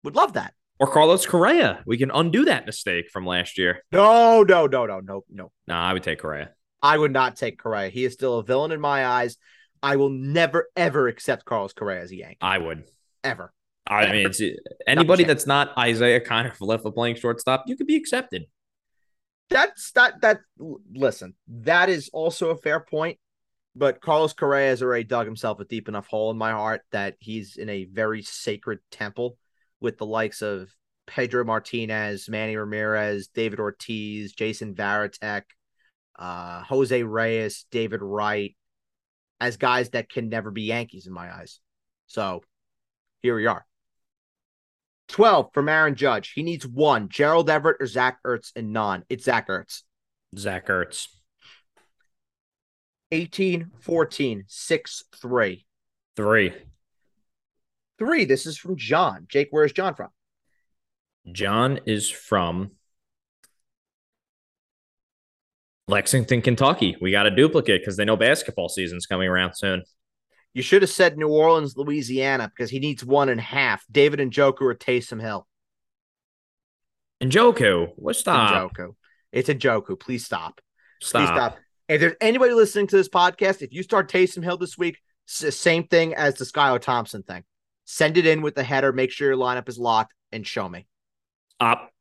would 0.04 0.16
love 0.16 0.32
that. 0.32 0.54
Or 0.78 0.86
Carlos 0.86 1.26
Correa. 1.26 1.82
We 1.84 1.98
can 1.98 2.10
undo 2.10 2.46
that 2.46 2.64
mistake 2.64 3.10
from 3.10 3.26
last 3.26 3.58
year. 3.58 3.82
No, 3.92 4.42
no, 4.42 4.66
no, 4.66 4.86
no, 4.86 5.00
no, 5.00 5.24
no. 5.28 5.52
Nah, 5.66 5.84
I 5.86 5.92
would 5.92 6.02
take 6.02 6.20
Correa. 6.20 6.52
I 6.82 6.96
would 6.96 7.12
not 7.12 7.36
take 7.36 7.58
Correa. 7.58 7.88
He 7.88 8.04
is 8.04 8.12
still 8.12 8.38
a 8.38 8.44
villain 8.44 8.72
in 8.72 8.80
my 8.80 9.06
eyes. 9.06 9.36
I 9.82 9.96
will 9.96 10.10
never 10.10 10.68
ever 10.76 11.08
accept 11.08 11.44
Carlos 11.44 11.72
Correa 11.72 12.02
as 12.02 12.10
a 12.10 12.16
Yank 12.16 12.38
I 12.40 12.58
would. 12.58 12.84
ever. 13.24 13.52
I 13.86 14.12
mean, 14.12 14.26
it's, 14.26 14.40
uh, 14.40 14.48
anybody 14.86 15.24
chance. 15.24 15.40
that's 15.40 15.46
not 15.46 15.76
Isaiah 15.76 16.22
left 16.60 16.84
with 16.84 16.94
playing 16.94 17.16
shortstop, 17.16 17.64
you 17.66 17.76
could 17.76 17.86
be 17.86 17.96
accepted. 17.96 18.44
That's 19.48 19.90
that 19.92 20.20
that 20.20 20.40
listen, 20.92 21.34
that 21.48 21.88
is 21.88 22.08
also 22.12 22.50
a 22.50 22.56
fair 22.56 22.80
point. 22.80 23.18
But 23.74 24.00
Carlos 24.00 24.32
Correa 24.32 24.68
has 24.68 24.82
already 24.82 25.04
dug 25.04 25.26
himself 25.26 25.60
a 25.60 25.64
deep 25.64 25.88
enough 25.88 26.08
hole 26.08 26.30
in 26.30 26.36
my 26.36 26.50
heart 26.52 26.82
that 26.92 27.16
he's 27.20 27.56
in 27.56 27.68
a 27.68 27.84
very 27.84 28.22
sacred 28.22 28.80
temple 28.90 29.38
with 29.80 29.96
the 29.96 30.06
likes 30.06 30.42
of 30.42 30.74
Pedro 31.06 31.44
Martinez, 31.44 32.28
Manny 32.28 32.56
Ramirez, 32.56 33.28
David 33.28 33.60
Ortiz, 33.60 34.32
Jason 34.32 34.74
Varitek, 34.74 35.42
uh, 36.20 36.62
Jose 36.64 37.02
Reyes, 37.02 37.64
David 37.70 38.02
Wright, 38.02 38.54
as 39.40 39.56
guys 39.56 39.90
that 39.90 40.10
can 40.10 40.28
never 40.28 40.50
be 40.50 40.62
Yankees 40.62 41.06
in 41.06 41.12
my 41.12 41.34
eyes. 41.34 41.60
So 42.06 42.42
here 43.22 43.34
we 43.34 43.46
are. 43.46 43.64
12 45.08 45.50
from 45.52 45.68
Aaron 45.68 45.94
Judge. 45.96 46.32
He 46.32 46.42
needs 46.42 46.66
one 46.66 47.08
Gerald 47.08 47.50
Everett 47.50 47.78
or 47.80 47.86
Zach 47.86 48.18
Ertz 48.24 48.52
and 48.54 48.72
none. 48.72 49.04
It's 49.08 49.24
Zach 49.24 49.48
Ertz. 49.48 49.82
Zach 50.36 50.68
Ertz. 50.68 51.08
18 53.10 53.70
14 53.80 54.44
6 54.46 55.04
3. 55.20 55.66
Three. 56.16 56.52
Three. 57.98 58.24
This 58.24 58.46
is 58.46 58.56
from 58.56 58.76
John. 58.76 59.26
Jake, 59.28 59.48
where's 59.50 59.72
John 59.72 59.94
from? 59.94 60.10
John 61.32 61.80
is 61.86 62.08
from 62.08 62.72
Lexington, 65.90 66.40
Kentucky. 66.40 66.96
We 67.00 67.10
got 67.10 67.26
a 67.26 67.30
duplicate 67.30 67.82
because 67.82 67.96
they 67.96 68.04
know 68.04 68.16
basketball 68.16 68.68
season's 68.68 69.06
coming 69.06 69.28
around 69.28 69.54
soon. 69.54 69.82
You 70.54 70.62
should 70.62 70.82
have 70.82 70.90
said 70.90 71.16
New 71.16 71.28
Orleans, 71.28 71.76
Louisiana, 71.76 72.50
because 72.54 72.70
he 72.70 72.78
needs 72.78 73.04
one 73.04 73.28
and 73.28 73.38
a 73.38 73.42
half. 73.42 73.84
David 73.90 74.20
Njoku 74.20 74.62
or 74.62 74.74
Taysom 74.74 75.20
Hill. 75.20 75.46
And 77.20 77.30
Joku, 77.30 77.88
what's 77.96 78.18
stop? 78.18 78.72
Joku. 78.72 78.94
It's 79.32 79.48
a 79.48 79.54
Joku. 79.54 79.98
Please 79.98 80.24
stop. 80.24 80.60
Stop. 81.00 81.20
Please 81.20 81.28
stop. 81.28 81.58
If 81.88 82.00
there's 82.00 82.14
anybody 82.20 82.54
listening 82.54 82.86
to 82.88 82.96
this 82.96 83.08
podcast, 83.08 83.62
if 83.62 83.72
you 83.72 83.82
start 83.82 84.10
Taysom 84.10 84.42
Hill 84.42 84.56
this 84.56 84.78
week, 84.78 84.98
same 85.26 85.84
thing 85.84 86.14
as 86.14 86.36
the 86.36 86.44
Skylar 86.44 86.80
Thompson 86.80 87.22
thing. 87.22 87.44
Send 87.84 88.16
it 88.16 88.26
in 88.26 88.42
with 88.42 88.54
the 88.54 88.62
header. 88.64 88.92
Make 88.92 89.10
sure 89.10 89.28
your 89.28 89.36
lineup 89.36 89.68
is 89.68 89.78
locked 89.78 90.14
and 90.32 90.46
show 90.46 90.68
me. 90.68 90.86
Stop. 91.54 91.92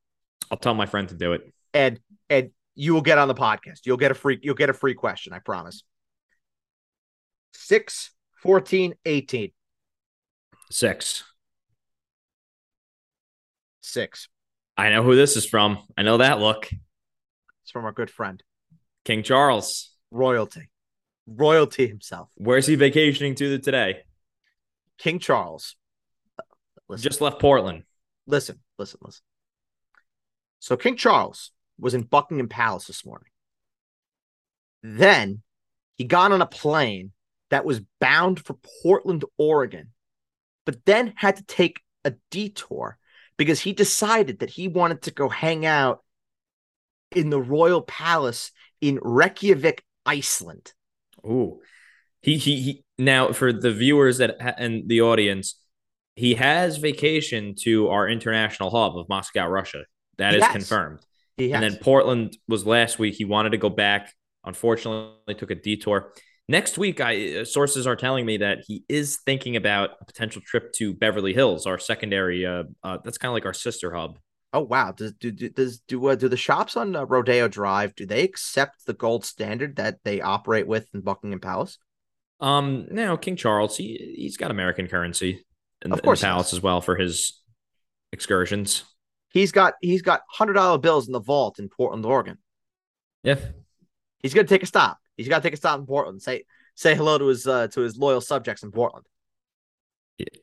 I'll 0.50 0.58
tell 0.58 0.74
my 0.74 0.86
friend 0.86 1.10
to 1.10 1.16
do 1.16 1.34
it. 1.34 1.42
and 1.74 2.00
and 2.30 2.52
you 2.82 2.94
will 2.94 3.02
get 3.02 3.18
on 3.18 3.28
the 3.28 3.36
podcast. 3.36 3.82
You'll 3.86 3.98
get 3.98 4.10
a 4.12 4.14
free 4.14 4.40
you'll 4.42 4.56
get 4.56 4.70
a 4.70 4.74
free 4.74 4.94
question, 4.94 5.34
I 5.34 5.40
promise. 5.40 5.84
6 7.54 8.12
14 8.42 8.94
18 9.06 9.52
Six. 10.72 11.24
6. 13.82 14.30
I 14.78 14.90
know 14.92 15.04
who 15.04 15.16
this 15.16 15.36
is 15.36 15.46
from. 15.46 15.80
I 15.98 16.04
know 16.04 16.18
that 16.18 16.40
look. 16.40 16.70
It's 17.64 17.72
from 17.72 17.86
our 17.86 17.92
good 17.92 18.10
friend, 18.10 18.42
King 19.04 19.24
Charles. 19.24 19.92
royalty. 20.12 20.70
Royalty 21.28 21.86
himself. 21.88 22.30
Where's 22.36 22.66
he 22.66 22.76
vacationing 22.76 23.36
to 23.36 23.58
today? 23.60 24.04
King 24.98 25.20
Charles. 25.20 25.76
Listen, 26.88 27.04
Just 27.04 27.20
left 27.22 27.40
Portland. 27.40 27.84
listen, 28.26 28.60
listen, 28.78 29.00
listen. 29.04 29.22
So 30.60 30.78
King 30.78 30.96
Charles 30.96 31.52
was 31.80 31.94
in 31.94 32.04
Buckingham 32.04 32.50
Palace 32.50 32.86
this 32.86 33.06
morning. 33.06 33.30
Then 34.84 35.42
he 35.98 36.06
got 36.06 36.32
on 36.32 36.42
a 36.42 36.48
plane 36.48 37.12
that 37.50 37.66
was 37.66 37.82
bound 38.00 38.44
for 38.46 38.58
Portland, 38.84 39.26
Oregon, 39.38 39.90
but 40.66 40.86
then 40.86 41.14
had 41.16 41.38
to 41.38 41.44
take 41.44 41.82
a 42.06 42.14
detour 42.32 42.98
because 43.38 43.60
he 43.60 43.74
decided 43.74 44.40
that 44.40 44.50
he 44.50 44.68
wanted 44.68 45.02
to 45.04 45.12
go 45.12 45.30
hang 45.30 45.66
out 45.66 46.04
in 47.16 47.30
the 47.30 47.42
royal 47.42 47.82
palace 47.82 48.52
in 48.82 49.00
Reykjavik, 49.02 49.84
Iceland. 50.06 50.74
Ooh. 51.26 51.60
He, 52.22 52.38
he 52.38 52.62
he 52.62 52.84
now 52.98 53.32
for 53.32 53.54
the 53.54 53.72
viewers 53.72 54.18
that 54.18 54.36
and 54.58 54.88
the 54.90 55.02
audience, 55.02 55.56
he 56.16 56.36
has 56.36 56.78
vacation 56.78 57.56
to 57.64 57.90
our 57.90 58.08
international 58.10 58.70
hub 58.70 58.98
of 58.98 59.08
Moscow, 59.08 59.48
Russia. 59.48 59.86
That 60.18 60.36
is 60.36 60.42
Yes. 60.42 60.52
confirmed. 60.52 61.00
And 61.40 61.64
then 61.64 61.78
Portland 61.78 62.38
was 62.48 62.66
last 62.66 63.00
week. 63.00 63.16
He 63.16 63.26
wanted 63.26 63.52
to 63.52 63.58
go 63.58 63.70
back. 63.70 64.14
Unfortunately, 64.44 65.36
took 65.36 65.52
a 65.52 65.56
detour. 65.56 66.14
Next 66.48 66.78
week, 66.78 67.00
I 67.00 67.42
uh, 67.42 67.46
sources 67.46 67.86
are 67.86 67.96
telling 67.96 68.26
me 68.26 68.38
that 68.38 68.60
he 68.68 68.84
is 68.90 69.20
thinking 69.26 69.56
about 69.56 69.92
a 70.02 70.06
potential 70.06 70.42
trip 70.44 70.74
to 70.74 70.94
Beverly 70.94 71.34
Hills, 71.34 71.68
our 71.68 71.78
secondary. 71.78 72.46
Uh, 72.46 72.64
uh 72.84 72.98
that's 73.04 73.18
kind 73.18 73.30
of 73.30 73.34
like 73.34 73.46
our 73.46 73.54
sister 73.54 73.94
hub. 73.94 74.18
Oh 74.52 74.62
wow! 74.62 74.92
Does 74.92 75.14
do 75.14 75.32
do 75.32 75.50
does 75.50 75.80
do 75.82 76.08
uh, 76.08 76.16
do 76.16 76.28
the 76.28 76.38
shops 76.38 76.76
on 76.76 76.96
uh, 76.96 77.04
Rodeo 77.04 77.48
Drive 77.48 77.94
do 77.94 78.08
they 78.08 78.24
accept 78.24 78.86
the 78.88 78.94
gold 78.94 79.26
standard 79.26 79.76
that 79.76 80.00
they 80.04 80.22
operate 80.22 80.66
with 80.66 80.88
in 80.94 81.02
Buckingham 81.02 81.40
Palace? 81.40 81.78
Um, 82.40 82.88
now 82.90 83.16
King 83.16 83.36
Charles, 83.36 83.78
he 83.78 84.16
he's 84.18 84.38
got 84.38 84.50
American 84.50 84.88
currency 84.88 85.46
in, 85.84 85.92
Of 85.92 86.00
in 86.00 86.06
the 86.06 86.16
palace 86.16 86.52
as 86.52 86.64
well 86.64 86.82
for 86.82 86.96
his 86.96 87.40
excursions. 88.12 88.86
He's 89.30 89.52
got 89.52 89.76
he's 89.82 90.02
got 90.02 90.22
hundred 90.30 90.54
dollar 90.54 90.78
bills 90.78 91.08
in 91.08 91.14
the 91.14 91.20
vault 91.20 91.60
in 91.60 91.70
Portland, 91.70 92.06
Oregon. 92.06 92.38
Yeah, 93.24 93.36
He's 94.20 94.34
gonna 94.34 94.48
take 94.48 94.64
a 94.64 94.68
stop. 94.68 95.00
He's 95.18 95.28
got 95.28 95.38
to 95.40 95.44
take 95.44 95.54
a 95.54 95.58
stop 95.58 95.80
in 95.80 95.86
Portland. 95.86 96.22
Say 96.22 96.46
say 96.76 96.96
hello 96.96 97.18
to 97.18 97.26
his 97.28 97.46
uh, 97.46 97.68
to 97.70 97.82
his 97.82 97.98
loyal 97.98 98.22
subjects 98.22 98.64
in 98.64 98.72
Portland. 98.72 99.06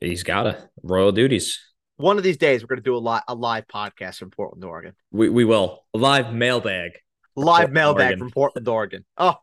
he's 0.01 0.23
got 0.23 0.47
a 0.47 0.69
royal 0.83 1.11
duties. 1.11 1.59
One 1.97 2.17
of 2.17 2.23
these 2.23 2.37
days, 2.37 2.61
we're 2.61 2.67
gonna 2.67 2.81
do 2.81 2.95
a 2.95 2.99
live 2.99 3.23
a 3.27 3.35
live 3.35 3.67
podcast 3.67 4.17
from 4.19 4.29
Portland, 4.31 4.63
Oregon. 4.63 4.93
We 5.11 5.29
we 5.29 5.45
will 5.45 5.85
a 5.93 5.97
live 5.97 6.33
mailbag. 6.33 6.91
Live 7.35 7.45
Portland, 7.45 7.73
mailbag 7.73 8.01
Oregon. 8.03 8.19
from 8.19 8.31
Portland, 8.31 8.67
Oregon. 8.67 9.05
Oh, 9.17 9.35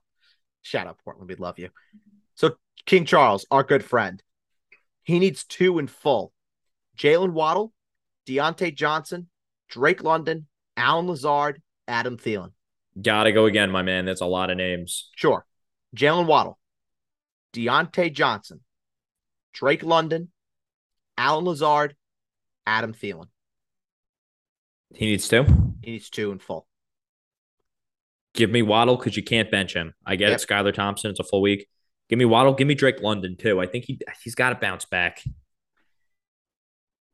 shout 0.62 0.86
out 0.86 0.98
Portland, 1.04 1.28
we 1.28 1.34
love 1.36 1.58
you. 1.58 1.70
So 2.36 2.56
King 2.86 3.04
Charles, 3.04 3.46
our 3.50 3.62
good 3.62 3.84
friend, 3.84 4.22
he 5.02 5.18
needs 5.18 5.44
two 5.44 5.78
in 5.78 5.86
full: 5.88 6.32
Jalen 6.96 7.32
Waddle, 7.32 7.72
Diontae 8.26 8.74
Johnson, 8.74 9.28
Drake 9.68 10.02
London, 10.02 10.46
Allen 10.76 11.06
Lazard, 11.06 11.60
Adam 11.88 12.16
Thielen. 12.16 12.52
Gotta 13.00 13.32
go 13.32 13.46
again, 13.46 13.70
my 13.70 13.82
man. 13.82 14.04
That's 14.04 14.20
a 14.20 14.26
lot 14.26 14.50
of 14.50 14.56
names. 14.56 15.10
Sure, 15.16 15.44
Jalen 15.96 16.26
Waddle, 16.26 16.58
Diontae 17.52 18.12
Johnson, 18.12 18.60
Drake 19.52 19.82
London, 19.82 20.30
Allen 21.18 21.44
Lazard, 21.44 21.96
Adam 22.66 22.94
Thielen. 22.94 23.26
He 24.94 25.06
needs 25.06 25.26
two. 25.28 25.44
He 25.82 25.92
needs 25.92 26.08
two 26.08 26.30
in 26.30 26.38
full. 26.38 26.66
Give 28.34 28.50
me 28.50 28.62
Waddle 28.62 28.96
because 28.96 29.16
you 29.16 29.22
can't 29.24 29.50
bench 29.50 29.74
him. 29.74 29.94
I 30.06 30.16
get 30.16 30.30
Yep. 30.30 30.40
it, 30.40 30.46
Skylar 30.46 30.74
Thompson. 30.74 31.10
It's 31.10 31.20
a 31.20 31.24
full 31.24 31.42
week. 31.42 31.68
Give 32.08 32.18
me 32.18 32.24
Waddle. 32.24 32.54
Give 32.54 32.66
me 32.66 32.74
Drake 32.74 33.00
London 33.00 33.36
too. 33.36 33.60
I 33.60 33.66
think 33.66 33.84
he 33.86 33.98
he's 34.22 34.34
got 34.34 34.50
to 34.50 34.54
bounce 34.56 34.84
back. 34.84 35.22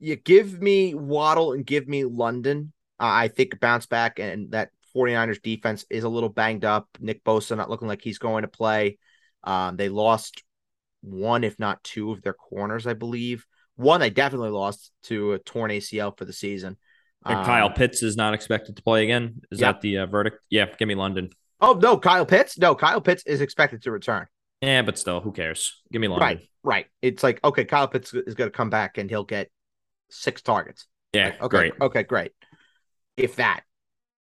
You 0.01 0.17
give 0.17 0.61
me 0.61 0.95
Waddle 0.95 1.53
and 1.53 1.65
give 1.65 1.87
me 1.87 2.05
London. 2.05 2.73
Uh, 2.99 3.05
I 3.05 3.29
think 3.29 3.61
bounce 3.61 3.87
back 3.87 4.19
and 4.19 4.51
that 4.53 4.71
49ers 4.97 5.41
defense 5.41 5.85
is 5.89 6.05
a 6.05 6.09
little 6.09 6.29
banged 6.29 6.65
up. 6.65 6.89
Nick 6.99 7.23
Bosa 7.23 7.57
not 7.57 7.71
looking 7.71 7.89
like 7.89 8.03
he's 8.03 8.19
going 8.19 8.43
to 8.43 8.49
play. 8.49 8.99
Um, 9.45 9.77
they 9.77 9.89
lost 9.89 10.43
one, 11.03 11.45
if 11.45 11.59
not 11.59 11.83
two, 11.85 12.11
of 12.13 12.23
their 12.23 12.33
corners, 12.35 12.87
I 12.87 12.95
believe. 12.95 13.47
One 13.77 14.01
they 14.01 14.11
definitely 14.11 14.51
lost 14.51 14.91
to 15.05 15.33
a 15.35 15.39
torn 15.39 15.71
ACL 15.71 16.17
for 16.17 16.25
the 16.25 16.33
season. 16.33 16.77
And 17.25 17.39
Um, 17.39 17.45
Kyle 17.45 17.71
Pitts 17.71 18.03
is 18.03 18.17
not 18.17 18.35
expected 18.35 18.77
to 18.77 18.83
play 18.83 19.05
again. 19.05 19.41
Is 19.51 19.61
Yep. 19.61 19.75
that 19.77 19.81
the 19.81 19.99
uh, 19.99 20.07
verdict? 20.07 20.39
Yeah, 20.51 20.67
give 20.79 20.89
me 20.89 20.95
London. 20.95 21.31
Oh 21.61 21.75
no, 21.75 21.99
Kyle 21.99 22.27
Pitts. 22.27 22.59
No, 22.59 22.75
Kyle 22.75 23.01
Pitts 23.01 23.23
is 23.27 23.41
expected 23.41 23.83
to 23.83 23.91
return. 23.91 24.27
Yeah, 24.61 24.83
but 24.83 24.99
still, 24.99 25.21
who 25.21 25.33
cares? 25.33 25.81
Give 25.93 26.01
me 26.01 26.09
London. 26.09 26.27
Right, 26.27 26.41
right. 26.63 26.87
It's 27.01 27.23
like 27.23 27.43
okay, 27.45 27.65
Kyle 27.65 27.89
Pitts 27.89 28.13
is 28.13 28.35
going 28.35 28.51
to 28.51 28.57
come 28.57 28.71
back 28.71 28.99
and 28.99 29.09
he'll 29.09 29.25
get 29.25 29.51
six 30.11 30.43
targets. 30.43 30.87
Yeah, 31.13 31.27
Like, 31.31 31.43
okay, 31.43 31.57
great. 31.57 31.73
Okay, 31.81 32.03
great. 32.05 32.33
If 33.17 33.37
that. 33.37 33.63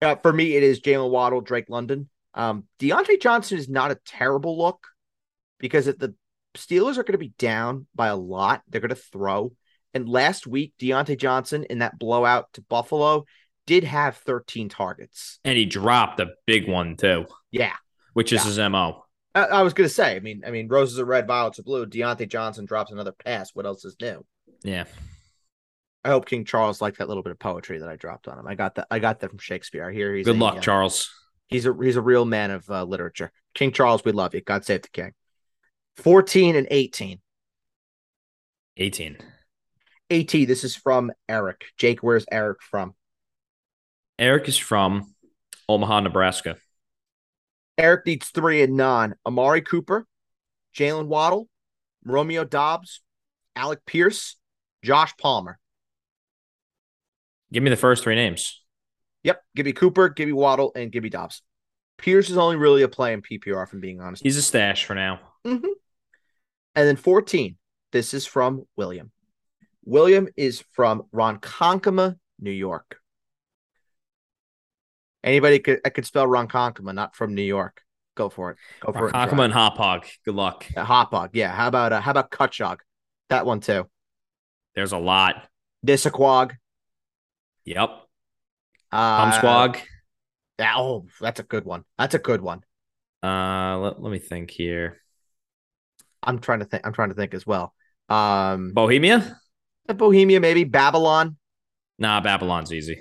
Uh, 0.03 0.16
for 0.16 0.32
me, 0.32 0.57
it 0.57 0.62
is 0.62 0.80
Jalen 0.80 1.11
Waddle, 1.11 1.41
Drake 1.41 1.68
London. 1.68 2.09
Um, 2.34 2.64
Diontae 2.78 3.20
Johnson 3.20 3.59
is 3.59 3.68
not 3.68 3.91
a 3.91 3.99
terrible 4.07 4.57
look. 4.59 4.86
because 5.59 5.86
if 5.86 5.99
the 5.99 6.14
Steelers 6.57 6.93
are 6.97 7.03
going 7.05 7.12
to 7.12 7.18
be 7.18 7.34
down 7.38 7.86
by 7.95 8.09
a 8.09 8.16
lot, 8.16 8.62
they're 8.68 8.80
going 8.80 8.88
to 8.88 8.95
throw. 8.95 9.53
And 9.95 10.09
last 10.09 10.47
week, 10.47 10.72
Diontae 10.80 11.18
Johnson 11.18 11.64
in 11.64 11.78
that 11.80 11.99
blowout 11.99 12.47
to 12.55 12.62
Buffalo 12.62 13.24
did 13.66 13.84
have 13.84 14.16
13 14.16 14.68
targets. 14.68 15.38
And 15.45 15.57
he 15.57 15.66
dropped 15.66 16.18
a 16.18 16.30
big 16.47 16.68
one 16.68 16.97
too. 16.97 17.26
Yeah. 17.53 17.74
Which 18.14 18.32
is 18.32 18.41
Yeah. 18.41 18.47
his 18.47 18.59
MO. 18.70 19.05
I, 19.34 19.45
I 19.45 19.62
was 19.62 19.74
going 19.74 19.88
to 19.88 19.95
say, 19.95 20.16
I 20.16 20.20
mean, 20.20 20.43
I 20.47 20.51
mean, 20.51 20.66
roses 20.66 20.99
are 20.99 21.05
red, 21.05 21.26
violets 21.28 21.59
are 21.61 21.62
blue. 21.62 21.86
Diontae 21.86 22.28
Johnson 22.28 22.64
drops 22.64 22.91
another 22.91 23.12
pass. 23.12 23.51
What 23.55 23.66
else 23.66 23.84
is 23.84 23.95
new? 24.01 24.24
Yeah. 24.64 24.84
I 26.05 26.09
hope 26.09 26.26
King 26.26 26.44
Charles 26.44 26.80
liked 26.80 26.98
that 26.98 27.09
little 27.09 27.22
bit 27.22 27.32
of 27.32 27.38
poetry 27.38 27.78
that 27.78 27.88
I 27.88 27.96
dropped 27.96 28.26
on 28.26 28.38
him. 28.38 28.46
I 28.46 28.55
got 28.55 28.76
that. 28.76 28.86
I 28.90 28.98
got 28.98 29.20
that 29.20 29.30
from 29.30 29.38
Shakespeare. 29.38 29.88
I 29.88 29.92
hear 29.92 30.14
he's 30.14 30.24
Good 30.24 30.36
a, 30.36 30.38
luck, 30.38 30.57
uh, 30.57 30.61
Charles. 30.61 31.11
He's 31.48 31.66
a 31.66 31.74
he's 31.80 31.96
a 31.96 32.03
real 32.03 32.24
man 32.24 32.51
of 32.51 32.68
uh, 32.70 32.84
literature. 32.84 33.32
King 33.55 33.72
Charles, 33.72 34.05
we 34.05 34.12
love 34.12 34.34
you. 34.34 34.40
God 34.40 34.64
save 34.64 34.82
the 34.82 34.88
king. 34.88 35.12
14 35.96 36.57
and 36.57 36.66
18. 36.70 37.20
18. 38.78 39.18
18. 40.09 40.48
This 40.48 40.64
is 40.64 40.74
from 40.74 41.12
Eric. 41.28 41.66
Jake, 41.76 42.03
where's 42.03 42.24
Eric 42.30 42.62
from? 42.62 42.94
Eric 44.18 44.48
is 44.48 44.57
from 44.57 45.14
Omaha, 45.68 46.01
Nebraska. 46.01 46.57
Eric 47.76 48.07
needs 48.07 48.28
three 48.28 48.62
and 48.62 48.76
nine. 48.76 49.14
Amari 49.26 49.62
Cooper, 49.62 50.07
Jalen 50.74 51.07
Waddle, 51.07 51.48
Romeo 52.05 52.44
Doubs, 52.44 53.01
Alec 53.55 53.84
Pierce, 53.86 54.36
Josh 54.82 55.14
Palmer. 55.18 55.59
Give 57.53 57.62
me 57.62 57.70
the 57.70 57.76
first 57.76 58.03
three 58.05 58.14
names. 58.14 58.62
Yep. 59.24 59.42
Give 59.57 59.66
me 59.66 59.72
Cooper, 59.72 60.09
give 60.09 60.26
me 60.28 60.32
Waddle, 60.32 60.72
and 60.74 60.90
give 60.92 61.03
me 61.03 61.09
Doubs. 61.11 61.42
Pierce 61.98 62.30
is 62.30 62.38
only 62.38 62.57
really 62.57 62.82
a 62.82 62.88
play 62.88 63.12
in 63.12 63.20
PPR, 63.22 63.62
if 63.64 63.72
I'm 63.72 63.80
being 63.80 64.01
honest. 64.01 64.22
He's 64.22 64.36
a 64.36 64.42
stash 64.42 64.84
for 64.86 64.94
now. 64.94 65.20
Mhm. 65.44 65.64
And 66.74 66.88
then 66.88 66.96
14. 66.96 67.57
This 67.92 68.14
is 68.14 68.24
from 68.26 68.66
William. 68.76 69.11
William 69.84 70.28
is 70.36 70.64
from 70.72 71.03
Ronkonkoma, 71.12 72.16
New 72.38 72.51
York. 72.53 72.98
Anybody 75.22 75.59
could 75.59 75.80
I 75.84 75.90
could 75.90 76.07
spell 76.07 76.26
Ronkonkoma, 76.26 76.94
not 76.94 77.14
from 77.14 77.34
New 77.34 77.42
York. 77.42 77.82
Go 78.16 78.28
for 78.28 78.53
it. 78.53 78.57
Go 78.80 78.92
for 78.92 79.09
it. 79.09 79.14
and 79.14 79.30
Hakama 79.30 79.36
try. 79.36 79.44
and 79.46 79.55
Hauppauge. 79.55 80.18
Good 80.24 80.34
luck. 80.34 80.66
Uh, 80.76 80.84
Hauppauge. 80.84 81.30
Yeah. 81.34 81.53
How 81.53 81.68
about 81.68 81.92
uh, 81.92 82.01
how 82.01 82.11
about 82.12 82.30
Cutchogue? 82.30 82.78
That 83.28 83.44
one 83.44 83.61
too. 83.61 83.88
There's 84.74 84.92
a 84.92 84.98
lot. 84.98 85.46
Dissaquag. 85.86 86.53
Yep. 87.71 87.91
Uh, 88.91 89.31
Squag. 89.39 89.79
yeah, 90.59 90.75
oh, 90.77 91.07
that's 91.21 91.39
a 91.39 91.45
good 91.45 91.64
one. 91.64 91.85
That's 91.97 92.16
a 92.16 92.18
good 92.18 92.41
one. 92.41 92.62
Uh, 93.23 93.79
let, 93.79 94.03
let 94.03 94.11
me 94.11 94.18
think 94.18 94.51
here. 94.51 95.01
I'm 96.21 96.41
trying 96.41 96.59
to 96.59 96.64
think. 96.64 96.85
I'm 96.85 96.93
trying 96.93 97.11
to 97.11 97.14
think 97.14 97.33
as 97.33 97.47
well. 97.47 97.73
Um, 98.09 98.73
Bohemia? 98.75 99.39
Bohemia, 99.87 100.41
maybe 100.41 100.64
Babylon. 100.64 101.37
Nah, 101.97 102.21
Babylon's 102.21 102.73
easy. 102.73 103.01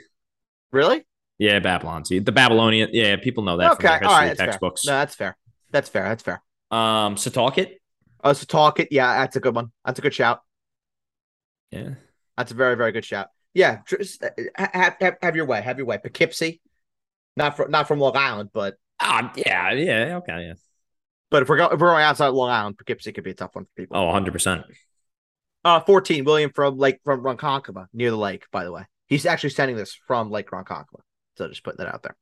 Really? 0.72 1.04
Yeah, 1.40 1.58
Babylon's 1.58 2.12
easy. 2.12 2.20
The 2.20 2.32
Babylonian. 2.32 2.90
Yeah, 2.94 3.16
people 3.16 3.44
know 3.44 3.58
that 3.58 3.72
okay. 3.72 3.88
from 3.88 4.00
their 4.02 4.10
All. 4.10 4.22
That's 4.22 4.38
textbooks. 4.38 4.84
fair. 4.84 4.94
No, 4.94 5.00
that's 5.00 5.16
fair. 5.16 5.38
That's 5.72 5.90
fair. 5.90 6.04
That's 6.04 6.22
fair. 6.22 6.44
Um, 6.70 7.16
Setauket. 7.16 7.78
Oh, 8.24 8.34
so 8.34 8.46
talk 8.46 8.80
it. 8.80 8.90
Yeah, 8.92 9.22
that's 9.22 9.36
a 9.36 9.40
good 9.40 9.56
one. 9.56 9.72
That's 9.84 9.98
a 9.98 10.04
good 10.04 10.14
shout. 10.14 10.42
Yeah. 11.72 11.96
That's 12.38 12.52
a 12.52 12.56
very, 12.56 12.76
very 12.76 12.92
good 12.92 13.06
shout. 13.06 13.30
Yeah, 13.54 13.80
just 13.88 14.24
uh, 14.24 14.30
have, 14.56 14.96
have, 15.02 15.18
have 15.22 15.36
your 15.36 15.46
way. 15.46 15.62
Have 15.62 15.78
your 15.78 15.88
way. 15.88 15.98
Poughkeepsie, 15.98 16.62
not 17.36 17.58
from 17.58 17.72
not 17.72 17.88
from 17.88 18.00
Long 18.00 18.16
Island, 18.16 18.50
but 18.54 18.76
Ah, 19.00 19.32
yeah, 19.36 19.72
yeah, 19.72 20.18
okay, 20.18 20.48
yeah. 20.48 20.54
but 21.30 21.44
if 21.44 21.50
we're 21.50 21.58
going 21.58 21.74
if 21.74 21.80
we're 21.80 21.92
going 21.92 22.04
outside 22.04 22.30
Long 22.30 22.50
Island, 22.50 22.78
Poughkeepsie 22.78 23.12
could 23.14 23.24
be 23.24 23.32
a 23.32 23.36
tough 23.36 23.56
one 23.56 23.66
for 23.66 23.72
people. 23.76 23.98
Oh, 23.98 24.06
100%. 24.14 24.64
Uh, 25.66 25.80
14, 25.82 26.24
William 26.26 26.52
from 26.54 26.78
Lake 26.78 27.00
from 27.04 27.22
Ronkonkoma, 27.22 27.88
near 27.94 28.12
the 28.12 28.18
lake, 28.18 28.46
by 28.52 28.64
the 28.64 28.72
way. 28.72 28.86
He's 29.08 29.26
actually 29.26 29.50
sending 29.52 29.76
this 29.76 29.94
from 29.94 30.30
Lake 30.30 30.52
Ronkonkoma. 30.52 31.02
So 31.38 31.48
just 31.48 31.64
putting 31.64 31.84
that 31.84 31.94
out 31.94 32.04
there. 32.04 32.16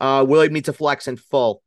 Uh, 0.00 0.24
William 0.24 0.52
needs 0.52 0.68
a 0.68 0.72
flex 0.72 1.06
in 1.08 1.16
full. 1.16 1.62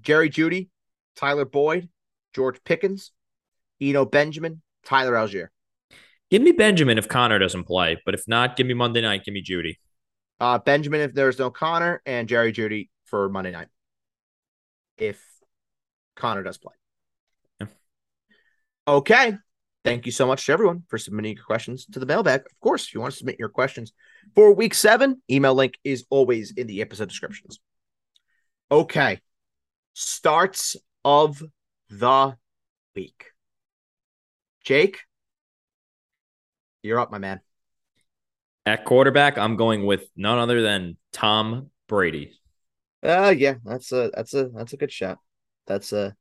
Jerry 0.00 0.30
Jeudy, 0.30 0.68
Tyler 1.16 1.44
Boyd, 1.44 1.88
George 2.34 2.62
Pickens, 2.64 3.12
Eno 3.80 4.04
Benjamin, 4.04 4.62
Tyler 4.84 5.14
Allgeier. 5.14 5.48
Give 6.30 6.42
me 6.42 6.52
Benjamin 6.52 6.96
if 6.96 7.08
Conner 7.08 7.38
doesn't 7.38 7.64
play, 7.64 8.00
but 8.04 8.14
if 8.14 8.28
not, 8.28 8.56
give 8.56 8.66
me 8.66 8.74
Monday 8.74 9.00
night. 9.00 9.24
Give 9.24 9.34
me 9.34 9.42
Jeudy. 9.42 9.78
Uh, 10.38 10.58
Benjamin 10.58 11.00
if 11.00 11.12
there's 11.12 11.38
no 11.38 11.50
Conner, 11.50 12.00
and 12.06 12.28
Jerry 12.28 12.52
Jeudy 12.52 12.88
for 13.06 13.28
Monday 13.28 13.50
night. 13.50 13.66
If 14.96 15.22
Conner 16.14 16.42
does 16.42 16.58
play. 16.58 16.74
Yeah. 17.60 17.66
Okay. 18.86 19.36
Thank 19.84 20.06
you 20.06 20.12
so 20.12 20.26
much 20.26 20.44
to 20.46 20.52
everyone 20.52 20.82
for 20.88 20.98
submitting 20.98 21.34
your 21.36 21.44
questions 21.44 21.86
to 21.86 21.98
the 21.98 22.06
mailbag. 22.06 22.40
Of 22.40 22.60
course, 22.60 22.86
if 22.86 22.94
you 22.94 23.00
want 23.00 23.12
to 23.12 23.18
submit 23.18 23.36
your 23.38 23.48
questions 23.48 23.92
for 24.34 24.52
week 24.54 24.74
seven, 24.74 25.22
email 25.30 25.54
link 25.54 25.74
is 25.84 26.04
always 26.10 26.52
in 26.52 26.66
the 26.66 26.82
episode 26.82 27.08
descriptions. 27.08 27.58
Okay. 28.70 29.20
Starts 29.94 30.76
of 31.04 31.42
the 31.88 32.36
week. 32.94 33.26
Jake, 34.64 35.00
you're 36.82 36.98
up, 37.00 37.10
my 37.10 37.18
man. 37.18 37.40
At 38.66 38.84
quarterback, 38.84 39.38
I'm 39.38 39.56
going 39.56 39.86
with 39.86 40.04
none 40.16 40.38
other 40.38 40.62
than 40.62 40.96
Tom 41.12 41.70
Brady. 41.88 42.38
Uh 43.02 43.34
yeah, 43.36 43.54
that's 43.64 43.92
a 43.92 44.10
that's 44.14 44.34
a 44.34 44.48
that's 44.48 44.72
a 44.74 44.76
good 44.76 44.92
shot. 44.92 45.18
That's 45.66 45.92
a 45.92 46.14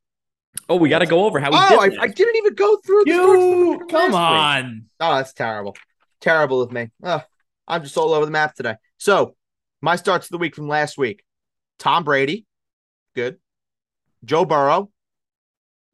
Oh, 0.67 0.77
we 0.77 0.89
got 0.89 0.99
to 0.99 1.05
go 1.05 1.25
over 1.25 1.39
how 1.39 1.51
we 1.51 1.57
Oh, 1.59 1.89
did 1.89 1.99
I, 1.99 2.03
I 2.03 2.07
didn't 2.07 2.35
even 2.37 2.55
go 2.55 2.77
through 2.77 3.03
the 3.05 3.11
You 3.11 3.85
come 3.87 4.11
week. 4.11 4.15
on. 4.19 4.85
Oh, 4.99 5.15
that's 5.15 5.31
terrible. 5.33 5.75
Terrible 6.21 6.61
of 6.61 6.71
me. 6.71 6.89
Oh, 7.03 7.21
I'm 7.67 7.83
just 7.83 7.97
all 7.97 8.13
over 8.13 8.25
the 8.25 8.31
map 8.31 8.55
today. 8.55 8.75
So, 8.97 9.35
my 9.81 9.95
starts 9.95 10.25
of 10.25 10.31
the 10.31 10.37
week 10.39 10.55
from 10.55 10.67
last 10.67 10.97
week 10.97 11.23
Tom 11.77 12.03
Brady. 12.03 12.45
Good. 13.15 13.37
Joe 14.25 14.45
Burrow. 14.45 14.89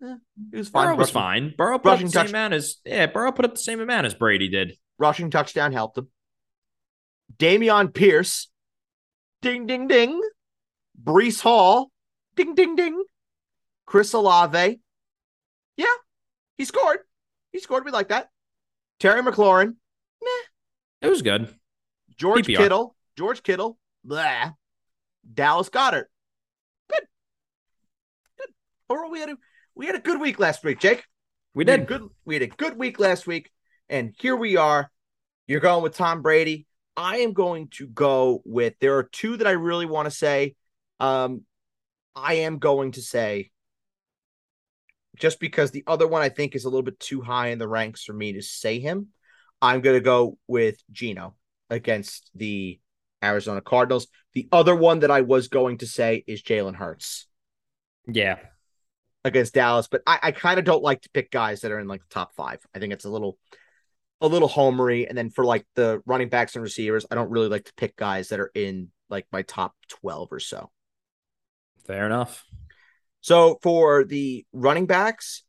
Eh, 0.03 0.15
he 0.51 0.57
was 0.57 0.69
fine. 0.69 0.87
Burrow 0.87 0.95
was 0.95 1.09
fine. 1.09 1.53
Burrow 1.57 1.79
put 1.79 1.93
up 1.93 1.99
the 1.99 2.09
same 2.09 2.27
amount 2.27 2.53
as 2.53 2.77
yeah. 2.85 3.05
Burrow 3.07 3.31
put 3.31 3.45
up 3.45 3.55
the 3.55 3.61
same 3.61 3.79
amount 3.79 4.05
as 4.05 4.13
Brady 4.13 4.49
did. 4.49 4.77
Rushing 4.97 5.29
touchdown 5.29 5.71
helped 5.71 5.97
him. 5.97 6.09
Dameon 7.37 7.93
Pierce. 7.93 8.49
Ding, 9.41 9.67
ding, 9.67 9.87
ding. 9.87 10.21
Breece 11.01 11.41
Hall. 11.41 11.91
Ding, 12.35 12.55
ding, 12.55 12.75
ding. 12.75 13.03
Chris 13.85 14.13
Olave. 14.13 14.79
Yeah, 15.77 15.85
he 16.57 16.65
scored. 16.65 16.99
He 17.51 17.59
scored. 17.59 17.85
We 17.85 17.91
like 17.91 18.09
that. 18.09 18.29
Terry 18.99 19.21
McLaurin. 19.21 19.75
Meh. 20.23 20.29
It 21.01 21.09
was 21.09 21.21
good. 21.21 21.53
George 22.17 22.45
PPR. 22.45 22.57
Kittle, 22.57 22.95
George 23.17 23.43
Kittle, 23.43 23.77
blah. 24.03 24.51
Dallas 25.33 25.69
Goedert. 25.69 26.05
Good. 26.89 27.07
Good. 28.37 28.49
Overall, 28.89 29.11
we 29.11 29.19
had 29.19 29.29
we 29.75 29.85
had 29.85 29.95
a 29.95 29.99
good 29.99 30.19
week 30.19 30.39
last 30.39 30.63
week, 30.63 30.79
Jake. 30.79 31.03
We 31.53 31.63
We 31.63 31.65
did. 31.65 31.87
good 31.87 32.07
we 32.25 32.35
had 32.35 32.43
a 32.43 32.47
good 32.47 32.77
week 32.77 32.99
last 32.99 33.27
week, 33.27 33.51
and 33.89 34.13
here 34.17 34.35
we 34.35 34.57
are. 34.57 34.91
You're 35.47 35.59
going 35.59 35.83
with 35.83 35.95
Tom 35.95 36.21
Brady. 36.21 36.65
I 36.97 37.17
am 37.17 37.33
going 37.33 37.67
to 37.73 37.87
go 37.87 38.41
with 38.45 38.73
there 38.79 38.97
are 38.97 39.03
two 39.03 39.37
that 39.37 39.47
I 39.47 39.51
really 39.51 39.85
want 39.85 40.05
to 40.05 40.11
say. 40.11 40.55
Um, 40.99 41.41
I 42.15 42.35
am 42.35 42.57
going 42.57 42.93
to 42.93 43.01
say 43.01 43.51
just 45.17 45.39
because 45.39 45.71
the 45.71 45.83
other 45.87 46.07
one 46.07 46.21
I 46.21 46.29
think 46.29 46.55
is 46.55 46.65
a 46.65 46.69
little 46.69 46.83
bit 46.83 46.99
too 46.99 47.21
high 47.21 47.47
in 47.47 47.59
the 47.59 47.67
ranks 47.67 48.03
for 48.03 48.13
me 48.13 48.33
to 48.33 48.41
say 48.41 48.79
him. 48.79 49.09
I'm 49.61 49.81
going 49.81 49.95
to 49.95 50.01
go 50.01 50.37
with 50.47 50.81
Geno 50.91 51.35
against 51.69 52.29
the 52.35 52.79
Arizona 53.23 53.61
Cardinals. 53.61 54.07
The 54.33 54.47
other 54.51 54.75
one 54.75 54.99
that 54.99 55.11
I 55.11 55.21
was 55.21 55.47
going 55.47 55.79
to 55.79 55.87
say 55.87 56.23
is 56.27 56.43
Jalen 56.43 56.75
Hurts 56.75 57.27
Yeah. 58.07 58.37
Against 59.25 59.55
Dallas, 59.55 59.87
but 59.87 60.03
I, 60.05 60.19
I 60.21 60.31
kind 60.31 60.59
of 60.59 60.65
don't 60.65 60.83
like 60.83 61.01
to 61.01 61.09
pick 61.09 61.31
guys 61.31 61.61
that 61.61 61.71
are 61.71 61.79
in 61.79 61.87
like 61.87 62.01
the 62.01 62.13
top 62.13 62.35
five. 62.35 62.59
I 62.73 62.79
think 62.79 62.93
it's 62.93 63.05
a 63.05 63.09
little 63.09 63.37
a 64.21 64.27
little 64.27 64.47
homery. 64.47 65.09
And 65.09 65.17
then 65.17 65.31
for 65.31 65.43
like 65.43 65.65
the 65.75 66.01
running 66.05 66.29
backs 66.29 66.55
and 66.55 66.63
receivers, 66.63 67.05
I 67.11 67.15
don't 67.15 67.31
really 67.31 67.49
like 67.49 67.65
to 67.65 67.73
pick 67.73 67.97
guys 67.97 68.29
that 68.29 68.39
are 68.39 68.51
in 68.53 68.89
like 69.09 69.25
my 69.31 69.41
top 69.41 69.73
12 69.89 70.31
or 70.31 70.39
so. 70.39 70.71
Fair 71.85 72.05
enough. 72.05 72.45
So 73.21 73.59
for 73.61 74.03
the 74.03 74.45
running 74.53 74.85
backs, 74.85 75.43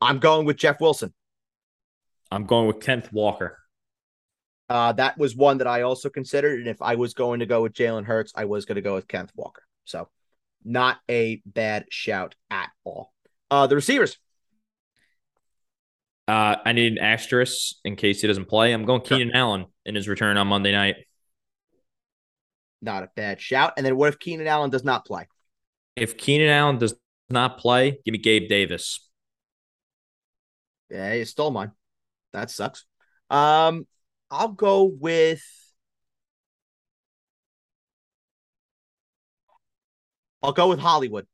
I'm 0.00 0.18
going 0.20 0.46
with 0.46 0.56
Jeff 0.56 0.80
Wilson. 0.80 1.12
I'm 2.30 2.46
going 2.46 2.68
with 2.68 2.80
Kenneth 2.80 3.12
Walker. 3.12 3.58
Uh, 4.68 4.92
that 4.92 5.18
was 5.18 5.36
one 5.36 5.58
that 5.58 5.66
I 5.66 5.82
also 5.82 6.08
considered. 6.08 6.60
And 6.60 6.68
if 6.68 6.80
I 6.80 6.94
was 6.94 7.14
going 7.14 7.40
to 7.40 7.46
go 7.46 7.62
with 7.62 7.74
Jalen 7.74 8.04
Hurts, 8.04 8.32
I 8.34 8.46
was 8.46 8.64
going 8.64 8.76
to 8.76 8.82
go 8.82 8.94
with 8.94 9.08
Kenneth 9.08 9.32
Walker. 9.34 9.62
So 9.84 10.08
not 10.64 10.98
a 11.10 11.42
bad 11.46 11.86
shout 11.90 12.34
at 12.50 12.70
all. 12.84 13.12
Uh, 13.50 13.66
the 13.66 13.76
receivers. 13.76 14.16
Uh, 16.28 16.56
I 16.64 16.72
need 16.72 16.92
an 16.92 16.98
asterisk 16.98 17.76
in 17.84 17.96
case 17.96 18.20
he 18.20 18.28
doesn't 18.28 18.46
play. 18.46 18.72
I'm 18.72 18.84
going 18.84 19.04
Sure. 19.04 19.18
Keenan 19.18 19.34
Allen 19.34 19.66
in 19.84 19.94
his 19.94 20.08
return 20.08 20.36
on 20.36 20.46
Monday 20.46 20.72
night. 20.72 20.96
Not 22.80 23.02
a 23.02 23.10
bad 23.14 23.40
shout. 23.40 23.74
And 23.76 23.84
then 23.84 23.96
what 23.96 24.08
if 24.08 24.18
Keenan 24.18 24.46
Allen 24.46 24.70
does 24.70 24.84
not 24.84 25.04
play? 25.04 25.26
If 25.96 26.16
Keenan 26.16 26.48
Allen 26.48 26.78
does 26.78 26.94
not 27.28 27.58
play, 27.58 27.98
give 28.04 28.12
me 28.12 28.18
Gabe 28.18 28.48
Davis. 28.48 29.08
Yeah, 30.90 31.14
you 31.14 31.24
stole 31.24 31.50
mine. 31.50 31.72
That 32.32 32.50
sucks. 32.50 32.84
Um, 33.30 33.86
I'll 34.30 34.48
go 34.48 34.84
with. 34.84 35.42
I'll 40.42 40.52
go 40.52 40.68
with 40.68 40.78
Hollywood. 40.80 41.26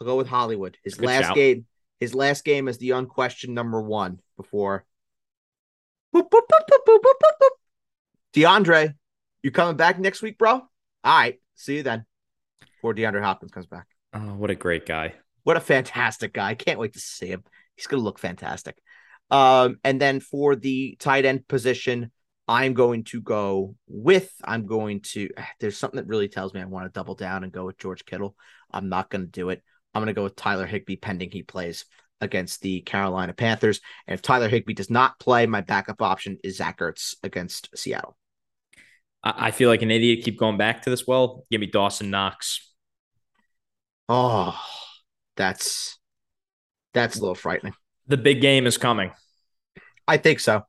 I'll 0.00 0.06
go 0.06 0.16
with 0.16 0.26
Hollywood. 0.26 0.76
His 0.82 0.94
Good 0.94 1.06
last 1.06 1.24
shout. 1.26 1.36
game, 1.36 1.66
his 2.00 2.14
last 2.14 2.44
game 2.44 2.68
is 2.68 2.78
the 2.78 2.90
unquestioned 2.90 3.54
number 3.54 3.80
one 3.80 4.20
before. 4.36 4.84
Boop, 6.14 6.28
boop, 6.28 6.40
boop, 6.40 6.66
boop, 6.70 6.78
boop, 6.86 6.98
boop, 6.98 7.14
boop, 7.22 7.32
boop. 7.40 7.50
DeAndre, 8.34 8.94
you 9.42 9.50
coming 9.50 9.76
back 9.76 9.98
next 9.98 10.22
week, 10.22 10.38
bro? 10.38 10.52
All 10.52 10.68
right, 11.04 11.40
see 11.54 11.76
you 11.76 11.82
then. 11.82 12.04
Before 12.60 12.94
DeAndre 12.94 13.22
Hopkins 13.22 13.52
comes 13.52 13.66
back. 13.66 13.86
Oh, 14.12 14.34
what 14.34 14.50
a 14.50 14.54
great 14.54 14.86
guy. 14.86 15.14
What 15.44 15.56
a 15.56 15.60
fantastic 15.60 16.32
guy. 16.32 16.50
I 16.50 16.54
can't 16.54 16.78
wait 16.78 16.92
to 16.94 17.00
see 17.00 17.28
him. 17.28 17.44
He's 17.76 17.86
going 17.86 18.00
to 18.00 18.04
look 18.04 18.18
fantastic. 18.18 18.76
Um, 19.30 19.78
and 19.82 20.00
then 20.00 20.20
for 20.20 20.54
the 20.56 20.96
tight 20.98 21.24
end 21.24 21.48
position, 21.48 22.10
I'm 22.48 22.74
going 22.74 23.04
to 23.04 23.20
go 23.20 23.76
with, 23.86 24.32
I'm 24.44 24.66
going 24.66 25.00
to, 25.12 25.28
there's 25.60 25.76
something 25.76 25.98
that 25.98 26.08
really 26.08 26.28
tells 26.28 26.54
me 26.54 26.60
I 26.60 26.64
want 26.64 26.86
to 26.86 26.98
double 26.98 27.14
down 27.14 27.44
and 27.44 27.52
go 27.52 27.66
with 27.66 27.78
George 27.78 28.04
Kittle. 28.04 28.36
I'm 28.70 28.88
not 28.88 29.10
going 29.10 29.24
to 29.24 29.30
do 29.30 29.50
it. 29.50 29.62
I'm 29.94 30.00
going 30.00 30.14
to 30.14 30.18
go 30.18 30.24
with 30.24 30.36
Tyler 30.36 30.66
Higbee 30.66 30.96
pending 30.96 31.30
he 31.30 31.42
plays 31.42 31.84
against 32.20 32.62
the 32.62 32.80
Carolina 32.80 33.34
Panthers. 33.34 33.80
And 34.06 34.14
if 34.14 34.22
Tyler 34.22 34.48
Higbee 34.48 34.74
does 34.74 34.90
not 34.90 35.18
play, 35.18 35.46
my 35.46 35.60
backup 35.60 36.00
option 36.00 36.38
is 36.42 36.56
Zach 36.56 36.78
Ertz 36.78 37.14
against 37.22 37.76
Seattle. 37.76 38.16
I, 39.22 39.48
I 39.48 39.50
feel 39.50 39.68
like 39.68 39.82
an 39.82 39.90
idiot. 39.90 40.24
Keep 40.24 40.38
going 40.38 40.56
back 40.56 40.82
to 40.82 40.90
this. 40.90 41.06
Well, 41.06 41.44
give 41.50 41.60
me 41.60 41.66
Dawson 41.66 42.10
Knox. 42.10 42.72
Oh, 44.08 44.58
that's, 45.36 45.98
that's 46.94 47.16
a 47.16 47.20
little 47.20 47.34
frightening. 47.34 47.74
The 48.06 48.16
big 48.16 48.40
game 48.40 48.66
is 48.66 48.78
coming. 48.78 49.12
I 50.06 50.16
think 50.16 50.40
so. 50.40 50.64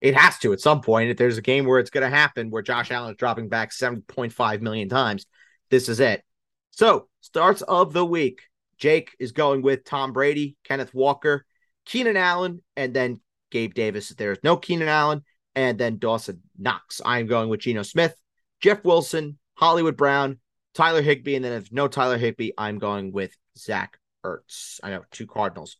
It 0.00 0.16
has 0.16 0.38
to 0.38 0.52
at 0.52 0.60
some 0.60 0.80
point. 0.80 1.10
If 1.10 1.16
there's 1.16 1.38
a 1.38 1.42
game 1.42 1.66
where 1.66 1.78
it's 1.78 1.90
going 1.90 2.08
to 2.08 2.16
happen, 2.16 2.50
where 2.50 2.62
Josh 2.62 2.90
Allen 2.90 3.10
is 3.10 3.16
dropping 3.16 3.48
back 3.48 3.70
7.5 3.70 4.60
million 4.60 4.88
times, 4.88 5.26
this 5.70 5.88
is 5.88 6.00
it. 6.00 6.22
So, 6.70 7.08
starts 7.20 7.62
of 7.62 7.92
the 7.92 8.04
week. 8.04 8.42
Jake 8.78 9.14
is 9.18 9.32
going 9.32 9.60
with 9.60 9.84
Tom 9.84 10.12
Brady, 10.12 10.56
Kenneth 10.64 10.94
Walker, 10.94 11.44
Keenan 11.84 12.16
Allen, 12.16 12.62
and 12.76 12.94
then 12.94 13.20
Gabe 13.50 13.74
Davis. 13.74 14.08
There's 14.08 14.38
no 14.42 14.56
Keenan 14.56 14.88
Allen, 14.88 15.22
and 15.54 15.78
then 15.78 15.98
Dawson 15.98 16.42
Knox. 16.58 17.02
I'm 17.04 17.26
going 17.26 17.50
with 17.50 17.60
Geno 17.60 17.82
Smith, 17.82 18.14
Jeff 18.60 18.82
Wilson, 18.84 19.38
Hollywood 19.54 19.96
Brown, 19.96 20.38
Tyler 20.74 21.02
Higbee, 21.02 21.36
and 21.36 21.44
then 21.44 21.52
if 21.52 21.70
no 21.72 21.88
Tyler 21.88 22.16
Higbee, 22.16 22.52
I'm 22.56 22.78
going 22.78 23.12
with 23.12 23.36
Zach 23.58 23.98
Ertz. 24.24 24.80
I 24.82 24.90
know 24.90 25.02
two 25.10 25.26
Cardinals. 25.26 25.76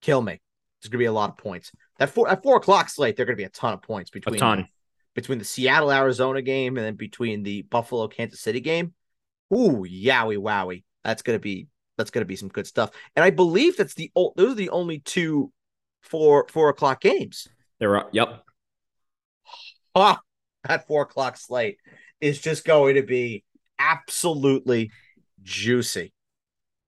Kill 0.00 0.22
me. 0.22 0.40
There's 0.82 0.90
gonna 0.90 0.98
be 0.98 1.06
a 1.06 1.12
lot 1.12 1.30
of 1.30 1.36
points. 1.36 1.72
At 2.00 2.10
four 2.10 2.28
at 2.28 2.42
four 2.42 2.56
o'clock 2.56 2.88
slate, 2.88 3.16
there 3.16 3.24
are 3.24 3.26
gonna 3.26 3.36
be 3.36 3.44
a 3.44 3.48
ton 3.50 3.74
of 3.74 3.82
points 3.82 4.10
between 4.10 4.36
A 4.36 4.38
ton. 4.38 4.68
between 5.14 5.38
the 5.38 5.44
Seattle 5.44 5.92
Arizona 5.92 6.42
game 6.42 6.76
and 6.76 6.84
then 6.84 6.94
between 6.96 7.42
the 7.42 7.62
Buffalo 7.62 8.08
Kansas 8.08 8.40
City 8.40 8.60
game. 8.60 8.94
Ooh, 9.52 9.84
yowie 9.88 10.38
wowie. 10.38 10.84
That's 11.04 11.22
gonna 11.22 11.38
be 11.38 11.68
that's 11.96 12.10
gonna 12.10 12.26
be 12.26 12.36
some 12.36 12.48
good 12.48 12.66
stuff. 12.66 12.90
And 13.14 13.24
I 13.24 13.30
believe 13.30 13.76
that's 13.76 13.94
the 13.94 14.10
those 14.14 14.52
are 14.52 14.54
the 14.54 14.70
only 14.70 14.98
two 15.00 15.52
four 16.02 16.46
four 16.50 16.68
o'clock 16.68 17.00
games. 17.00 17.48
There 17.78 17.96
are. 17.96 18.08
Yep. 18.12 18.42
Oh, 19.94 20.16
that 20.66 20.86
four 20.86 21.02
o'clock 21.02 21.36
slate 21.36 21.76
is 22.18 22.40
just 22.40 22.64
going 22.64 22.94
to 22.94 23.02
be 23.02 23.44
absolutely 23.78 24.90
juicy. 25.42 26.14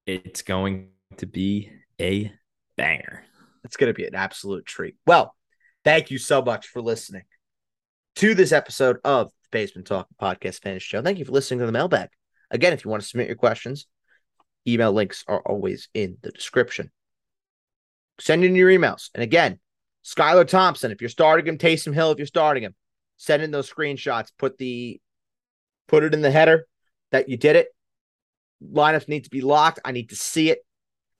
It's 0.06 0.40
going 0.40 0.88
to 1.18 1.26
be 1.26 1.70
a 2.00 2.32
banger. 2.78 3.24
It's 3.64 3.76
going 3.76 3.92
to 3.92 3.96
be 3.96 4.06
an 4.06 4.14
absolute 4.14 4.66
treat. 4.66 4.96
Well, 5.06 5.34
thank 5.84 6.10
you 6.10 6.18
so 6.18 6.42
much 6.42 6.68
for 6.68 6.82
listening 6.82 7.22
to 8.16 8.34
this 8.34 8.52
episode 8.52 8.98
of 9.04 9.28
the 9.28 9.48
Basement 9.50 9.86
Talk 9.86 10.06
Podcast 10.20 10.62
Fantasy 10.62 10.84
Show. 10.84 11.02
Thank 11.02 11.18
you 11.18 11.24
for 11.24 11.32
listening 11.32 11.60
to 11.60 11.66
the 11.66 11.72
mailbag. 11.72 12.10
Again, 12.50 12.72
if 12.72 12.84
you 12.84 12.90
want 12.90 13.02
to 13.02 13.08
submit 13.08 13.26
your 13.26 13.36
questions, 13.36 13.86
email 14.68 14.92
links 14.92 15.24
are 15.26 15.40
always 15.40 15.88
in 15.94 16.18
the 16.22 16.30
description. 16.30 16.90
Send 18.20 18.44
in 18.44 18.54
your 18.54 18.70
emails. 18.70 19.10
And 19.14 19.22
again, 19.22 19.58
Skylar 20.04 20.46
Thompson, 20.46 20.92
if 20.92 21.00
you're 21.00 21.08
starting 21.08 21.46
him, 21.46 21.58
Taysom 21.58 21.94
Hill, 21.94 22.12
if 22.12 22.18
you're 22.18 22.26
starting 22.26 22.62
him, 22.62 22.74
send 23.16 23.42
in 23.42 23.50
those 23.50 23.70
screenshots. 23.70 24.30
Put 24.38 24.58
the 24.58 25.00
put 25.88 26.04
it 26.04 26.14
in 26.14 26.20
the 26.20 26.30
header 26.30 26.66
that 27.10 27.28
you 27.28 27.36
did 27.36 27.56
it. 27.56 27.68
Lineups 28.62 29.08
need 29.08 29.24
to 29.24 29.30
be 29.30 29.40
locked. 29.40 29.80
I 29.84 29.92
need 29.92 30.10
to 30.10 30.16
see 30.16 30.50
it 30.50 30.63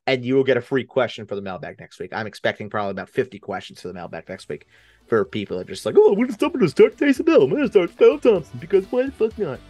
and 0.06 0.24
you 0.24 0.34
will 0.34 0.44
get 0.44 0.56
a 0.56 0.60
free 0.60 0.84
question 0.84 1.26
for 1.26 1.34
the 1.34 1.42
mailbag 1.42 1.80
next 1.80 1.98
week. 1.98 2.12
I'm 2.12 2.26
expecting 2.26 2.68
probably 2.68 2.90
about 2.90 3.08
50 3.08 3.38
questions 3.38 3.80
for 3.80 3.88
the 3.88 3.94
mailbag 3.94 4.28
next 4.28 4.48
week 4.48 4.66
for 5.06 5.24
people 5.24 5.56
that 5.58 5.66
are 5.66 5.72
just 5.72 5.86
like, 5.86 5.96
oh, 5.98 6.14
we're 6.14 6.26
just 6.26 6.40
going 6.40 6.58
to 6.58 6.68
start 6.68 6.96
Taysom 6.96 7.26
Hill. 7.26 7.44
I'm 7.44 7.50
going 7.50 7.62
to 7.62 7.68
start 7.68 7.90
Phil 7.90 8.18
Thompson 8.18 8.58
because 8.58 8.84
why 8.90 9.06
the 9.06 9.12
fuck 9.12 9.38
not? 9.38 9.60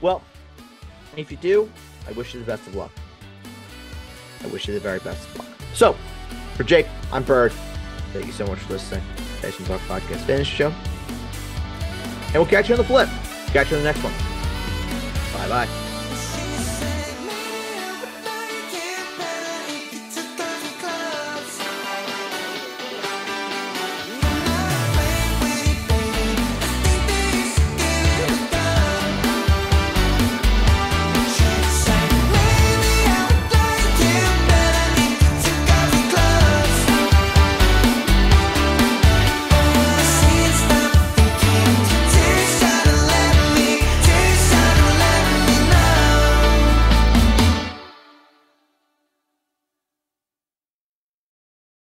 Well, 0.00 0.22
if 1.16 1.30
you 1.30 1.36
do, 1.38 1.70
I 2.06 2.12
wish 2.12 2.34
you 2.34 2.40
the 2.40 2.46
best 2.46 2.66
of 2.66 2.74
luck. 2.74 2.92
I 4.42 4.46
wish 4.48 4.68
you 4.68 4.74
the 4.74 4.80
very 4.80 5.00
best 5.00 5.26
of 5.28 5.38
luck. 5.38 5.48
So, 5.74 5.96
for 6.54 6.64
Jake, 6.64 6.86
I'm 7.12 7.22
Bird. 7.22 7.52
Thank 8.12 8.26
you 8.26 8.32
so 8.32 8.46
much 8.46 8.58
for 8.60 8.74
listening. 8.74 9.02
Basement 9.42 9.68
Talk 9.68 9.80
Podcast 9.82 10.20
Finish 10.20 10.48
Show. 10.48 10.72
And 12.28 12.34
we'll 12.34 12.46
catch 12.46 12.68
you 12.68 12.74
on 12.74 12.78
the 12.78 12.84
flip. 12.84 13.08
Catch 13.52 13.70
you 13.70 13.78
on 13.78 13.82
the 13.82 13.92
next 13.92 14.02
one. 14.02 14.12
Bye 15.32 15.48
bye. 15.48 15.87